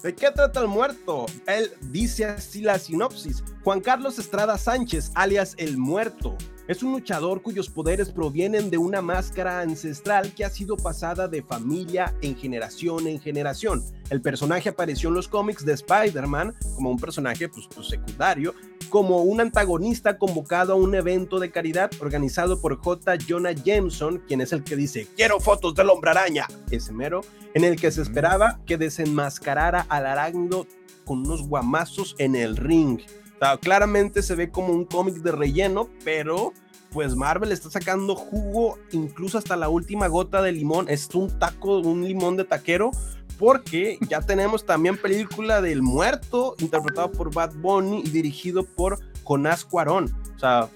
¿De 0.03 0.13
qué 0.15 0.29
trata 0.31 0.59
el 0.61 0.67
muerto? 0.67 1.25
Él 1.47 1.71
dice 1.81 2.25
así 2.25 2.61
la 2.61 2.77
sinopsis. 2.79 3.43
Juan 3.63 3.81
Carlos 3.81 4.19
Estrada 4.19 4.57
Sánchez, 4.57 5.11
alias 5.15 5.53
El 5.57 5.77
Muerto, 5.77 6.35
es 6.67 6.83
un 6.83 6.91
luchador 6.91 7.41
cuyos 7.41 7.69
poderes 7.69 8.11
provienen 8.11 8.69
de 8.69 8.77
una 8.77 9.01
máscara 9.01 9.61
ancestral 9.61 10.33
que 10.33 10.45
ha 10.45 10.49
sido 10.49 10.77
pasada 10.77 11.27
de 11.27 11.43
familia 11.43 12.15
en 12.21 12.35
generación 12.35 13.07
en 13.07 13.19
generación. 13.19 13.83
El 14.09 14.21
personaje 14.21 14.69
apareció 14.69 15.09
en 15.09 15.15
los 15.15 15.27
cómics 15.27 15.65
de 15.65 15.73
Spider-Man 15.73 16.53
como 16.75 16.91
un 16.91 16.99
personaje 16.99 17.49
pues, 17.49 17.67
pues, 17.73 17.87
secundario, 17.87 18.53
como 18.89 19.23
un 19.23 19.41
antagonista 19.41 20.17
convocado 20.17 20.73
a 20.73 20.75
un 20.75 20.93
evento 20.95 21.39
de 21.39 21.51
caridad 21.51 21.89
organizado 21.99 22.61
por 22.61 22.77
J. 22.77 23.17
Jonah 23.27 23.53
Jameson, 23.53 24.21
quien 24.27 24.41
es 24.41 24.51
el 24.51 24.63
que 24.63 24.75
dice, 24.75 25.07
quiero 25.15 25.39
fotos 25.39 25.73
del 25.75 25.89
hombre 25.89 26.11
araña, 26.11 26.47
ese 26.69 26.91
mero, 26.91 27.21
en 27.53 27.63
el 27.63 27.79
que 27.79 27.91
se 27.91 28.01
esperaba 28.01 28.59
que 28.65 28.77
desenmascarara 28.77 29.85
al 29.89 30.05
arácnido 30.05 30.67
con 31.05 31.19
unos 31.19 31.47
guamazos 31.47 32.15
en 32.17 32.35
el 32.35 32.57
ring. 32.57 32.99
Sea, 33.41 33.57
claramente 33.57 34.21
se 34.21 34.35
ve 34.35 34.51
como 34.51 34.71
un 34.71 34.85
cómic 34.85 35.15
de 35.15 35.31
relleno, 35.31 35.89
pero 36.05 36.53
pues 36.91 37.15
Marvel 37.15 37.51
está 37.51 37.71
sacando 37.71 38.15
jugo 38.15 38.77
incluso 38.91 39.39
hasta 39.39 39.55
la 39.55 39.67
última 39.67 40.07
gota 40.07 40.43
de 40.43 40.51
limón. 40.51 40.87
Es 40.89 41.09
un 41.15 41.39
taco, 41.39 41.79
un 41.79 42.07
limón 42.07 42.37
de 42.37 42.43
taquero, 42.43 42.91
porque 43.39 43.97
ya 44.07 44.21
tenemos 44.27 44.63
también 44.63 44.95
película 44.95 45.59
del 45.59 45.81
muerto, 45.81 46.55
interpretado 46.59 47.11
por 47.11 47.33
Bad 47.33 47.55
Bunny 47.55 48.03
y 48.05 48.09
dirigido 48.11 48.63
por 48.63 48.99
Jonás 49.23 49.65
Cuarón. 49.65 50.13
O 50.35 50.39
sea, 50.39 50.69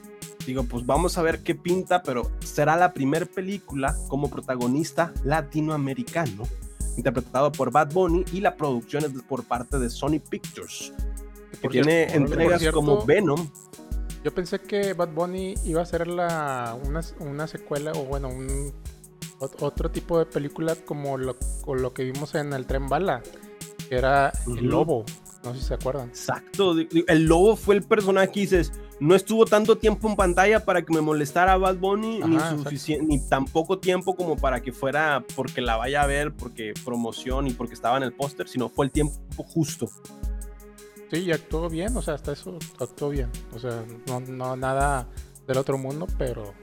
digo, 0.47 0.63
pues 0.63 0.87
vamos 0.87 1.19
a 1.19 1.21
ver 1.21 1.43
qué 1.43 1.53
pinta, 1.53 2.01
pero 2.01 2.31
será 2.39 2.75
la 2.77 2.93
primera 2.93 3.27
película 3.27 3.95
como 4.07 4.31
protagonista 4.31 5.13
latinoamericano, 5.23 6.43
interpretado 6.97 7.51
por 7.51 7.71
Bad 7.71 7.93
Bunny 7.93 8.25
y 8.33 8.41
la 8.41 8.55
producción 8.55 9.05
es 9.05 9.11
por 9.21 9.43
parte 9.43 9.77
de 9.77 9.91
Sony 9.91 10.19
Pictures, 10.19 10.93
Por 11.65 11.71
tiene 11.73 12.07
cierto- 12.09 12.15
entregas 12.17 12.59
cierto, 12.59 12.77
como 12.77 13.05
Venom. 13.05 13.47
Yo 14.23 14.33
pensé 14.33 14.59
que 14.59 14.93
Bad 14.93 15.09
Bunny 15.09 15.53
iba 15.65 15.81
a 15.81 15.85
ser 15.85 16.07
la, 16.07 16.75
una, 16.85 17.01
una 17.19 17.45
secuela 17.47 17.91
o 17.91 18.05
bueno, 18.05 18.27
un 18.29 18.73
ot- 19.39 19.55
otro 19.61 19.91
tipo 19.91 20.17
de 20.17 20.25
película 20.25 20.75
como 20.75 21.17
lo, 21.17 21.35
con 21.63 21.81
lo 21.83 21.93
que 21.93 22.03
vimos 22.05 22.33
en 22.33 22.51
el 22.53 22.65
tren 22.65 22.87
bala, 22.89 23.21
que 23.87 23.95
era 23.95 24.31
Ujú. 24.47 24.57
el 24.57 24.65
lobo. 24.65 25.05
No 25.43 25.53
sé 25.53 25.59
si 25.59 25.65
se 25.67 25.73
acuerdan. 25.75 26.07
Exacto, 26.09 26.73
el 27.07 27.25
lobo 27.25 27.55
fue 27.55 27.75
el 27.75 27.83
personaje 27.83 28.31
que 28.31 28.39
dices, 28.39 28.71
no 28.99 29.13
estuvo 29.13 29.45
tanto 29.45 29.77
tiempo 29.77 30.09
en 30.09 30.15
pantalla 30.15 30.65
para 30.65 30.81
que 30.81 30.91
me 30.91 31.01
molestara 31.01 31.55
Bad 31.57 31.75
Bunny, 31.75 32.21
ni, 32.23 32.35
Ajá, 32.37 32.55
sufici- 32.55 32.99
ni 33.05 33.19
tan 33.29 33.45
poco 33.45 33.77
tiempo 33.77 34.15
como 34.15 34.37
para 34.37 34.61
que 34.63 34.71
fuera 34.71 35.23
porque 35.35 35.61
la 35.61 35.75
vaya 35.77 36.01
a 36.01 36.07
ver, 36.07 36.33
porque 36.33 36.73
promoción 36.83 37.45
y 37.45 37.51
porque 37.51 37.75
estaba 37.75 37.97
en 37.97 38.01
el 38.03 38.11
póster, 38.13 38.47
sino 38.47 38.69
fue 38.69 38.87
el 38.87 38.91
tiempo 38.91 39.13
justo. 39.43 39.87
Sí, 41.11 41.17
y 41.19 41.31
actuó 41.31 41.69
bien, 41.69 41.95
o 41.95 42.01
sea, 42.01 42.15
hasta 42.15 42.31
eso 42.33 42.57
actuó 42.79 43.09
bien. 43.09 43.29
O 43.53 43.59
sea, 43.59 43.83
no, 44.07 44.19
no 44.19 44.55
nada 44.55 45.07
del 45.47 45.57
otro 45.57 45.77
mundo, 45.77 46.07
pero, 46.17 46.53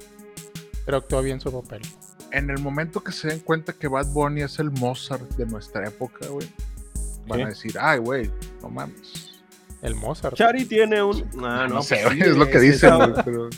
pero 0.84 0.96
actuó 0.98 1.22
bien 1.22 1.40
su 1.40 1.52
papel. 1.52 1.82
En 2.32 2.50
el 2.50 2.58
momento 2.60 3.02
que 3.04 3.12
se 3.12 3.28
den 3.28 3.40
cuenta 3.40 3.72
que 3.74 3.88
Bad 3.88 4.06
Bunny 4.08 4.42
es 4.42 4.58
el 4.58 4.70
Mozart 4.70 5.28
de 5.36 5.46
nuestra 5.46 5.86
época, 5.86 6.26
güey, 6.28 6.48
van 7.28 7.38
¿Qué? 7.38 7.44
a 7.44 7.48
decir, 7.48 7.76
ay, 7.80 7.98
güey, 7.98 8.30
no 8.62 8.68
mames. 8.70 9.40
El 9.82 9.94
Mozart. 9.96 10.36
Chari 10.36 10.64
tiene 10.64 11.02
un... 11.02 11.22
Ah, 11.44 11.66
no, 11.68 11.74
no, 11.76 11.82
sé, 11.82 11.96
pues 12.02 12.06
güey, 12.06 12.22
sí, 12.22 12.28
es 12.30 12.36
lo 12.36 12.46
que 12.48 12.58
dicen, 12.60 12.88
esa- 12.94 12.96
güey, 13.06 13.24
pero. 13.24 13.48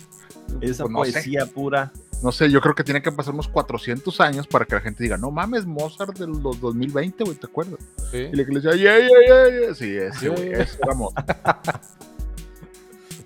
Esa 0.60 0.84
pues, 0.84 0.92
no 0.92 1.04
sé. 1.04 1.12
poesía 1.12 1.46
pura. 1.46 1.92
No 2.22 2.32
sé, 2.32 2.50
yo 2.50 2.60
creo 2.60 2.74
que 2.74 2.84
tiene 2.84 3.02
que 3.02 3.12
pasar 3.12 3.34
unos 3.34 3.48
400 3.48 4.20
años 4.20 4.46
para 4.46 4.64
que 4.64 4.74
la 4.74 4.80
gente 4.80 5.02
diga, 5.02 5.18
no 5.18 5.30
mames, 5.30 5.66
Mozart 5.66 6.18
de 6.18 6.26
los 6.26 6.60
2020, 6.60 7.24
güey, 7.24 7.36
¿te 7.36 7.46
acuerdas? 7.46 7.80
Sí. 8.10 8.28
Y 8.32 8.36
la 8.36 8.44
decía, 8.44 8.72
yeah, 8.72 8.98
yeah, 8.98 9.08
yeah, 9.26 9.60
yeah. 9.60 9.74
Sí, 9.74 9.94
ese, 9.96 10.28
güey, 10.30 10.52
ese 10.52 10.78
era 10.82 10.94
Mozart. 10.94 11.30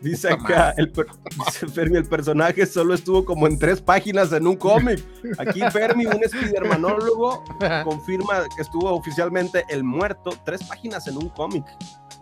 Dice 0.00 0.32
acá, 0.32 0.74
el, 0.76 0.92
per- 0.92 1.08
dice 1.44 1.66
Fermi, 1.66 1.96
el 1.96 2.04
personaje 2.04 2.64
solo 2.66 2.94
estuvo 2.94 3.24
como 3.24 3.48
en 3.48 3.58
tres 3.58 3.80
páginas 3.80 4.32
en 4.32 4.46
un 4.46 4.54
cómic. 4.54 5.04
Aquí 5.38 5.60
Fermi, 5.72 6.06
un 6.06 6.20
spidermanólogo, 6.24 7.42
confirma 7.84 8.44
que 8.54 8.62
estuvo 8.62 8.92
oficialmente 8.92 9.64
el 9.70 9.82
muerto, 9.82 10.30
tres 10.44 10.62
páginas 10.62 11.08
en 11.08 11.16
un 11.16 11.28
cómic. 11.30 11.64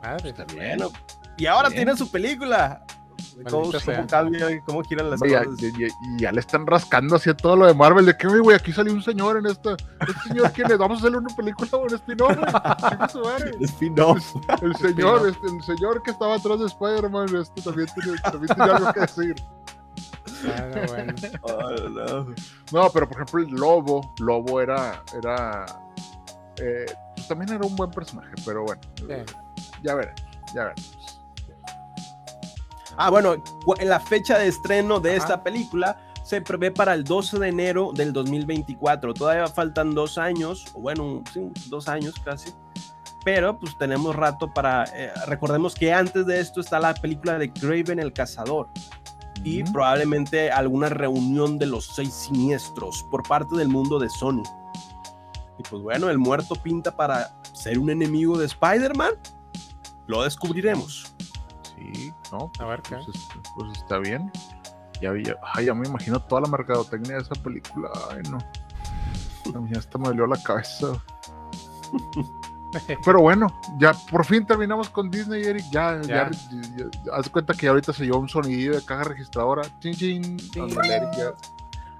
Madre. 0.02 0.30
Está 0.30 0.44
bien. 0.46 0.78
Bueno, 0.78 0.90
y 1.36 1.44
ahora 1.44 1.68
Bien. 1.68 1.84
tiene 1.84 1.98
su 1.98 2.10
película. 2.10 2.82
¿Cómo, 3.50 3.70
cómo 3.72 4.06
cambia, 4.08 4.62
cómo 4.66 4.82
giran 4.84 5.10
las 5.10 5.20
cosas? 5.20 5.46
ya- 5.58 5.68
ya- 5.78 5.86
y 5.86 6.20
ya 6.20 6.32
le 6.32 6.40
están 6.40 6.66
rascando 6.66 7.16
así 7.16 7.30
a 7.30 7.36
todo 7.36 7.56
lo 7.56 7.66
de 7.66 7.74
Marvel, 7.74 8.04
de 8.06 8.16
que, 8.16 8.26
"Oye, 8.26 8.40
güey, 8.40 8.56
aquí 8.56 8.72
salió 8.72 8.92
un 8.92 9.02
señor 9.02 9.38
en 9.38 9.46
esta. 9.46 9.72
¿Este 9.72 10.28
señor 10.28 10.52
quién 10.52 10.70
es? 10.70 10.78
Vamos 10.78 10.98
a 10.98 11.00
hacerle 11.00 11.18
una 11.18 11.34
película 11.34 11.70
un 11.78 11.94
spin-off. 11.94 12.36
El 14.62 14.76
señor, 14.76 15.28
este, 15.28 15.46
el 15.46 15.62
señor 15.62 16.02
que 16.02 16.10
estaba 16.10 16.34
atrás 16.36 16.60
de 16.60 16.66
Spider-Man, 16.66 17.34
este 17.36 17.62
también 17.62 17.88
tiene, 17.94 18.18
también 18.20 18.54
tiene 18.54 18.72
algo 18.72 18.92
que 18.92 19.00
decir. 19.00 19.34
No, 20.42 20.86
bueno. 20.86 21.14
Oh, 21.42 21.70
no. 21.88 22.34
No, 22.72 22.90
pero 22.90 23.08
por 23.08 23.22
ejemplo, 23.22 23.40
el 23.42 23.50
Lobo, 23.60 24.14
Lobo 24.18 24.60
era, 24.60 25.02
era, 25.22 25.66
eh, 26.58 26.86
pues 27.14 27.28
también 27.28 27.52
era 27.52 27.66
un 27.66 27.76
buen 27.76 27.90
personaje, 27.90 28.32
pero 28.44 28.64
bueno, 28.64 28.80
Sí. 28.96 29.04
ya 29.82 29.94
veremos, 29.94 30.20
ya 30.54 30.64
veremos. 30.64 30.95
Ah, 32.96 33.10
bueno, 33.10 33.36
la 33.80 34.00
fecha 34.00 34.38
de 34.38 34.48
estreno 34.48 35.00
de 35.00 35.10
Ajá. 35.10 35.18
esta 35.18 35.42
película 35.42 36.00
se 36.22 36.40
prevé 36.40 36.70
para 36.70 36.94
el 36.94 37.04
12 37.04 37.38
de 37.38 37.48
enero 37.48 37.92
del 37.94 38.12
2024. 38.12 39.14
Todavía 39.14 39.46
faltan 39.46 39.94
dos 39.94 40.18
años, 40.18 40.64
o 40.74 40.80
bueno, 40.80 41.22
sí, 41.32 41.48
dos 41.68 41.88
años 41.88 42.14
casi. 42.24 42.52
Pero 43.24 43.58
pues 43.58 43.76
tenemos 43.78 44.14
rato 44.16 44.52
para... 44.52 44.84
eh, 44.94 45.12
recordemos 45.26 45.74
que 45.74 45.92
antes 45.92 46.26
de 46.26 46.40
esto 46.40 46.60
está 46.60 46.80
la 46.80 46.94
película 46.94 47.38
de 47.38 47.52
Craven 47.52 47.98
el 47.98 48.12
Cazador 48.12 48.68
y 49.44 49.62
probablemente 49.64 50.50
alguna 50.50 50.88
reunión 50.88 51.58
de 51.58 51.66
los 51.66 51.86
seis 51.94 52.12
siniestros 52.12 53.04
por 53.10 53.22
parte 53.22 53.56
del 53.56 53.68
mundo 53.68 53.98
de 53.98 54.08
Sony. 54.08 54.42
Y 55.58 55.62
pues 55.68 55.82
bueno, 55.82 56.08
el 56.08 56.18
muerto 56.18 56.54
pinta 56.56 56.96
para 56.96 57.36
ser 57.52 57.78
un 57.78 57.90
enemigo 57.90 58.36
de 58.38 58.46
Spider-Man. 58.46 59.12
Lo 60.06 60.22
descubriremos. 60.22 61.14
Sí, 61.76 62.12
no, 62.32 62.50
pues, 63.04 63.08
este, 63.16 63.40
pues 63.54 63.78
está 63.78 63.98
bien. 63.98 64.30
Ya, 65.00 65.12
ya, 65.22 65.36
ay, 65.54 65.66
ya 65.66 65.74
me 65.74 65.86
imagino 65.86 66.18
toda 66.20 66.40
la 66.42 66.48
mercadotecnia 66.48 67.16
de 67.16 67.22
esa 67.22 67.34
película. 67.34 67.90
Ay, 68.10 68.22
no. 68.30 68.38
A 69.54 69.60
mí 69.60 69.70
hasta 69.76 69.98
me 69.98 70.08
dolió 70.08 70.26
la 70.26 70.42
cabeza. 70.42 70.88
Pero 73.04 73.20
bueno, 73.20 73.46
ya 73.78 73.92
por 74.10 74.24
fin 74.24 74.44
terminamos 74.44 74.90
con 74.90 75.10
Disney, 75.10 75.42
Eric. 75.44 75.64
Ya, 75.70 76.00
ya. 76.02 76.30
Ya. 76.30 76.30
ya- 76.30 76.90
ya- 77.04 77.12
haz 77.14 77.28
cuenta 77.30 77.54
que 77.54 77.68
ahorita 77.68 77.92
se 77.92 78.04
llevó 78.04 78.18
un 78.18 78.28
sonidillo 78.28 78.74
de 78.74 78.84
caja 78.84 79.04
registradora. 79.04 79.62
Chin, 79.80 79.94
chin. 79.94 80.36
Eric, 80.54 81.10
ya. 81.16 81.32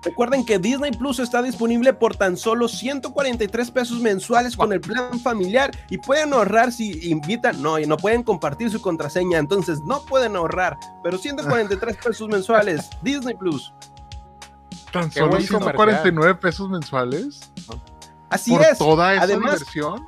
Recuerden 0.06 0.46
que 0.46 0.60
Disney 0.60 0.92
Plus 0.92 1.18
está 1.18 1.42
disponible 1.42 1.92
por 1.92 2.14
tan 2.14 2.36
solo 2.36 2.68
143 2.68 3.72
pesos 3.72 3.98
mensuales 3.98 4.56
con 4.56 4.72
el 4.72 4.80
plan 4.80 5.18
familiar 5.18 5.72
y 5.90 5.98
pueden 5.98 6.32
ahorrar 6.32 6.70
si 6.70 7.10
invitan, 7.10 7.60
no, 7.60 7.76
y 7.80 7.86
no 7.86 7.96
pueden 7.96 8.22
compartir 8.22 8.70
su 8.70 8.80
contraseña, 8.80 9.38
entonces 9.38 9.80
no 9.80 10.04
pueden 10.04 10.36
ahorrar, 10.36 10.78
pero 11.02 11.18
143 11.18 11.96
pesos 11.96 12.28
mensuales, 12.28 12.88
Disney 13.02 13.34
Plus. 13.34 13.74
Tan 14.92 15.10
solo 15.10 15.30
buen 15.30 15.42
149 15.42 16.36
pesos 16.36 16.70
mensuales. 16.70 17.52
Así 18.30 18.52
por 18.52 18.62
es. 18.62 18.78
toda 18.78 19.12
esa 19.14 19.24
Además- 19.24 19.54
diversión. 19.58 20.06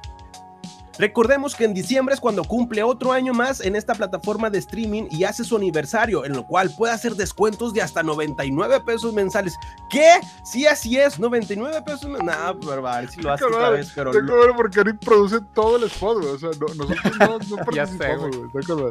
Recordemos 0.98 1.54
que 1.54 1.64
en 1.64 1.74
diciembre 1.74 2.14
es 2.14 2.20
cuando 2.20 2.42
cumple 2.44 2.82
otro 2.82 3.12
año 3.12 3.32
más 3.32 3.60
en 3.60 3.76
esta 3.76 3.94
plataforma 3.94 4.50
de 4.50 4.58
streaming 4.58 5.04
y 5.10 5.24
hace 5.24 5.44
su 5.44 5.56
aniversario, 5.56 6.24
en 6.24 6.32
lo 6.32 6.44
cual 6.46 6.70
puede 6.76 6.92
hacer 6.92 7.14
descuentos 7.14 7.72
de 7.72 7.82
hasta 7.82 8.02
99 8.02 8.80
pesos 8.80 9.12
mensuales. 9.14 9.56
¿Qué? 9.90 10.14
Sí, 10.44 10.66
así 10.66 10.96
es, 10.98 11.18
99 11.20 11.82
pesos. 11.82 12.06
men- 12.08 12.26
Nah, 12.26 12.52
pero 12.60 12.86
a 12.86 13.00
ver 13.00 13.10
si 13.10 13.22
lo 13.22 13.32
hace 13.32 13.44
otra 13.44 13.70
vez, 13.70 13.92
pero 13.94 14.10
Tengo 14.10 14.26
no. 14.26 14.32
que 14.40 14.46
ver 14.48 14.56
porque 14.56 14.80
Eric 14.80 14.98
produce 14.98 15.40
todo 15.54 15.76
el 15.76 15.84
spot, 15.84 16.18
güey. 16.20 16.34
O 16.34 16.38
sea, 16.38 16.50
no- 16.58 16.74
nosotros 16.74 17.18
no, 17.18 17.38
no 17.38 17.44
sé, 17.44 17.64
participamos, 17.64 18.36
güey. 18.52 18.90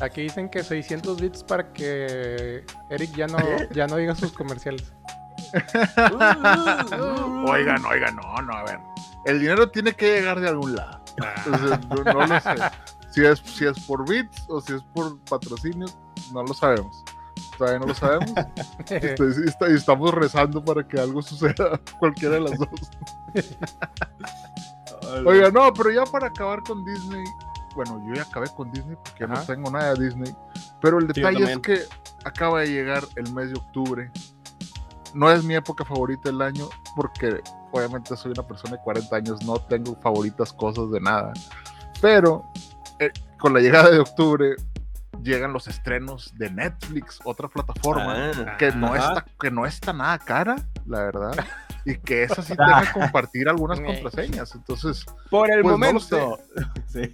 Aquí 0.00 0.22
dicen 0.22 0.48
que 0.48 0.62
600 0.62 1.20
bits 1.20 1.42
para 1.44 1.72
que 1.72 2.64
Eric 2.90 3.14
ya 3.16 3.26
no, 3.26 3.38
ya 3.74 3.86
no 3.86 3.96
diga 3.96 4.14
sus 4.14 4.32
comerciales. 4.32 4.92
Oigan, 7.46 7.84
oigan, 7.84 8.16
no, 8.16 8.42
no, 8.42 8.52
a 8.52 8.64
ver. 8.64 8.78
El 9.26 9.40
dinero 9.40 9.70
tiene 9.70 9.92
que 9.94 10.06
llegar 10.18 10.40
de 10.40 10.48
algún 10.48 10.76
lado. 10.76 11.00
Sea, 11.16 11.80
no, 11.88 12.02
no 12.04 12.26
lo 12.26 12.40
sé. 12.40 12.54
Si 13.10 13.24
es, 13.24 13.38
si 13.38 13.64
es 13.66 13.78
por 13.86 14.08
bits 14.08 14.44
o 14.48 14.60
si 14.60 14.74
es 14.74 14.82
por 14.94 15.18
patrocinio, 15.20 15.86
no 16.32 16.42
lo 16.42 16.52
sabemos. 16.54 17.04
Todavía 17.56 17.78
no 17.78 17.86
lo 17.86 17.94
sabemos. 17.94 18.32
Estoy- 18.90 19.48
está- 19.48 19.70
y 19.70 19.74
estamos 19.74 20.12
rezando 20.12 20.64
para 20.64 20.86
que 20.86 21.00
algo 21.00 21.22
suceda, 21.22 21.80
cualquiera 22.00 22.34
de 22.34 22.40
las 22.40 22.58
dos. 22.58 22.68
Oiga, 25.26 25.50
no, 25.50 25.72
pero 25.72 25.90
ya 25.90 26.04
para 26.04 26.28
acabar 26.28 26.62
con 26.62 26.84
Disney, 26.84 27.24
bueno, 27.76 28.02
yo 28.08 28.14
ya 28.14 28.22
acabé 28.22 28.46
con 28.56 28.70
Disney 28.72 28.96
porque 28.96 29.20
ya 29.20 29.26
no 29.28 29.34
Ajá. 29.34 29.46
tengo 29.46 29.70
nada 29.70 29.94
de 29.94 30.04
Disney, 30.06 30.34
pero 30.80 30.98
el 30.98 31.06
detalle 31.06 31.52
es 31.52 31.58
que 31.58 31.80
acaba 32.24 32.60
de 32.60 32.68
llegar 32.68 33.04
el 33.16 33.32
mes 33.32 33.50
de 33.50 33.58
octubre. 33.58 34.10
No 35.14 35.30
es 35.30 35.44
mi 35.44 35.54
época 35.54 35.84
favorita 35.84 36.28
del 36.28 36.42
año 36.42 36.68
porque 36.96 37.40
obviamente 37.72 38.16
soy 38.16 38.32
una 38.32 38.46
persona 38.46 38.76
de 38.76 38.82
40 38.82 39.16
años, 39.16 39.44
no 39.44 39.58
tengo 39.60 39.94
favoritas 40.00 40.52
cosas 40.52 40.90
de 40.90 41.00
nada, 41.00 41.32
pero 42.00 42.44
eh, 42.98 43.10
con 43.38 43.52
la 43.54 43.60
llegada 43.60 43.90
de 43.90 43.98
octubre 44.00 44.56
llegan 45.22 45.52
los 45.52 45.68
estrenos 45.68 46.32
de 46.36 46.50
Netflix, 46.50 47.20
otra 47.24 47.48
plataforma 47.48 48.30
Ah, 48.32 48.56
que 48.58 48.72
no 48.72 48.88
ajá. 48.94 49.08
está 49.08 49.24
que 49.40 49.50
no 49.50 49.64
está 49.66 49.92
nada 49.92 50.18
cara, 50.18 50.56
la 50.86 50.98
verdad, 51.04 51.44
y 51.84 51.96
que 51.96 52.24
esa 52.24 52.42
sí 52.42 52.54
tenga 52.56 52.82
que 52.82 52.92
compartir 53.00 53.48
algunas 53.48 53.80
contraseñas. 53.80 54.54
Entonces, 54.54 55.06
Por 55.30 55.50
el 55.52 55.62
Pues 55.62 55.72
no 55.72 55.78
momento. 55.78 56.38
Sí. 56.88 57.10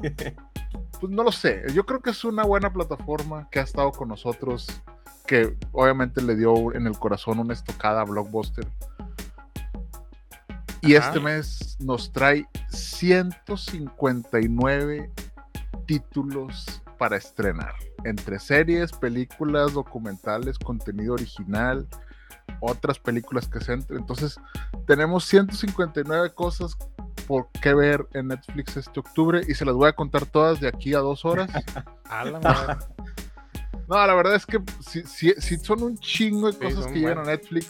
Pues 1.01 1.13
no 1.13 1.25
lo 1.25 1.33
sé. 1.33 1.65
Yo 1.75 1.85
creo 1.87 2.01
que 2.01 2.11
es 2.11 2.25
una 2.25 2.45
buena 2.45 2.71
plataforma 2.73 3.49
que 3.51 3.59
ha 3.61 3.63
estado 3.63 3.93
con 3.93 4.09
nosotros, 4.09 4.83
que 5.27 5.57
obviamente 5.73 6.21
le 6.23 6.37
dio 6.37 6.75
en 6.75 6.87
el 6.87 6.99
corazón 6.99 7.39
una 7.39 7.55
estocada 7.55 8.03
a 8.03 8.05
Blockbuster. 8.05 8.69
Y 10.83 10.95
Ajá. 10.95 11.09
este 11.09 11.21
mes 11.21 11.77
nos 11.81 12.13
trae 12.13 12.47
159 12.69 15.11
títulos 15.87 16.83
para 16.99 17.17
estrenar, 17.17 17.75
entre 18.05 18.39
series, 18.39 18.93
películas, 18.93 19.73
documentales, 19.73 20.59
contenido 20.59 21.15
original, 21.15 21.89
otras 22.61 22.99
películas 22.99 23.49
que 23.49 23.61
se 23.61 23.73
entren. 23.73 24.01
Entonces, 24.01 24.39
tenemos 24.87 25.25
159 25.27 26.33
cosas 26.35 26.77
por 27.27 27.49
qué 27.63 27.75
ver 27.75 28.07
en 28.13 28.29
Netflix 28.29 28.77
este 28.77 29.01
octubre 29.01 29.41
y 29.47 29.55
se 29.55 29.65
las 29.65 29.75
voy 29.75 29.89
a 29.89 29.93
contar 29.93 30.27
todas 30.27 30.61
de 30.61 30.69
aquí 30.69 30.95
a 30.95 30.99
dos 30.99 31.25
horas. 31.25 31.51
A 32.05 32.25
la 32.25 32.41
madre. 32.41 32.77
No, 33.89 34.07
la 34.07 34.15
verdad 34.15 34.35
es 34.35 34.47
que 34.47 34.61
si, 34.81 35.03
si- 35.03 35.35
si 35.39 35.57
son 35.59 35.83
un 35.83 35.99
chingo 35.99 36.47
de 36.51 36.53
Sí, 36.55 36.59
cosas 36.75 36.87
que 36.93 36.99
llegan 37.01 37.19
a. 37.19 37.23
Netflix. 37.25 37.69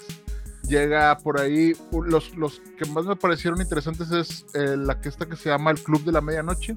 Llega 0.68 1.16
por 1.18 1.40
ahí, 1.40 1.72
los, 2.06 2.36
los 2.36 2.60
que 2.78 2.84
más 2.90 3.04
me 3.04 3.16
parecieron 3.16 3.60
interesantes 3.60 4.10
es 4.12 4.46
eh, 4.54 4.76
la 4.76 5.00
que 5.00 5.08
esta 5.08 5.26
que 5.26 5.34
se 5.34 5.48
llama 5.48 5.70
El 5.72 5.80
Club 5.82 6.04
de 6.04 6.12
la 6.12 6.20
Medianoche, 6.20 6.76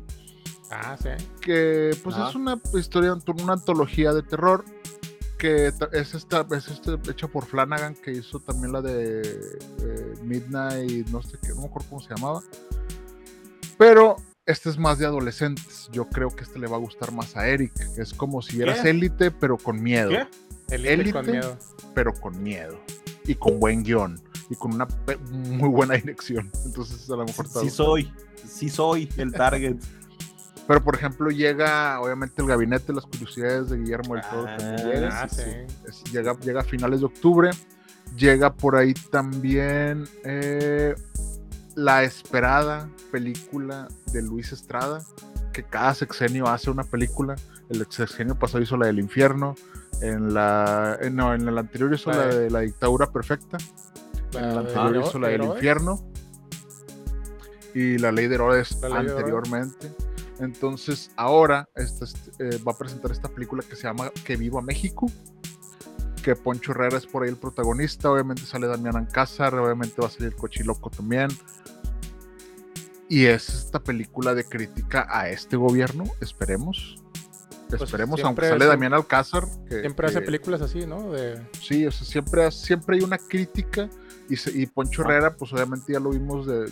Ah, 0.72 0.98
sí. 1.00 1.10
que 1.42 1.96
pues 2.04 2.16
es 2.18 2.34
una 2.34 2.60
historia, 2.74 3.14
una 3.14 3.54
antología 3.54 4.12
de 4.14 4.24
terror, 4.24 4.66
que 5.44 5.74
es 5.92 6.16
esta, 6.16 6.48
es 6.56 6.70
este, 6.70 6.94
hecha 7.12 7.28
por 7.28 7.46
Flanagan, 7.46 7.96
que 7.96 8.14
hizo 8.14 8.40
también 8.40 8.72
la 8.72 8.82
de 8.82 9.22
eh, 9.22 10.14
Midnight, 10.24 11.10
no 11.10 11.22
sé 11.22 11.38
qué, 11.42 11.50
no 11.50 11.56
me 11.58 11.66
acuerdo 11.66 11.90
cómo 11.90 12.02
se 12.02 12.16
llamaba. 12.16 12.42
Pero 13.78 14.16
este 14.46 14.70
es 14.70 14.78
más 14.78 15.00
de 15.00 15.06
adolescentes. 15.06 15.90
Yo 15.92 16.08
creo 16.08 16.30
que 16.30 16.46
este 16.46 16.60
le 16.60 16.68
va 16.68 16.78
a 16.78 16.80
gustar 16.80 17.12
más 17.12 17.36
a 17.36 17.46
Eric. 17.50 17.74
Es 17.98 18.14
como 18.14 18.42
si 18.42 18.60
¿Qué? 18.60 18.90
élite, 18.90 19.32
pero 19.32 19.58
con 19.58 19.84
miedo. 19.84 20.12
¿Qué? 20.12 20.76
Elite 20.76 21.12
con 21.12 21.26
Élite. 21.26 21.32
miedo. 21.40 21.58
Pero 21.94 22.14
con 22.14 22.42
miedo. 22.42 22.80
Y 23.26 23.36
con 23.36 23.60
buen 23.60 23.84
guion. 23.84 24.24
Y 24.50 24.56
con 24.56 24.74
una 24.74 24.88
muy 25.30 25.68
buena 25.68 25.96
dirección. 26.02 26.50
Entonces, 26.64 27.10
a 27.10 27.18
lo 27.18 27.26
mejor 27.26 27.50
Sí 27.50 27.70
soy, 27.70 28.14
sí 28.48 28.70
soy 28.70 29.10
el 29.18 29.34
target. 29.34 29.76
Pero, 30.68 30.82
por 30.84 30.96
ejemplo, 30.96 31.30
llega, 31.30 32.00
obviamente, 32.00 32.42
el 32.42 32.48
gabinete 32.48 32.88
de 32.88 32.94
las 32.94 33.06
curiosidades 33.06 33.70
de 33.70 33.78
Guillermo 33.80 34.16
del 34.16 34.24
Toro. 34.30 34.46
Ah, 34.48 34.58
llega. 34.78 35.22
Ah, 35.24 35.28
sí, 35.30 35.42
sí. 35.42 35.76
Es- 35.88 36.04
llega, 36.12 36.34
llega 36.40 36.62
a 36.62 36.64
finales 36.64 37.02
de 37.02 37.06
octubre. 37.06 37.50
Llega 38.16 38.54
por 38.54 38.76
ahí 38.76 38.94
también 38.94 40.08
eh, 40.24 40.94
la 41.76 42.04
esperada 42.04 42.88
película 43.12 43.88
de 44.12 44.22
Luis 44.22 44.52
Estrada, 44.54 45.02
que 45.52 45.64
cada 45.64 45.94
sexenio 45.96 46.48
hace 46.48 46.70
una 46.70 46.84
película. 46.84 47.36
El 47.70 47.86
sexenio 47.90 48.36
pasado 48.36 48.64
hizo 48.64 48.78
la 48.78 48.86
del 48.88 49.00
infierno. 49.00 49.56
En 50.02 50.34
la, 50.34 50.98
eh, 51.02 51.10
no, 51.10 51.34
en 51.34 51.48
el 51.48 51.58
anterior 51.58 51.94
hizo 51.94 52.10
La 52.12 52.18
la 52.18 52.26
de- 52.28 52.50
la 52.50 52.60
dictadura 52.60 53.12
perfecta. 53.12 53.58
En 54.34 54.44
el 54.44 54.58
anterior 54.60 54.96
hizo 55.08 55.20
la 55.20 55.28
del 55.30 55.42
infierno. 55.56 56.04
Y 57.74 57.98
la 57.98 58.12
ley 58.12 58.28
de 58.28 58.36
Herodes 58.36 58.80
de 58.80 58.88
Herodes. 59.20 59.26
Entonces, 60.40 61.12
ahora 61.16 61.70
eh, 61.76 62.60
va 62.68 62.72
a 62.74 62.78
presentar 62.78 63.12
esta 63.12 63.30
película 63.30 63.64
que 63.68 63.76
se 63.76 63.84
llama 63.84 64.12
Que 64.26 64.36
Viva 64.36 64.62
México. 64.62 65.12
Que 66.24 66.36
Poncho 66.36 66.72
Herrera 66.72 66.98
es 66.98 67.06
por 67.06 67.24
ahí 67.24 67.30
el 67.30 67.36
protagonista. 67.38 68.10
Obviamente 68.12 68.44
sale 68.44 68.68
Damián 68.68 68.96
Alcázar. 68.96 69.54
Obviamente 69.56 70.02
va 70.02 70.08
a 70.08 70.12
salir 70.12 70.36
Cochiloco 70.36 70.90
también. 70.90 71.30
Y 73.10 73.26
es 73.26 73.50
esta 73.50 73.80
película 73.84 74.34
de 74.34 74.44
crítica 74.46 75.06
a 75.10 75.30
este 75.30 75.56
gobierno. 75.58 76.06
Esperemos. 76.22 76.98
Esperemos, 77.72 78.24
aunque 78.24 78.42
Pues 78.42 78.52
sale 78.52 78.66
Damián 78.66 78.94
Alcázar. 78.94 79.46
que- 79.68 79.80
Siempre 79.82 80.08
hace 80.08 80.20
que- 80.20 80.26
películas 80.26 80.62
así, 80.62 80.86
¿no? 80.86 81.12
De... 81.12 81.42
Sí, 81.60 81.86
o 81.88 81.92
sea, 81.92 82.06
siempre, 82.06 82.52
siempre 82.52 82.98
hay 82.98 83.04
una 83.04 83.18
crítica 83.18 83.90
y, 84.54 84.66
Poncho 84.68 85.02
Herrera, 85.04 85.36
pues 85.36 85.54
obviamente 85.54 85.94
ya 85.94 86.00
lo 86.00 86.10
vimos 86.12 86.46
de, 86.46 86.66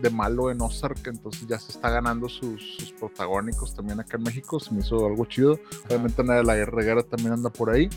de 0.00 0.10
malo 0.10 0.50
en 0.50 0.60
Ozark, 0.60 1.06
entonces 1.06 1.46
ya 1.46 1.58
se 1.58 1.72
está 1.72 1.90
ganando 1.90 2.28
sus, 2.28 2.76
sus 2.76 2.92
protagónicos 2.92 3.74
también 3.74 4.00
acá 4.00 4.16
en 4.16 4.24
México, 4.24 4.60
se 4.60 4.72
me 4.74 4.80
hizo 4.80 5.06
algo 5.06 5.24
chido. 5.24 5.58
Obviamente 5.86 6.22
Ana 6.22 6.34
de 6.34 6.44
la 6.44 6.64
Reguera 6.64 7.02
también 7.02 7.32
anda 7.32 7.50
por 7.50 7.70
ahí. 7.70 7.88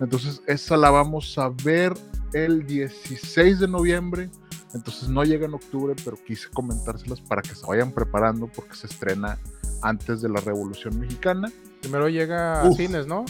Entonces 0.00 0.42
esa 0.46 0.76
la 0.76 0.90
vamos 0.90 1.38
a 1.38 1.48
ver 1.48 1.94
el 2.32 2.66
16 2.66 3.60
de 3.60 3.68
noviembre. 3.68 4.30
Entonces 4.74 5.08
no 5.08 5.22
llega 5.22 5.46
en 5.46 5.54
octubre, 5.54 5.94
pero 6.04 6.16
quise 6.16 6.48
comentárselas 6.50 7.20
para 7.20 7.42
que 7.42 7.54
se 7.54 7.64
vayan 7.64 7.92
preparando 7.92 8.48
porque 8.48 8.74
se 8.74 8.88
estrena 8.88 9.38
antes 9.82 10.20
de 10.20 10.28
la 10.28 10.40
Revolución 10.40 10.98
Mexicana. 10.98 11.52
Primero 11.80 12.08
llega 12.08 12.62
a 12.62 12.72
cines, 12.72 13.06
¿no? 13.06 13.24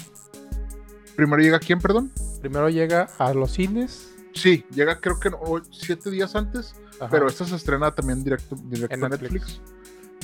Primero 1.17 1.43
llega 1.43 1.59
quién, 1.59 1.81
perdón? 1.81 2.11
Primero 2.41 2.71
llega 2.71 3.09
a 3.19 3.35
los 3.35 3.53
cines. 3.53 4.14
Sí, 4.35 4.65
llega 4.71 5.01
creo 5.01 5.21
que 5.21 5.31
no, 5.31 5.39
siete 5.71 6.11
días 6.11 6.35
antes 6.35 6.75
Ajá. 7.01 7.09
Pero 7.11 7.29
esta 7.29 7.45
se 7.45 7.57
estrena 7.57 7.95
también 7.95 8.23
directo, 8.23 8.57
directo 8.65 8.95
En 8.95 9.05
a 9.05 9.09
Netflix. 9.09 9.33
Netflix. 9.33 9.61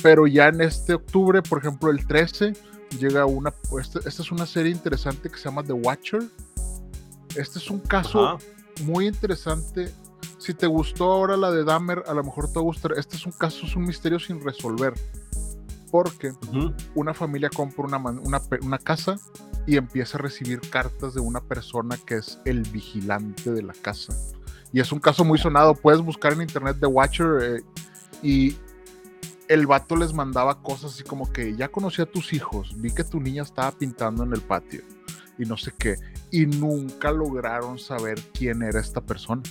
Pero 0.01 0.27
ya 0.27 0.47
en 0.47 0.61
este 0.61 0.93
octubre, 0.93 1.41
por 1.41 1.59
ejemplo, 1.59 1.91
el 1.91 2.05
13, 2.07 2.53
llega 2.99 3.25
una. 3.25 3.53
Esta, 3.79 3.99
esta 3.99 4.21
es 4.21 4.31
una 4.31 4.45
serie 4.45 4.71
interesante 4.71 5.29
que 5.29 5.37
se 5.37 5.45
llama 5.45 5.63
The 5.63 5.73
Watcher. 5.73 6.23
Este 7.35 7.59
es 7.59 7.69
un 7.69 7.79
caso 7.79 8.27
Ajá. 8.27 8.37
muy 8.83 9.07
interesante. 9.07 9.93
Si 10.37 10.53
te 10.53 10.65
gustó 10.65 11.11
ahora 11.11 11.37
la 11.37 11.51
de 11.51 11.63
Dahmer, 11.63 12.03
a 12.07 12.13
lo 12.13 12.23
mejor 12.23 12.47
te 12.47 12.55
va 12.55 12.61
a 12.61 12.63
gustar. 12.63 12.93
Este 12.97 13.15
es 13.15 13.25
un 13.25 13.31
caso, 13.31 13.65
es 13.65 13.75
un 13.75 13.83
misterio 13.83 14.19
sin 14.19 14.43
resolver. 14.43 14.93
Porque 15.91 16.33
una 16.95 17.13
familia 17.13 17.49
compra 17.49 17.85
una, 17.85 17.97
una, 17.97 18.77
casa 18.77 19.17
y 19.67 19.75
empieza 19.75 20.17
a 20.17 20.21
recibir 20.21 20.61
cartas 20.61 21.13
de 21.13 21.19
una 21.19 21.41
persona 21.41 21.97
que 22.05 22.15
es 22.15 22.39
el 22.45 22.61
vigilante 22.61 23.51
de 23.51 23.61
la 23.61 23.73
casa. 23.73 24.13
Y 24.71 24.79
es 24.79 24.91
un 24.93 24.99
caso 24.99 25.25
muy 25.25 25.37
sonado. 25.37 25.75
Puedes 25.75 26.01
buscar 26.01 26.31
en 26.31 26.43
internet 26.43 26.77
The 26.79 26.87
Watcher 26.87 27.37
eh, 27.41 27.63
y 28.23 28.55
el 29.49 29.67
vato 29.67 29.97
les 29.97 30.13
mandaba 30.13 30.61
cosas 30.61 30.93
así 30.93 31.03
como 31.03 31.29
que 31.31 31.57
ya 31.57 31.67
conocí 31.67 32.01
a 32.01 32.05
tus 32.05 32.31
hijos, 32.31 32.73
vi 32.77 32.89
que 32.89 33.03
tu 33.03 33.19
niña 33.19 33.43
estaba 33.43 33.69
pintando 33.73 34.23
en 34.23 34.31
el 34.31 34.39
patio 34.39 34.81
y 35.37 35.43
no 35.43 35.57
sé 35.57 35.73
qué. 35.77 35.97
Y 36.31 36.45
nunca 36.45 37.11
lograron 37.11 37.77
saber 37.77 38.21
quién 38.33 38.63
era 38.63 38.79
esta 38.79 39.01
persona. 39.01 39.41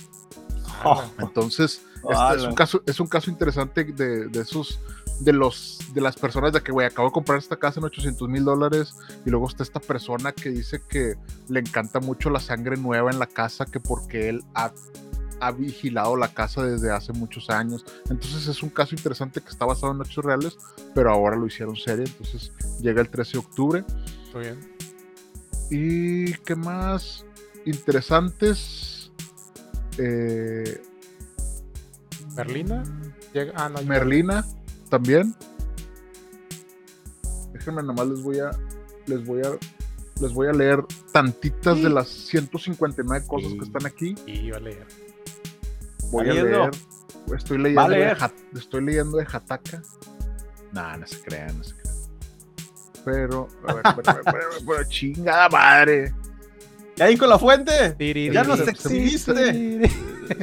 Oh, 0.83 1.03
Entonces, 1.19 1.85
este 2.09 2.35
es, 2.37 2.43
un 2.43 2.55
caso, 2.55 2.81
es 2.87 2.99
un 2.99 3.07
caso 3.07 3.29
interesante 3.29 3.83
de, 3.83 4.27
de 4.27 4.41
esos, 4.41 4.79
de 5.23 5.33
los, 5.33 5.79
de 5.93 6.01
las 6.01 6.15
personas 6.15 6.51
de 6.51 6.61
que, 6.61 6.71
güey, 6.71 6.87
acabo 6.87 7.09
de 7.09 7.13
comprar 7.13 7.37
esta 7.37 7.55
casa 7.55 7.79
en 7.79 7.85
800 7.85 8.27
mil 8.27 8.43
dólares 8.43 8.95
y 9.25 9.29
luego 9.29 9.47
está 9.47 9.61
esta 9.61 9.79
persona 9.79 10.31
que 10.31 10.49
dice 10.49 10.81
que 10.81 11.15
le 11.47 11.59
encanta 11.59 11.99
mucho 11.99 12.29
la 12.29 12.39
sangre 12.39 12.75
nueva 12.75 13.11
en 13.11 13.19
la 13.19 13.27
casa, 13.27 13.65
que 13.65 13.79
porque 13.79 14.29
él 14.29 14.43
ha, 14.55 14.71
ha 15.39 15.51
vigilado 15.51 16.17
la 16.17 16.33
casa 16.33 16.63
desde 16.63 16.91
hace 16.91 17.13
muchos 17.13 17.51
años. 17.51 17.85
Entonces 18.09 18.47
es 18.47 18.63
un 18.63 18.69
caso 18.69 18.95
interesante 18.95 19.41
que 19.41 19.49
está 19.49 19.65
basado 19.65 19.93
en 19.93 20.01
hechos 20.01 20.25
reales, 20.25 20.57
pero 20.95 21.11
ahora 21.11 21.35
lo 21.35 21.45
hicieron 21.45 21.75
serie, 21.75 22.05
entonces 22.05 22.51
llega 22.79 23.01
el 23.01 23.09
13 23.09 23.33
de 23.33 23.37
octubre. 23.37 23.83
Muy 24.33 24.43
bien. 24.43 24.59
¿Y 25.69 26.33
qué 26.39 26.55
más 26.55 27.25
interesantes? 27.65 29.11
Eh, 29.99 30.81
Merlina. 32.35 32.83
Llega... 33.33 33.53
Ah, 33.55 33.69
no. 33.69 33.81
Merlina 33.83 34.43
también. 34.91 35.33
Déjenme 37.53 37.81
nomás 37.83 38.07
les 38.07 38.21
voy 38.21 38.39
a 38.39 38.51
les 39.07 39.25
voy 39.25 39.41
a 39.41 39.51
les 40.21 40.33
voy 40.33 40.47
a 40.47 40.51
leer 40.51 40.83
tantitas 41.11 41.81
de 41.81 41.89
las 41.89 42.07
159 42.07 43.25
cosas 43.27 43.51
Sí. 43.51 43.57
que 43.57 43.65
están 43.65 43.85
aquí. 43.87 44.15
Y 44.27 44.51
va 44.51 44.57
a 44.57 44.59
leer. 44.59 44.85
Voy 46.11 46.25
¿Va 46.27 46.31
a 46.31 46.35
leer. 46.35 46.71
Estoy 47.35 47.57
leyendo 47.57 47.89
de 47.89 48.15
estoy 48.59 48.83
leyendo 48.85 49.17
de 49.17 49.25
Hataka. 49.31 49.81
Nah, 50.73 50.97
no 50.97 51.07
se 51.07 51.19
crean, 51.21 51.57
no 51.57 51.63
se 51.63 51.73
crean. 51.75 51.95
Pero, 53.03 53.47
a 53.67 53.73
ver, 53.73 53.83
pero, 53.83 54.01
pero, 54.03 54.21
pero, 54.25 54.49
pero, 54.67 54.83
chingada 54.89 55.49
madre. 55.49 56.13
¿Ya 56.97 57.05
ahí 57.05 57.17
con 57.17 57.29
la 57.29 57.39
fuente? 57.39 57.95
Ya 58.31 58.43
nos 58.43 58.59
se- 58.59 58.69
exhibiste. 58.71 59.89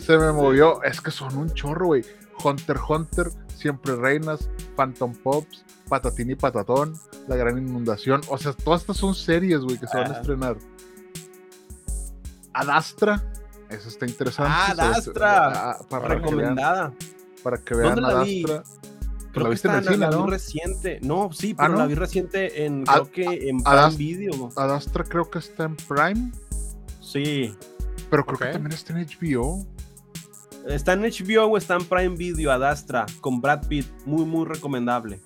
Se 0.00 0.18
me 0.18 0.32
movió. 0.32 0.82
Es 0.82 1.00
que 1.00 1.10
son 1.10 1.36
un 1.36 1.52
chorro, 1.54 1.86
güey. 1.86 2.04
Hunter 2.44 2.76
x 2.76 2.84
Hunter, 2.88 3.30
Siempre 3.56 3.96
Reinas, 3.96 4.48
Phantom 4.76 5.14
Pops, 5.14 5.64
Patatín 5.88 6.30
y 6.30 6.34
Patatón, 6.36 6.94
La 7.26 7.36
Gran 7.36 7.58
Inundación. 7.58 8.20
O 8.28 8.38
sea, 8.38 8.52
todas 8.52 8.82
estas 8.82 8.96
son 8.98 9.14
series, 9.14 9.60
güey, 9.60 9.78
que 9.78 9.86
se 9.86 9.96
van 9.96 10.12
a 10.12 10.14
Ah. 10.16 10.20
estrenar. 10.20 10.56
Adastra, 12.52 13.22
eso 13.70 13.88
está 13.88 14.06
interesante. 14.06 14.52
Ah, 14.54 14.70
Adastra. 14.72 15.70
ah, 15.70 15.78
para, 15.88 16.02
que 16.02 16.08
vean, 16.08 16.22
Recomendada. 16.22 16.92
para 17.42 17.58
que 17.58 17.74
vean 17.74 17.94
¿Dónde 17.94 18.00
la 18.14 18.22
vi? 18.22 18.44
Adastra. 18.44 18.74
Creo 19.30 19.42
la 19.44 19.44
que 19.44 19.50
viste 19.50 19.68
en 19.68 19.74
el 19.74 19.84
cine, 19.84 19.96
la 19.98 20.10
vi 20.10 20.16
¿no? 20.16 20.26
reciente. 20.26 20.98
No, 21.02 21.30
sí, 21.32 21.52
Ah, 21.58 21.62
pero 21.62 21.72
¿no? 21.74 21.78
la 21.80 21.86
vi 21.86 21.94
reciente 21.94 22.64
en, 22.64 22.84
Ah, 22.88 22.94
creo 22.94 23.10
que 23.12 23.48
en 23.48 23.62
Prime 23.62 23.96
Video. 23.96 24.50
Adastra 24.56 25.04
creo 25.04 25.30
que 25.30 25.38
está 25.38 25.64
en 25.64 25.76
Prime, 25.76 26.32
Sí. 27.00 27.54
pero 28.10 28.24
creo 28.24 28.38
que 28.38 28.46
también 28.46 28.72
está 28.72 28.92
en 28.98 29.00
HBO. 29.06 29.64
Está 30.68 30.92
en 30.92 31.00
HBO 31.00 31.46
o 31.46 31.56
está 31.56 31.76
en 31.76 31.84
Prime 31.86 32.14
Video, 32.14 32.52
Adastra, 32.52 33.06
con 33.22 33.40
Brad 33.40 33.66
Pitt. 33.68 33.86
Muy, 34.04 34.26
muy 34.26 34.44
recomendable. 34.44 35.18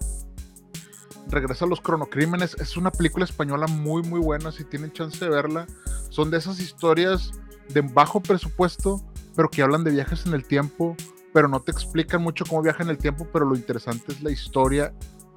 Regresa 1.28 1.64
a 1.64 1.68
los 1.68 1.80
cronocrímenes. 1.80 2.55
Es 2.61 2.76
una 2.76 2.93
película 2.93 3.24
española 3.24 3.66
muy, 3.66 4.05
muy 4.05 4.20
buena. 4.20 4.53
Si 4.53 4.62
tienen 4.62 4.93
chance 4.93 5.22
de 5.22 5.28
verla, 5.28 5.66
son 6.11 6.30
de 6.30 6.38
esas 6.38 6.61
historias 6.61 7.32
de 7.70 7.80
bajo 7.80 8.20
presupuesto, 8.20 9.03
pero 9.34 9.51
que 9.51 9.62
hablan 9.62 9.82
de 9.82 9.90
viajes 9.90 10.26
en 10.26 10.34
el 10.34 10.45
tiempo, 10.45 10.95
pero 11.32 11.49
no 11.49 11.59
te 11.59 11.72
explican 11.72 12.22
mucho 12.22 12.45
cómo 12.49 12.62
viaja 12.62 12.84
en 12.84 12.90
el 12.90 12.99
tiempo. 12.99 13.26
Pero 13.32 13.45
lo 13.45 13.57
interesante 13.57 14.12
es 14.12 14.22
la 14.22 14.30
historia 14.30 14.95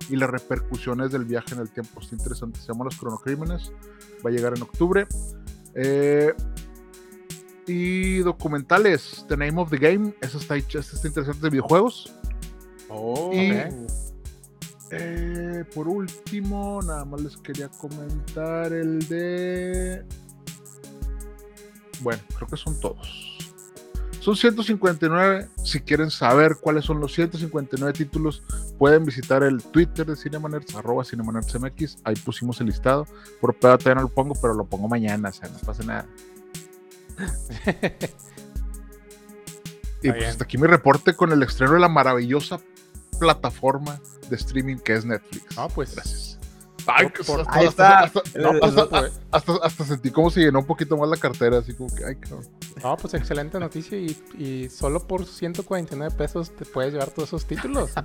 y 0.07 0.17
las 0.17 0.29
repercusiones 0.29 1.11
del 1.11 1.25
viaje 1.25 1.55
en 1.55 1.61
el 1.61 1.71
tiempo. 1.71 1.99
Está 1.99 2.13
interesante. 2.13 2.59
Se 2.59 2.67
llama 2.67 2.85
Los 2.85 2.97
cronocrímenes. 2.97 3.71
Va 4.23 4.29
a 4.29 4.33
llegar 4.33 4.53
en 4.55 4.61
octubre. 4.61 5.07
Eh, 5.73 6.31
y 7.67 8.17
documentales. 8.19 9.25
The 9.27 9.37
Name 9.37 9.59
of 9.61 9.69
the 9.69 9.77
Game. 9.77 10.13
Eso 10.21 10.37
está, 10.37 10.55
hecho- 10.55 10.79
eso 10.79 10.95
está 10.95 11.07
interesante 11.07 11.41
de 11.41 11.49
videojuegos. 11.49 12.13
Oh, 12.89 13.31
Y-. 13.33 13.63
Eh, 14.91 15.63
por 15.73 15.87
último, 15.87 16.79
nada 16.83 17.05
más 17.05 17.21
les 17.21 17.37
quería 17.37 17.69
comentar 17.69 18.71
el 18.71 18.99
de. 19.07 20.05
Bueno, 22.01 22.21
creo 22.35 22.47
que 22.47 22.57
son 22.57 22.79
todos. 22.79 23.31
Son 24.19 24.35
159. 24.35 25.47
Si 25.63 25.81
quieren 25.81 26.09
saber 26.11 26.57
cuáles 26.61 26.85
son 26.85 26.99
los 26.99 27.13
159 27.13 27.93
títulos, 27.93 28.43
pueden 28.77 29.05
visitar 29.05 29.43
el 29.43 29.61
Twitter 29.63 30.05
de 30.05 30.15
Cinemanerds, 30.15 30.75
arroba 30.75 31.03
CinemanerdsMX. 31.03 31.97
Ahí 32.03 32.15
pusimos 32.15 32.59
el 32.59 32.67
listado. 32.67 33.05
Por 33.39 33.53
pedo 33.55 33.77
todavía 33.77 33.95
no 33.95 34.07
lo 34.07 34.13
pongo, 34.13 34.33
pero 34.41 34.53
lo 34.53 34.65
pongo 34.65 34.87
mañana, 34.87 35.29
o 35.29 35.33
sea, 35.33 35.47
no 35.49 35.57
pasa 35.59 35.83
nada. 35.83 36.05
y 40.01 40.11
pues 40.11 40.25
hasta 40.27 40.43
aquí 40.43 40.57
mi 40.57 40.67
reporte 40.67 41.15
con 41.15 41.31
el 41.31 41.41
estreno 41.43 41.73
de 41.73 41.79
la 41.79 41.89
maravillosa 41.89 42.59
plataforma 43.19 43.99
de 44.29 44.35
streaming 44.35 44.77
que 44.77 44.93
es 44.93 45.05
Netflix. 45.05 45.57
Ah, 45.57 45.67
pues. 45.73 45.95
Gracias. 45.95 46.37
Ay, 46.87 47.09
que 47.09 47.23
Por- 47.23 47.41
hasta, 47.41 47.53
ahí 47.57 47.65
hasta- 47.65 48.03
está. 48.05 48.19
hasta- 48.21 48.39
no, 48.39 48.49
hasta- 48.63 49.11
hasta- 49.31 49.53
hasta 49.65 49.85
sentí 49.85 50.11
como 50.11 50.29
se 50.29 50.41
llenó 50.41 50.59
un 50.59 50.65
poquito 50.65 50.95
más 50.97 51.09
la 51.09 51.17
cartera, 51.17 51.57
así 51.57 51.73
como 51.73 51.93
que, 51.95 52.05
ay, 52.05 52.15
cabrón. 52.17 52.45
No, 52.83 52.95
pues 52.97 53.15
excelente 53.15 53.59
noticia 53.59 53.97
y, 53.97 54.15
y 54.37 54.69
solo 54.69 54.99
por 55.07 55.25
149 55.25 56.13
pesos 56.15 56.55
te 56.55 56.63
puedes 56.65 56.93
llevar 56.93 57.09
todos 57.09 57.29
esos 57.29 57.45
títulos. 57.45 57.91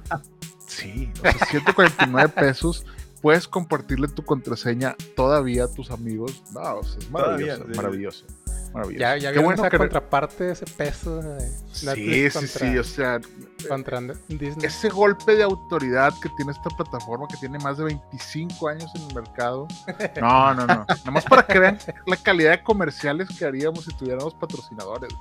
Sí, 0.71 1.11
o 1.19 1.23
sea, 1.23 1.47
149 1.47 2.29
pesos. 2.29 2.87
Puedes 3.21 3.47
compartirle 3.49 4.09
tu 4.09 4.25
contraseña 4.25 4.97
todavía 5.17 5.65
a 5.65 5.69
tus 5.73 5.91
amigos. 5.91 6.43
No, 6.55 6.77
o 6.79 6.83
sea, 6.83 6.99
es 6.99 7.11
maravilloso, 7.11 7.57
Todavía, 7.57 7.57
sí. 7.57 7.77
maravilloso. 7.77 8.25
maravilloso. 8.73 8.99
Ya, 9.01 9.17
ya 9.17 9.33
Qué 9.33 9.41
bueno 9.41 9.63
esa 9.63 9.71
que 9.71 9.79
contraparte 9.79 10.45
de 10.45 10.53
ese 10.53 10.65
peso 10.65 11.17
de 11.21 11.41
Sí, 11.73 12.31
sí, 12.31 12.39
contra, 12.39 12.71
sí, 12.73 12.79
o 12.79 12.85
sea, 12.85 13.21
contra 13.69 14.01
Disney. 14.29 14.55
ese 14.67 14.89
golpe 14.91 15.35
de 15.35 15.43
autoridad 15.43 16.15
que 16.23 16.29
tiene 16.37 16.53
esta 16.53 16.71
plataforma 16.77 17.27
que 17.29 17.37
tiene 17.39 17.59
más 17.59 17.79
de 17.79 17.85
25 17.85 18.69
años 18.69 18.91
en 18.95 19.03
el 19.09 19.15
mercado. 19.15 19.67
No, 20.21 20.55
no, 20.55 20.67
no. 20.67 20.87
Nada 20.87 21.11
más 21.11 21.25
para 21.25 21.47
que 21.47 21.59
vean 21.59 21.79
la 22.07 22.17
calidad 22.17 22.53
de 22.53 22.63
comerciales 22.63 23.29
que 23.37 23.45
haríamos 23.45 23.85
si 23.85 23.97
tuviéramos 23.97 24.35
patrocinadores. 24.35 25.13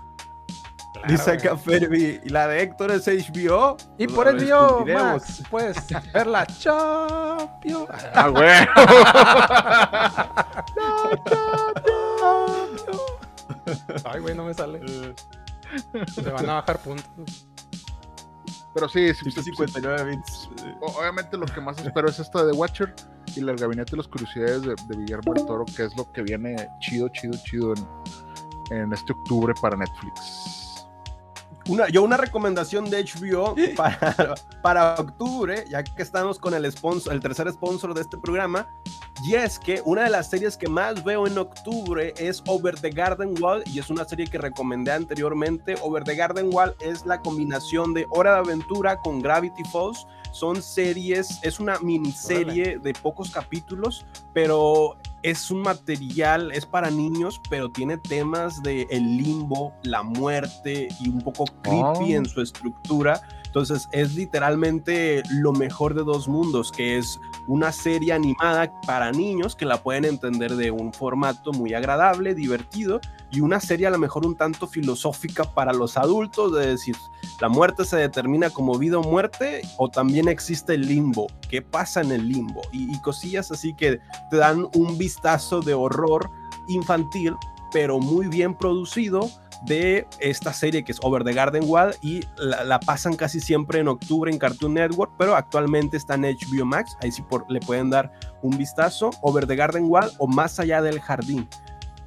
Claro, 0.99 1.13
Dice 1.13 1.31
acá 1.31 1.57
Ferbi, 1.57 2.19
y 2.23 2.29
la 2.29 2.47
de 2.47 2.61
Héctor 2.61 2.91
es 2.91 3.07
HBO. 3.07 3.77
Y 3.97 4.07
por 4.07 4.27
el 4.27 4.41
mío. 4.41 4.85
Max, 4.85 5.41
puedes 5.49 5.77
ver 6.13 6.27
la 6.27 6.45
Champions. 6.45 7.89
Ah, 8.13 8.27
güey. 8.27 8.49
Ay, 14.05 14.19
güey, 14.19 14.35
no 14.35 14.45
me 14.45 14.53
sale. 14.53 14.81
Se 16.13 16.21
van 16.29 16.49
a 16.49 16.55
bajar 16.55 16.79
puntos. 16.79 17.47
Pero 18.73 18.87
sí, 18.87 19.13
sí, 19.13 19.31
sí, 19.31 19.33
sí, 19.41 19.51
159 19.55 20.11
bits. 20.11 20.49
Obviamente 20.81 21.37
lo 21.37 21.45
que 21.45 21.59
más 21.59 21.77
espero 21.79 22.09
es 22.09 22.19
esta 22.19 22.45
de 22.45 22.53
Watcher 22.53 22.93
y 23.35 23.39
el 23.39 23.55
gabinete 23.55 23.91
de 23.91 23.97
las 23.97 24.07
curiosidades 24.07 24.61
de, 24.61 24.75
de 24.87 24.97
Guillermo 24.97 25.33
del 25.33 25.45
Toro, 25.45 25.65
que 25.65 25.85
es 25.85 25.95
lo 25.97 26.11
que 26.11 26.21
viene 26.21 26.55
chido, 26.79 27.09
chido, 27.09 27.33
chido 27.45 27.73
en, 27.73 28.77
en 28.77 28.93
este 28.93 29.13
octubre 29.13 29.53
para 29.61 29.75
Netflix. 29.75 30.68
Una, 31.69 31.87
yo 31.87 32.01
una 32.01 32.17
recomendación 32.17 32.89
de 32.89 33.05
HBO 33.05 33.55
para, 33.75 34.33
para 34.63 34.95
octubre, 34.95 35.65
ya 35.69 35.83
que 35.83 36.01
estamos 36.01 36.39
con 36.39 36.55
el 36.55 36.69
sponsor, 36.71 37.13
el 37.13 37.19
tercer 37.19 37.51
sponsor 37.51 37.93
de 37.93 38.01
este 38.01 38.17
programa, 38.17 38.67
y 39.23 39.35
es 39.35 39.59
que 39.59 39.81
una 39.85 40.05
de 40.05 40.09
las 40.09 40.31
series 40.31 40.57
que 40.57 40.67
más 40.67 41.03
veo 41.03 41.27
en 41.27 41.37
octubre 41.37 42.13
es 42.17 42.41
Over 42.47 42.79
the 42.79 42.89
Garden 42.89 43.35
Wall, 43.39 43.63
y 43.67 43.77
es 43.77 43.91
una 43.91 44.03
serie 44.03 44.25
que 44.25 44.39
recomendé 44.39 44.91
anteriormente. 44.91 45.75
Over 45.83 46.03
the 46.03 46.15
Garden 46.15 46.49
Wall 46.51 46.75
es 46.79 47.05
la 47.05 47.21
combinación 47.21 47.93
de 47.93 48.07
Hora 48.09 48.33
de 48.33 48.39
Aventura 48.39 48.97
con 48.97 49.21
Gravity 49.21 49.63
Falls. 49.65 50.07
Son 50.31 50.61
series, 50.61 51.39
es 51.43 51.59
una 51.59 51.79
miniserie 51.79 52.79
de 52.79 52.93
pocos 52.93 53.31
capítulos, 53.31 54.05
pero 54.33 54.95
es 55.23 55.51
un 55.51 55.61
material, 55.61 56.51
es 56.51 56.65
para 56.65 56.89
niños, 56.89 57.41
pero 57.49 57.69
tiene 57.69 57.97
temas 57.97 58.61
de 58.63 58.87
el 58.89 59.17
limbo, 59.17 59.73
la 59.83 60.01
muerte 60.03 60.87
y 60.99 61.09
un 61.09 61.21
poco 61.21 61.45
creepy 61.61 62.13
Oh. 62.13 62.17
en 62.17 62.25
su 62.25 62.41
estructura. 62.41 63.21
Entonces 63.45 63.89
es 63.91 64.13
literalmente 64.13 65.23
lo 65.31 65.51
mejor 65.51 65.95
de 65.95 66.03
dos 66.03 66.27
mundos, 66.27 66.71
que 66.71 66.99
es 66.99 67.19
una 67.47 67.71
serie 67.71 68.13
animada 68.13 68.71
para 68.85 69.11
niños 69.11 69.55
que 69.55 69.65
la 69.65 69.81
pueden 69.81 70.05
entender 70.05 70.55
de 70.55 70.69
un 70.69 70.93
formato 70.93 71.51
muy 71.51 71.73
agradable, 71.73 72.35
divertido, 72.35 73.01
y 73.31 73.41
una 73.41 73.59
serie 73.59 73.87
a 73.87 73.89
lo 73.91 73.99
mejor 73.99 74.25
un 74.25 74.35
tanto 74.35 74.67
filosófica 74.67 75.43
para 75.43 75.73
los 75.73 75.97
adultos, 75.97 76.53
de 76.53 76.67
decir, 76.67 76.95
la 77.39 77.49
muerte 77.49 77.85
se 77.85 77.97
determina 77.97 78.49
como 78.49 78.77
vida 78.77 78.97
o 78.97 79.03
muerte, 79.03 79.61
o 79.77 79.89
también 79.89 80.27
existe 80.27 80.73
el 80.73 80.87
limbo, 80.87 81.27
qué 81.49 81.61
pasa 81.61 82.01
en 82.01 82.11
el 82.11 82.27
limbo, 82.27 82.61
y, 82.71 82.99
cosillas 83.01 83.51
así 83.51 83.73
que 83.73 83.99
te 84.29 84.37
dan 84.37 84.67
un 84.73 84.97
vistazo 84.97 85.61
de 85.61 85.73
horror 85.73 86.29
infantil, 86.67 87.35
pero 87.71 87.99
muy 87.99 88.27
bien 88.27 88.53
producido 88.55 89.29
de 89.65 90.07
esta 90.19 90.53
serie 90.53 90.83
que 90.83 90.93
es 90.93 90.99
Over 91.01 91.23
the 91.23 91.33
Garden 91.33 91.63
Wall 91.67 91.93
y 92.01 92.21
la, 92.37 92.63
la 92.63 92.79
pasan 92.79 93.15
casi 93.15 93.39
siempre 93.41 93.79
en 93.79 93.89
octubre 93.89 94.31
en 94.31 94.39
Cartoon 94.39 94.73
Network, 94.75 95.11
pero 95.17 95.35
actualmente 95.35 95.97
está 95.97 96.15
en 96.15 96.21
HBO 96.21 96.65
Max, 96.65 96.95
ahí 97.01 97.11
sí 97.11 97.21
por- 97.23 97.45
le 97.51 97.59
pueden 97.59 97.89
dar 97.89 98.11
un 98.41 98.57
vistazo, 98.57 99.09
Over 99.21 99.45
the 99.47 99.55
Garden 99.55 99.85
Wall 99.85 100.09
o 100.17 100.27
Más 100.27 100.59
allá 100.59 100.81
del 100.81 100.99
jardín. 101.01 101.47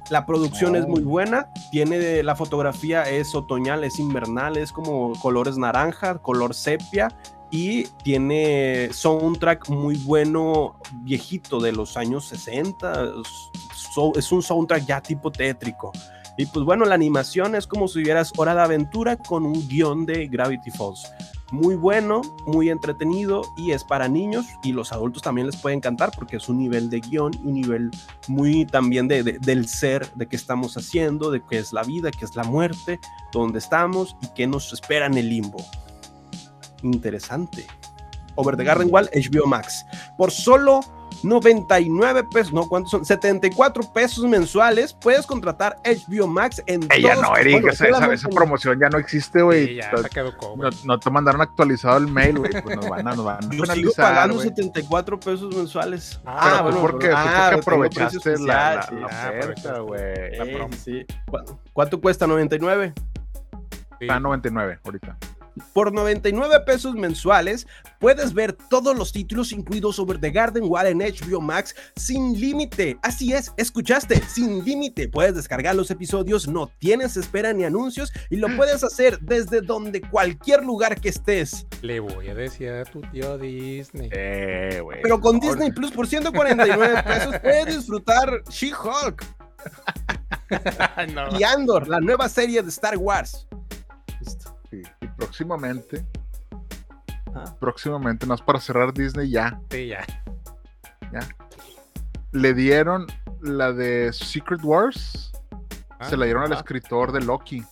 La 0.09 0.25
producción 0.25 0.75
es 0.75 0.83
Oh. 0.85 0.89
muy 0.89 1.01
buena, 1.01 1.49
tiene 1.71 2.23
la 2.23 2.35
fotografía 2.35 3.03
es 3.09 3.33
otoñal, 3.35 3.83
es 3.83 3.99
invernal, 3.99 4.57
es 4.57 4.71
como 4.71 5.13
colores 5.21 5.57
naranja, 5.57 6.17
color 6.19 6.53
sepia 6.53 7.07
y 7.51 7.83
tiene 8.03 8.89
soundtrack 8.91 9.69
muy 9.69 9.95
bueno, 9.97 10.75
viejito 11.03 11.59
de 11.59 11.71
los 11.71 11.95
años 11.97 12.25
60. 12.25 13.07
so- 13.93 14.11
es 14.15 14.31
un 14.31 14.41
soundtrack 14.41 14.85
ya 14.85 15.01
tipo 15.01 15.31
tétrico. 15.31 15.91
Y 16.37 16.47
pues 16.47 16.65
bueno, 16.65 16.83
la 16.85 16.95
animación 16.95 17.53
es 17.53 17.67
como 17.67 17.87
si 17.87 18.01
vieras 18.01 18.31
Hora 18.37 18.55
de 18.55 18.61
Aventura 18.61 19.17
con 19.17 19.45
un 19.45 19.67
guion 19.67 20.05
de 20.07 20.27
Gravity 20.27 20.71
Falls. 20.71 21.05
Muy 21.53 21.75
bueno, 21.75 22.23
muy 22.47 22.71
entretenido 22.71 23.43
y 23.55 23.73
es 23.73 23.83
para 23.83 24.07
niños 24.07 24.47
y 24.63 24.71
los 24.71 24.91
adultos 24.91 25.21
también 25.21 25.45
les 25.45 25.55
puede 25.55 25.75
encantar 25.75 26.11
porque 26.17 26.37
es 26.37 26.49
un 26.49 26.57
nivel 26.57 26.89
de 26.89 26.99
guion, 26.99 27.31
un 27.43 27.53
nivel 27.53 27.91
muy 28.27 28.65
también 28.65 29.07
de, 29.07 29.21
de- 29.21 29.37
del 29.37 29.67
ser, 29.67 30.11
de 30.15 30.27
qué 30.27 30.35
estamos 30.35 30.75
haciendo, 30.77 31.29
de 31.29 31.43
qué 31.45 31.59
es 31.59 31.71
la 31.71 31.83
vida, 31.83 32.09
qué 32.09 32.25
es 32.25 32.35
la 32.35 32.43
muerte, 32.43 32.99
dónde 33.31 33.59
estamos 33.59 34.15
y 34.23 34.27
qué 34.33 34.47
nos 34.47 34.73
espera 34.73 35.05
en 35.05 35.13
el 35.15 35.29
limbo. 35.29 35.63
Interesante. 36.81 37.67
Over 38.35 38.57
the 38.57 38.63
Garden 38.63 38.87
Wall, 38.91 39.07
HBO 39.13 39.45
Max. 39.45 39.85
Por 40.17 40.31
solo 40.31 40.79
99 41.23 42.23
pesos, 42.25 42.53
no, 42.53 42.67
¿cuántos 42.67 42.91
son? 42.91 43.05
74 43.05 43.91
pesos 43.93 44.25
mensuales, 44.25 44.93
puedes 44.93 45.25
contratar 45.25 45.77
HBO 45.83 46.27
Max 46.27 46.61
en 46.67 46.83
Ey, 46.91 47.01
ya 47.03 47.13
todos- 47.15 47.29
no, 47.29 47.37
Eric, 47.37 47.53
bueno, 47.53 47.69
esa, 47.71 47.87
esa- 47.87 48.13
esa 48.13 48.29
promoción 48.29 48.79
ya 48.79 48.89
no 48.89 48.97
existe, 48.97 49.41
güey. 49.41 49.67
Sí, 49.67 49.75
ya 49.75 49.91
No- 49.91 50.69
no, 50.85 50.99
te 50.99 51.09
mandaron 51.09 51.41
actualizado 51.41 51.97
el 51.97 52.07
mail, 52.07 52.39
güey. 52.39 52.51
Pues 52.61 52.75
nos 52.75 52.89
van 52.89 53.07
a, 53.07 53.15
nos 53.15 53.25
van 53.25 53.37
a 53.45 53.49
Yo 53.55 53.65
sigo 53.65 53.91
pagando 53.95 54.35
güey. 54.35 54.47
74 54.49 55.19
pesos 55.19 55.55
mensuales. 55.55 56.19
Ah, 56.25 56.39
Pero 56.41 56.57
tú 56.57 56.63
bueno, 56.63 56.81
porque, 56.81 57.07
tú 57.09 57.13
ah, 57.15 57.49
porque 57.51 57.59
aprovechaste 57.61 58.37
la, 58.39 58.45
la, 58.45 58.79
especial, 58.79 59.01
la 59.01 59.07
sí. 59.09 59.15
Ah, 59.15 59.29
oferta, 59.39 59.79
güey. 59.79 60.71
Sí. 60.83 61.05
¿Cu- 61.25 61.59
¿Cuánto 61.73 62.01
cuesta? 62.01 62.27
99. 62.27 62.93
Sí. 62.95 64.05
Está 64.07 64.15
a 64.15 64.19
99 64.19 64.79
ahorita. 64.83 65.17
Por 65.73 65.93
99 65.93 66.61
pesos 66.65 66.95
mensuales 66.95 67.67
puedes 67.99 68.33
ver 68.33 68.53
todos 68.53 68.97
los 68.97 69.11
títulos 69.11 69.51
incluidos 69.51 69.95
sobre 69.95 70.17
The 70.17 70.31
Garden 70.31 70.63
Wall 70.65 70.87
en 70.87 70.99
HBO 70.99 71.41
Max 71.41 71.75
sin 71.95 72.39
límite. 72.39 72.97
Así 73.01 73.33
es, 73.33 73.51
escuchaste, 73.57 74.21
sin 74.27 74.63
límite. 74.65 75.07
Puedes 75.09 75.35
descargar 75.35 75.75
los 75.75 75.91
episodios, 75.91 76.47
no 76.47 76.67
tienes 76.79 77.17
espera 77.17 77.53
ni 77.53 77.63
anuncios 77.63 78.11
y 78.29 78.37
lo 78.37 78.47
puedes 78.55 78.83
hacer 78.83 79.19
desde 79.19 79.61
donde 79.61 80.01
cualquier 80.01 80.63
lugar 80.63 80.99
que 80.99 81.09
estés. 81.09 81.65
Le 81.81 81.99
voy 81.99 82.29
a 82.29 82.35
decir 82.35 82.69
a 82.69 82.85
tu 82.85 83.01
tío 83.01 83.37
Disney. 83.37 84.09
Eh. 84.11 84.81
Pero 85.01 85.19
con 85.19 85.39
Disney 85.39 85.71
Plus 85.71 85.91
por 85.91 86.07
149 86.07 87.03
pesos 87.07 87.35
puedes 87.39 87.77
disfrutar 87.77 88.43
She-Hulk 88.49 89.23
no. 91.13 91.39
y 91.39 91.43
Andor, 91.43 91.87
la 91.87 91.99
nueva 91.99 92.27
serie 92.29 92.61
de 92.61 92.69
Star 92.69 92.97
Wars. 92.97 93.47
Listo. 94.19 94.52
Sí. 94.81 94.89
Y 95.01 95.07
próximamente, 95.07 96.05
Ajá. 97.33 97.55
próximamente, 97.59 98.25
más 98.25 98.41
para 98.41 98.59
cerrar 98.59 98.93
Disney 98.93 99.29
ya, 99.29 99.59
Sí, 99.69 99.87
ya. 99.87 100.05
le 102.31 102.53
dieron 102.53 103.07
la 103.41 103.71
de 103.73 104.11
Secret 104.13 104.61
Wars. 104.63 105.31
Ah, 105.99 106.09
se 106.09 106.17
la 106.17 106.25
dieron 106.25 106.43
al 106.43 106.53
escritor 106.53 107.11
de 107.11 107.21
Loki. 107.21 107.63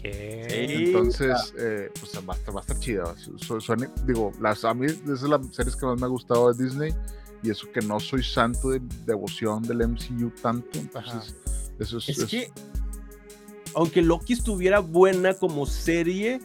¿Qué? 0.00 0.46
Sí. 0.68 0.84
Entonces, 0.86 1.54
eh, 1.58 1.90
pues 1.98 2.12
va 2.28 2.34
a 2.34 2.36
estar, 2.36 2.54
va 2.54 2.60
a 2.60 2.62
estar 2.62 2.78
chida. 2.78 3.14
Su- 3.16 3.60
suena- 3.60 3.90
digo, 4.06 4.32
las, 4.40 4.64
a 4.64 4.74
mí 4.74 4.86
es 4.86 5.04
de 5.22 5.28
las 5.28 5.46
series 5.54 5.76
que 5.76 5.86
más 5.86 5.98
me 5.98 6.06
ha 6.06 6.08
gustado 6.08 6.52
de 6.52 6.62
Disney. 6.64 6.94
Y 7.42 7.50
eso 7.50 7.70
que 7.72 7.80
no 7.80 8.00
soy 8.00 8.22
santo 8.22 8.70
de 8.70 8.80
devoción 9.04 9.62
del 9.62 9.82
MCU 9.82 10.30
tanto. 10.42 10.78
Entonces, 10.78 11.34
eso 11.78 11.98
es. 11.98 12.08
Es 12.08 12.18
es- 12.20 12.26
que, 12.26 12.52
aunque 13.74 14.02
Loki 14.02 14.32
estuviera 14.32 14.80
buena 14.80 15.34
como 15.34 15.66
serie, 15.66 16.40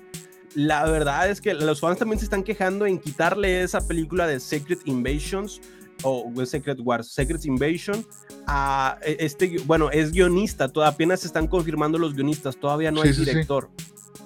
la 0.56 0.86
verdad 0.86 1.30
es 1.30 1.42
que 1.42 1.54
los 1.54 1.80
fans 1.80 2.00
también 2.00 2.20
se 2.20 2.26
están 2.26 2.44
quejando 2.44 2.86
en 2.86 3.00
quitarle 3.00 3.62
esa 3.62 3.88
película 3.88 4.28
de 4.28 4.40
Secret 4.40 4.82
Invasions 4.86 5.62
o 6.04 6.32
Secret 6.46 6.80
Wars, 6.82 7.12
Secret 7.12 7.46
Invasion 7.46 8.06
a 8.48 8.98
e- 9.04 9.18
este, 9.20 9.58
bueno, 9.66 9.92
es 9.92 10.12
guionista, 10.12 10.70
todavía 10.70 10.94
apenas 10.94 11.20
se 11.22 11.28
están 11.28 11.48
confirmando 11.48 11.98
los 11.98 12.16
guionistas, 12.16 12.58
todavía 12.58 12.92
no 12.92 13.02
Sí, 13.02 13.10
hay 13.10 13.14
sí, 13.14 13.26
sí. 13.26 13.46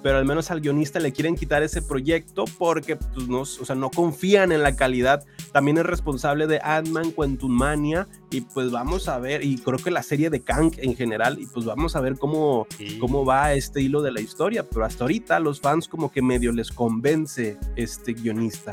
Pero 0.04 0.18
al 0.18 0.26
menos 0.26 0.50
al 0.50 0.60
guionista 0.60 1.00
le 1.00 1.14
quieren 1.14 1.34
quitar 1.34 1.62
ese 1.62 1.80
proyecto 1.80 2.44
porque 2.58 2.96
pues, 2.96 3.26
no, 3.26 3.40
o 3.40 3.46
sea, 3.46 3.74
no 3.74 3.90
confían 3.90 4.52
en 4.52 4.62
la 4.62 4.76
calidad. 4.76 5.24
También 5.50 5.78
es 5.78 5.86
responsable 5.86 6.46
de 6.46 6.60
Ant-Man, 6.62 7.12
Quantum 7.12 7.50
Mania. 7.50 8.06
Y 8.30 8.42
pues 8.42 8.70
vamos 8.70 9.08
a 9.08 9.18
ver, 9.18 9.42
y 9.42 9.56
creo 9.56 9.78
que 9.78 9.90
la 9.90 10.02
serie 10.02 10.28
de 10.28 10.42
Kang 10.42 10.72
en 10.76 10.94
general. 10.94 11.38
Y 11.40 11.46
pues 11.46 11.64
vamos 11.64 11.96
a 11.96 12.02
ver 12.02 12.18
cómo, 12.18 12.66
Sí. 12.76 12.98
cómo 12.98 13.24
va 13.24 13.54
este 13.54 13.80
hilo 13.80 14.02
de 14.02 14.12
la 14.12 14.20
historia. 14.20 14.62
Pero 14.68 14.84
hasta 14.84 15.04
ahorita 15.04 15.40
los 15.40 15.62
fans 15.62 15.88
como 15.88 16.12
que 16.12 16.20
medio 16.20 16.52
les 16.52 16.70
convence 16.70 17.56
este 17.74 18.12
guionista. 18.12 18.72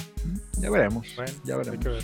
Ya 0.60 0.70
veremos. 0.70 1.08
Bueno, 1.16 1.32
ya 1.46 1.54
hay 1.56 1.60
veremos. 1.60 1.84
que 1.86 1.90
ver. 1.90 2.04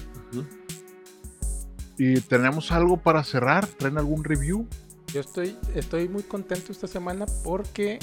¿Y 1.98 2.22
tenemos 2.22 2.72
algo 2.72 2.96
para 2.96 3.24
cerrar? 3.26 3.66
¿Traen 3.68 3.98
algún 3.98 4.24
review? 4.24 4.68
Yo 5.14 5.22
estoy, 5.22 5.58
estoy 5.76 6.10
muy 6.10 6.24
contento 6.24 6.72
esta 6.72 6.88
semana 6.88 7.26
porque 7.44 8.00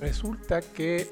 resulta 0.00 0.60
que 0.60 1.10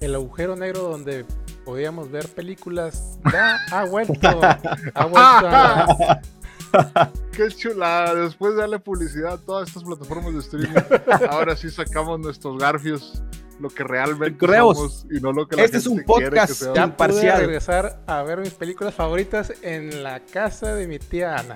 el 0.00 0.14
agujero 0.14 0.56
negro 0.56 0.82
donde 0.82 1.24
podíamos 1.64 2.10
ver 2.10 2.28
películas 2.28 3.18
ya 3.32 3.58
ha 3.70 3.84
vuelto. 3.84 4.14
Ha 4.94 5.04
vuelto 5.04 5.20
a- 5.20 6.20
Qué 7.32 7.48
chulada. 7.48 8.14
Después 8.14 8.54
de 8.54 8.60
darle 8.60 8.78
publicidad 8.78 9.34
a 9.34 9.38
todas 9.38 9.68
estas 9.68 9.84
plataformas 9.84 10.34
de 10.34 10.40
streaming, 10.40 10.80
ahora 11.30 11.56
sí 11.56 11.70
sacamos 11.70 12.20
nuestros 12.20 12.58
garfios, 12.58 13.22
lo 13.60 13.68
que 13.70 13.84
realmente 13.84 14.38
somos 14.76 15.06
y 15.10 15.20
no 15.20 15.32
lo 15.32 15.46
que 15.48 15.56
la 15.56 15.64
Este 15.64 15.78
es 15.78 15.86
un 15.86 15.98
quiere 15.98 16.24
que 16.30 16.30
podcast 16.40 16.62
ya 16.74 16.96
pude 16.96 17.36
regresar 17.36 18.00
a 18.06 18.22
ver 18.22 18.38
mis 18.40 18.54
películas 18.54 18.94
favoritas 18.94 19.52
en 19.62 20.02
la 20.02 20.20
casa 20.20 20.74
de 20.74 20.86
mi 20.86 20.98
tía 20.98 21.36
Ana. 21.36 21.54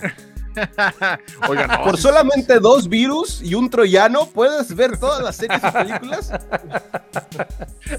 Oigan, 1.48 1.68
no, 1.68 1.82
Por 1.84 1.96
solamente 1.98 2.58
dos 2.60 2.88
virus 2.88 3.40
y 3.42 3.54
un 3.54 3.68
troyano, 3.70 4.26
¿puedes 4.26 4.74
ver 4.74 4.98
todas 4.98 5.22
las 5.22 5.36
series 5.36 5.60
y 5.62 5.70
películas? 5.70 6.32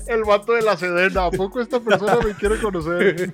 el 0.08 0.24
vato 0.24 0.54
de 0.54 0.62
la 0.62 0.78
sedena. 0.78 1.26
¿A 1.26 1.32
poco 1.32 1.60
esta 1.62 1.80
persona 1.80 2.18
me 2.26 2.34
quiere 2.34 2.60
conocer? 2.60 3.32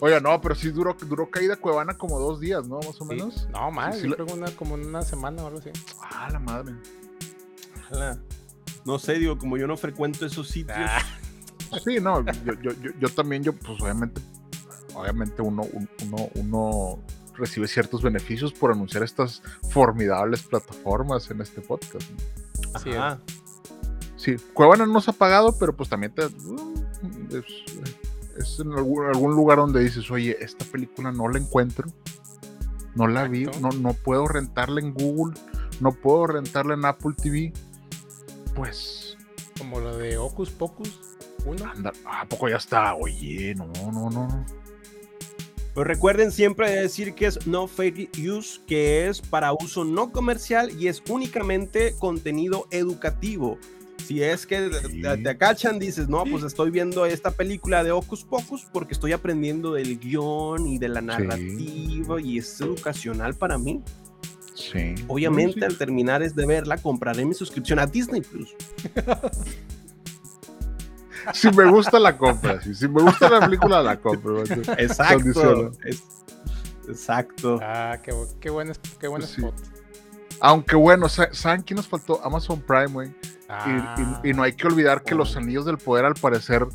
Oiga, 0.00 0.20
no, 0.20 0.40
pero 0.40 0.54
sí 0.54 0.70
duró, 0.70 0.96
duró 1.06 1.30
caída 1.30 1.56
Cuevana 1.56 1.96
como 1.96 2.18
dos 2.18 2.40
días, 2.40 2.66
¿no? 2.66 2.76
Más 2.78 3.00
o 3.00 3.04
Sí. 3.04 3.04
menos. 3.04 3.48
No 3.50 3.70
más, 3.70 3.96
Sí, 3.98 4.02
sí 4.08 4.32
una, 4.32 4.50
como 4.52 4.74
una 4.74 5.02
semana 5.02 5.42
o 5.42 5.46
algo 5.48 5.58
así. 5.58 5.70
Ah, 6.00 6.28
la 6.30 6.38
madre. 6.38 6.74
No 8.84 8.98
sé, 8.98 9.14
digo, 9.14 9.36
como 9.38 9.56
yo 9.56 9.66
no 9.66 9.76
frecuento 9.76 10.24
esos 10.26 10.48
sitios. 10.48 10.76
Ah, 10.80 11.02
Sí, 11.84 12.00
no, 12.00 12.22
yo, 12.22 12.52
yo, 12.62 12.72
yo, 12.72 12.90
yo 13.00 13.08
también, 13.08 13.42
yo, 13.42 13.54
pues 13.54 13.80
obviamente, 13.80 14.20
obviamente 14.94 15.42
uno, 15.42 15.62
un- 15.72 15.88
uno, 16.06 16.28
uno 16.34 16.98
recibe 17.34 17.66
ciertos 17.68 18.02
beneficios 18.02 18.52
por 18.52 18.72
anunciar 18.72 19.02
estas 19.02 19.42
formidables 19.70 20.42
plataformas 20.42 21.30
en 21.30 21.40
este 21.40 21.60
podcast. 21.62 22.08
¿no? 22.10 22.70
así 22.74 22.90
Ajá. 22.90 23.18
Sí, 24.16 24.36
Cuevana 24.54 24.86
no 24.86 25.00
se 25.00 25.10
ha 25.10 25.14
pagado, 25.14 25.58
pero 25.58 25.74
pues 25.74 25.88
también 25.88 26.14
te, 26.14 26.24
es, 26.26 27.44
es 28.38 28.60
en 28.60 28.72
algún, 28.72 29.04
algún 29.06 29.32
lugar 29.34 29.58
donde 29.58 29.82
dices, 29.82 30.08
oye, 30.10 30.36
esta 30.40 30.64
película 30.66 31.10
no 31.10 31.28
la 31.28 31.38
encuentro, 31.38 31.88
no 32.94 33.08
la 33.08 33.26
vi, 33.26 33.46
no, 33.60 33.70
no 33.70 33.94
puedo 33.94 34.28
rentarla 34.28 34.80
en 34.80 34.94
Google, 34.94 35.34
no 35.80 35.90
puedo 35.92 36.26
rentarla 36.28 36.74
en 36.74 36.84
Apple 36.84 37.14
TV. 37.20 37.52
Pues, 38.54 39.16
como 39.58 39.80
lo 39.80 39.96
de 39.96 40.18
Ocus 40.18 40.50
Pocus 40.50 41.00
1. 41.46 41.64
anda, 41.74 41.92
¿a 42.04 42.24
poco 42.26 42.48
ya 42.48 42.56
está? 42.56 42.94
Oye, 42.94 43.54
no, 43.56 43.66
no, 43.90 44.10
no. 44.10 44.46
Pues 45.74 45.86
recuerden 45.86 46.32
siempre 46.32 46.70
decir 46.70 47.14
que 47.14 47.26
es 47.26 47.46
no 47.46 47.66
fair 47.66 48.10
use, 48.18 48.60
que 48.66 49.08
es 49.08 49.20
para 49.22 49.52
uso 49.54 49.84
no 49.84 50.12
comercial 50.12 50.70
y 50.78 50.88
es 50.88 51.02
únicamente 51.08 51.94
contenido 51.98 52.66
educativo. 52.70 53.58
Si 54.06 54.22
es 54.22 54.46
que 54.46 54.68
Sí. 54.90 55.00
te, 55.00 55.16
te 55.18 55.28
acachan, 55.30 55.78
dices, 55.78 56.08
no, 56.08 56.24
pues 56.24 56.42
estoy 56.44 56.70
viendo 56.70 57.06
esta 57.06 57.30
película 57.30 57.84
de 57.84 57.92
Ocus 57.92 58.24
Pocus 58.24 58.66
porque 58.72 58.92
estoy 58.92 59.12
aprendiendo 59.12 59.72
del 59.72 59.98
guion 59.98 60.66
y 60.66 60.78
de 60.78 60.88
la 60.88 61.00
narrativa 61.00 62.20
y 62.20 62.36
es 62.38 62.60
educacional 62.60 63.34
para 63.34 63.56
mí. 63.56 63.80
Sí. 64.54 64.94
Obviamente, 65.08 65.60
Sí. 65.60 65.64
al 65.64 65.78
terminar 65.78 66.22
es 66.22 66.34
de 66.34 66.44
verla, 66.46 66.76
compraré 66.76 67.24
mi 67.24 67.32
suscripción 67.32 67.78
a 67.78 67.86
Disney 67.86 68.20
Plus. 68.20 68.54
Si 71.32 71.50
me 71.50 71.70
gusta 71.70 71.98
la 71.98 72.16
compra, 72.16 72.60
sí. 72.60 72.74
si 72.74 72.88
me 72.88 73.02
gusta 73.02 73.28
la 73.30 73.40
película 73.40 73.82
la 73.82 73.96
compro. 74.00 74.42
Exacto. 74.78 75.70
Es- 75.84 76.02
exacto. 76.88 77.58
Ah, 77.62 77.98
qué, 78.02 78.12
qué 78.40 78.50
buen, 78.50 78.72
qué 79.00 79.08
buen 79.08 79.22
Sí. 79.22 79.40
spot. 79.40 79.54
Aunque 80.40 80.74
bueno, 80.76 81.08
sa- 81.08 81.32
¿saben 81.32 81.62
quién 81.62 81.76
nos 81.76 81.86
faltó? 81.88 82.20
Amazon 82.24 82.60
Prime, 82.60 82.86
güey. 82.88 83.08
Y- 83.08 83.14
Ah, 83.54 84.20
Y, 84.24 84.30
y 84.30 84.32
no 84.32 84.42
hay 84.42 84.54
que 84.54 84.66
olvidar 84.66 85.02
que 85.04 85.14
los 85.14 85.36
oh. 85.36 85.38
Anillos 85.38 85.64
del 85.66 85.76
Poder 85.78 86.04
al 86.06 86.14
parecer 86.14 86.66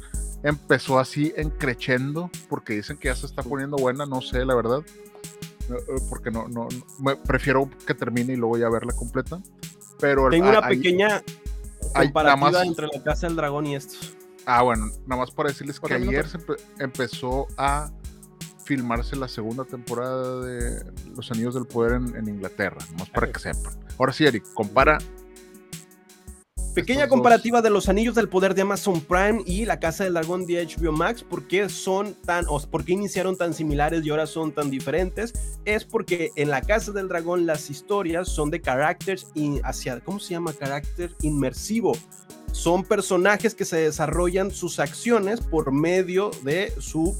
empezó 0.43 0.99
así 0.99 1.33
en 1.35 1.49
creciendo, 1.49 2.29
porque 2.49 2.73
dicen 2.73 2.97
que 2.97 3.07
ya 3.07 3.15
se 3.15 3.25
está 3.25 3.41
poniendo 3.41 3.77
buena, 3.77 4.05
no 4.05 4.21
sé, 4.21 4.45
la 4.45 4.53
verdad. 4.55 4.81
Eh, 5.69 5.73
Porque 6.07 6.29
no, 6.31 6.47
no, 6.47 6.67
no- 6.71 6.85
me- 6.99 7.15
prefiero 7.17 7.69
que 7.85 7.93
termine 7.93 8.33
y 8.33 8.35
luego 8.37 8.57
ya 8.57 8.69
verla 8.69 8.93
completa. 8.93 9.41
Pero 9.99 10.29
Tengo 10.29 10.45
ah, 10.47 10.59
una 10.59 10.67
pequeña 10.67 11.23
comparativa 11.93 12.51
más- 12.51 12.65
entre 12.65 12.87
la 12.87 13.03
Casa 13.03 13.27
del 13.27 13.35
Dragón 13.35 13.65
y 13.65 13.75
esto. 13.75 13.97
Ah, 14.49 14.61
bueno, 14.63 14.89
nada 15.05 15.19
más 15.21 15.31
para 15.31 15.49
decirles 15.49 15.77
que 15.77 15.93
ayer 15.93 16.07
minuto. 16.07 16.29
se 16.29 16.37
empe- 16.39 16.59
empezó 16.79 17.47
a 17.57 17.91
filmarse 18.63 19.17
la 19.17 19.27
segunda 19.27 19.65
temporada 19.65 20.39
de 20.45 20.85
Los 21.17 21.29
Anillos 21.31 21.53
del 21.53 21.65
Poder 21.65 21.93
en, 21.95 22.15
en 22.15 22.29
Inglaterra, 22.29 22.77
nomás 22.91 23.09
para 23.09 23.29
que 23.29 23.39
sepan. 23.39 23.77
Ahora 23.99 24.13
sí, 24.13 24.25
Eric, 24.25 24.45
compara. 24.53 24.99
Pequeña 26.73 27.01
dos. 27.07 27.09
comparativa 27.09 27.61
de 27.61 27.71
los 27.71 27.89
Anillos 27.89 28.13
del 28.15 28.29
Poder 28.29 28.53
de 28.53 28.61
Amazon 28.61 29.01
Prime 29.01 29.41
y 29.45 29.65
la 29.65 29.79
Casa 29.79 30.03
del 30.03 30.13
Dragón 30.13 30.45
de 30.45 30.63
HBO 30.65 30.91
Max. 30.91 31.23
¿Por 31.23 31.47
qué 31.47 31.67
son 31.69 32.13
tan, 32.25 32.45
o 32.47 32.59
por 32.69 32.85
qué 32.85 32.93
iniciaron 32.93 33.35
tan 33.35 33.53
similares 33.53 34.05
y 34.05 34.11
ahora 34.11 34.27
son 34.27 34.53
tan 34.53 34.69
diferentes? 34.69 35.33
Es 35.65 35.83
porque 35.83 36.29
en 36.35 36.49
la 36.51 36.61
Casa 36.61 36.91
del 36.91 37.07
Dragón 37.09 37.47
las 37.47 37.69
historias 37.71 38.29
son 38.29 38.49
de 38.51 38.61
caracteres 38.61 39.27
hacia, 39.63 39.99
¿cómo 40.01 40.19
se 40.19 40.35
llama? 40.35 40.53
Carácter 40.53 41.11
inmersivo. 41.21 41.93
Son 42.51 42.83
personajes 42.83 43.53
que 43.53 43.65
se 43.65 43.77
desarrollan 43.77 44.51
sus 44.51 44.79
acciones 44.79 45.41
por 45.41 45.71
medio 45.71 46.31
de 46.43 46.73
su, 46.79 47.15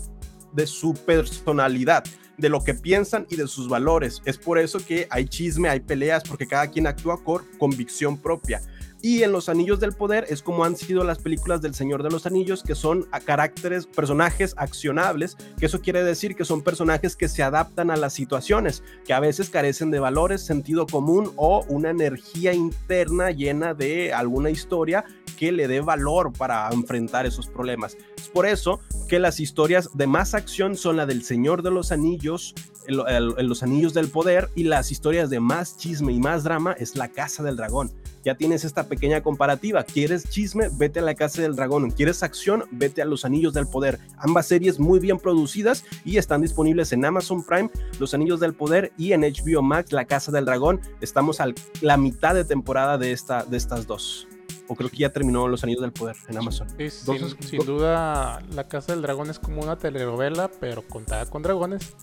de 0.54 0.68
su 0.68 0.94
personalidad 0.94 2.04
de 2.38 2.50
lo 2.50 2.64
que 2.64 2.74
piensan 2.74 3.26
y 3.30 3.36
de 3.36 3.48
sus 3.48 3.68
valores. 3.68 4.22
Es 4.26 4.38
por 4.38 4.60
eso 4.60 4.80
que 4.80 5.08
hay 5.10 5.26
chisme, 5.26 5.70
hay 5.70 5.80
peleas, 5.80 6.24
porque 6.24 6.48
cada 6.48 6.68
quien 6.68 6.88
actúa 6.88 7.24
por 7.24 7.44
convicción 7.58 8.18
propia. 8.18 8.62
Y 9.02 9.24
en 9.24 9.32
Los 9.32 9.48
Anillos 9.48 9.80
del 9.80 9.94
Poder 9.94 10.26
es 10.30 10.42
como 10.42 10.64
han 10.66 10.76
sido 10.76 11.04
las 11.04 11.20
películas 11.20 11.62
del 11.62 11.76
Señor 11.76 12.02
de 12.02 12.10
los 12.10 12.26
Anillos, 12.26 12.64
que 12.64 12.74
son 12.74 13.08
a 13.12 13.20
caracteres, 13.20 13.86
personajes 13.86 14.56
accionables, 14.58 15.38
que 15.60 15.68
eso 15.68 15.82
quiere 15.82 16.04
decir 16.04 16.36
que 16.36 16.46
son 16.46 16.64
personajes 16.64 17.16
que 17.16 17.30
se 17.30 17.44
adaptan 17.44 17.92
a 17.92 17.96
las 17.96 18.14
situaciones, 18.14 18.84
que 19.06 19.14
a 19.14 19.20
veces 19.20 19.50
carecen 19.50 19.92
de 19.92 20.00
valores, 20.00 20.42
sentido 20.42 20.88
común 20.88 21.32
o 21.36 21.64
una 21.68 21.92
energía 21.92 22.54
interna 22.54 23.30
llena 23.32 23.74
de 23.74 24.14
alguna 24.14 24.50
historia 24.50 25.06
que 25.38 25.52
le 25.52 25.68
dé 25.68 25.82
valor 25.82 26.34
para 26.34 26.68
enfrentar 26.72 27.26
esos 27.28 27.48
problemas. 27.48 27.96
Es 28.18 28.28
por 28.28 28.48
eso 28.48 28.82
que 29.08 29.20
las 29.20 29.40
historias 29.40 29.90
de 29.94 30.08
más 30.08 30.34
acción 30.34 30.76
son 30.76 30.98
la 30.98 31.06
del 31.06 31.24
Señor 31.24 31.62
de 31.62 31.72
los 31.72 31.92
Anillos, 31.92 32.56
el- 32.88 33.04
el- 33.08 33.34
el- 33.38 33.48
los 33.48 33.62
Anillos 33.64 33.94
del 33.94 34.10
Poder, 34.10 34.50
y 34.56 34.64
las 34.64 34.92
historias 34.92 35.30
de 35.30 35.40
más 35.40 35.78
chisme 35.78 36.14
y 36.14 36.20
más 36.20 36.44
drama 36.44 36.74
es 36.74 36.96
la 36.96 37.10
Casa 37.10 37.44
del 37.44 37.56
Dragón. 37.56 37.92
Ya 38.26 38.36
tienes 38.36 38.66
esta 38.66 38.88
pequeña 38.88 39.22
comparativa. 39.24 39.84
¿Quieres 39.84 40.28
chisme? 40.30 40.68
Vete 40.74 41.00
a 41.00 41.04
la 41.04 41.16
Casa 41.16 41.42
del 41.42 41.56
Dragón. 41.56 41.92
¿Quieres 41.92 42.24
acción? 42.24 42.66
Vete 42.72 43.02
a 43.02 43.06
los 43.06 43.24
Anillos 43.24 43.54
del 43.54 43.68
Poder. 43.68 44.00
Ambas 44.18 44.48
series 44.48 44.80
muy 44.80 45.00
bien 45.00 45.18
producidas 45.18 45.86
y 46.04 46.18
están 46.18 46.42
disponibles 46.42 46.92
en 46.92 47.06
Amazon 47.06 47.44
Prime, 47.44 47.70
Los 48.00 48.14
Anillos 48.14 48.40
del 48.42 48.54
Poder 48.54 48.92
y 48.98 49.14
en 49.14 49.22
HBO 49.24 49.62
Max, 49.62 49.92
La 49.94 50.06
Casa 50.06 50.32
del 50.32 50.44
Dragón. 50.46 50.82
Estamos 51.00 51.40
a 51.40 51.48
la 51.82 51.96
mitad 51.98 52.36
de 52.36 52.44
temporada 52.44 52.98
de, 52.98 53.12
esta, 53.14 53.44
de 53.44 53.56
estas 53.56 53.88
dos. 53.88 54.28
O 54.70 54.76
creo 54.76 54.90
que 54.90 54.98
ya 54.98 55.10
terminó 55.14 55.48
Los 55.48 55.64
Anillos 55.64 55.82
del 55.82 55.94
Poder 55.94 56.18
en 56.28 56.38
Amazon. 56.38 56.68
Sí, 56.78 56.90
sin, 56.90 57.60
duda, 57.66 58.42
La 58.54 58.68
Casa 58.68 58.92
del 58.92 59.02
Dragón 59.02 59.30
es 59.30 59.40
como 59.40 59.62
una 59.62 59.78
telenovela, 59.78 60.52
pero 60.60 60.82
contada 60.82 61.26
con 61.28 61.44
dragones. 61.44 61.94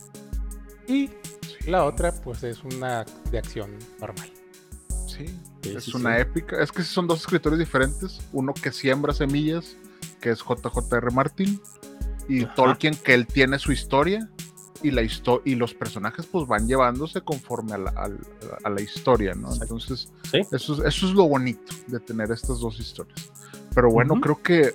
Y 0.88 1.10
la 1.66 1.84
otra, 1.84 2.12
pues, 2.12 2.42
es 2.44 2.62
una 2.64 3.04
de 3.30 3.38
acción 3.38 3.70
normal. 4.00 4.30
Sí, 5.06 5.26
Sí, 5.62 5.74
es 5.76 5.84
sí, 5.84 5.92
una 5.96 6.16
sí. 6.16 6.22
épica. 6.22 6.62
Es 6.62 6.70
que 6.72 6.82
son 6.82 7.06
dos 7.06 7.20
escritores 7.20 7.58
diferentes. 7.58 8.20
Uno 8.32 8.52
que 8.52 8.70
siembra 8.72 9.14
semillas, 9.14 9.76
que 10.20 10.30
es 10.30 10.40
JJR 10.40 11.10
Martin, 11.12 11.60
y 12.28 12.44
Ajá. 12.44 12.54
Tolkien, 12.54 12.94
que 12.96 13.14
él 13.14 13.26
tiene 13.26 13.58
su 13.58 13.72
historia. 13.72 14.28
Y, 14.82 14.90
la 14.90 15.00
histo- 15.00 15.40
y 15.46 15.54
los 15.54 15.72
personajes 15.72 16.26
pues 16.26 16.46
van 16.46 16.66
llevándose 16.68 17.22
conforme 17.22 17.72
a 17.72 17.78
la, 17.78 17.90
al- 17.96 18.18
a 18.64 18.68
la 18.68 18.82
historia, 18.82 19.32
¿no? 19.34 19.46
Exacto. 19.48 19.64
Entonces, 19.64 20.12
Sí. 20.30 20.40
eso, 20.52 20.74
es- 20.74 20.94
eso 20.94 21.06
es 21.08 21.12
lo 21.14 21.26
bonito 21.26 21.72
de 21.86 22.00
tener 22.00 22.30
estas 22.30 22.58
dos 22.58 22.78
historias. 22.78 23.30
Pero 23.74 23.90
bueno, 23.90 24.12
Ujú. 24.14 24.20
creo 24.20 24.42
que 24.42 24.74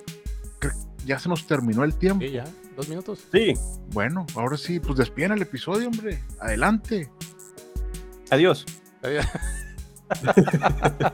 ya 1.06 1.18
se 1.20 1.28
nos 1.28 1.46
terminó 1.46 1.84
el 1.84 1.94
tiempo. 1.94 2.24
Sí, 2.24 2.32
ya, 2.32 2.44
dos 2.80 2.88
minutos. 2.88 3.20
Sí. 3.32 3.54
Bueno, 3.92 4.26
ahora 4.34 4.56
sí, 4.56 4.80
pues 4.80 4.96
despiden 4.98 5.32
el 5.32 5.42
episodio, 5.42 5.88
hombre. 5.88 6.22
Adelante. 6.40 7.10
Adiós. 8.30 8.64
Adiós. 9.02 9.26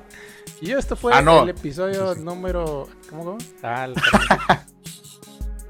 y 0.61 0.73
esto 0.73 0.97
fue 0.97 1.13
Ah, 1.15 1.23
no. 1.23 1.43
el 1.43 1.51
episodio 1.51 2.13
Sí, 2.15 2.19
sí. 2.21 2.25
número. 2.25 2.89
¿Cómo? 3.11 3.25
cómo? 3.25 3.39
Ah, 3.63 3.85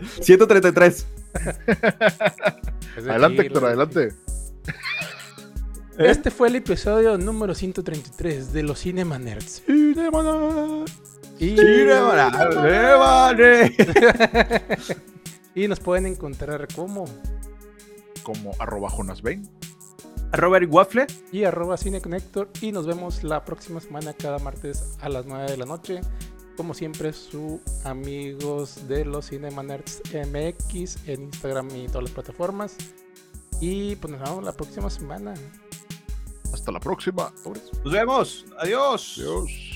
el- 0.01 0.09
133. 0.23 1.07
es 2.97 3.05
de 3.05 3.11
Adelante, 3.11 3.43
Héctor, 3.43 3.65
adelante. 3.65 4.09
Este 5.99 6.31
fue 6.31 6.49
el 6.49 6.57
episodio 6.57 7.17
número 7.17 7.55
133 7.55 8.53
de 8.53 8.63
los 8.63 8.81
Cinema 8.81 9.19
Nerds. 9.19 9.63
Cinema 9.67 10.23
Nerds. 10.23 10.93
Y, 11.39 11.57
Cinemanet. 11.57 12.35
y 15.57 15.67
nos 15.67 15.81
pueden 15.81 16.07
encontrar 16.07 16.69
como 16.77 17.07
Como 18.23 18.53
arroba 18.61 18.89
Jonas 18.91 19.23
Bain. 19.23 19.49
Robert 20.33 20.69
Waffle. 20.71 21.07
y 21.33 21.45
arroba 21.45 21.77
cineconnector 21.77 22.51
y 22.61 22.71
nos 22.71 22.87
vemos 22.87 23.25
la 23.25 23.45
próxima 23.45 23.81
semana 23.81 24.13
cada 24.13 24.39
martes 24.39 24.97
a 25.01 25.09
las 25.09 25.27
9 25.27 25.51
de 25.51 25.57
la 25.57 25.65
noche. 25.65 26.01
Como 26.57 26.75
siempre, 26.75 27.13
su 27.13 27.61
amigos 27.85 28.89
de 28.89 29.05
los 29.05 29.29
Cinemanerds 29.29 30.03
MX 30.13 31.07
en 31.07 31.25
Instagram 31.25 31.69
y 31.75 31.87
todas 31.87 32.05
las 32.05 32.13
plataformas. 32.13 32.77
Y 33.61 33.97
pues 33.97 34.13
nos 34.13 34.23
vemos 34.23 34.45
la 34.45 34.53
próxima 34.53 34.91
semana. 34.91 35.35
Hasta 36.53 36.73
la 36.73 36.81
próxima. 36.81 37.33
Nos 37.85 37.93
vemos. 37.93 38.47
Adiós. 38.59 39.17
Adiós. 39.19 39.76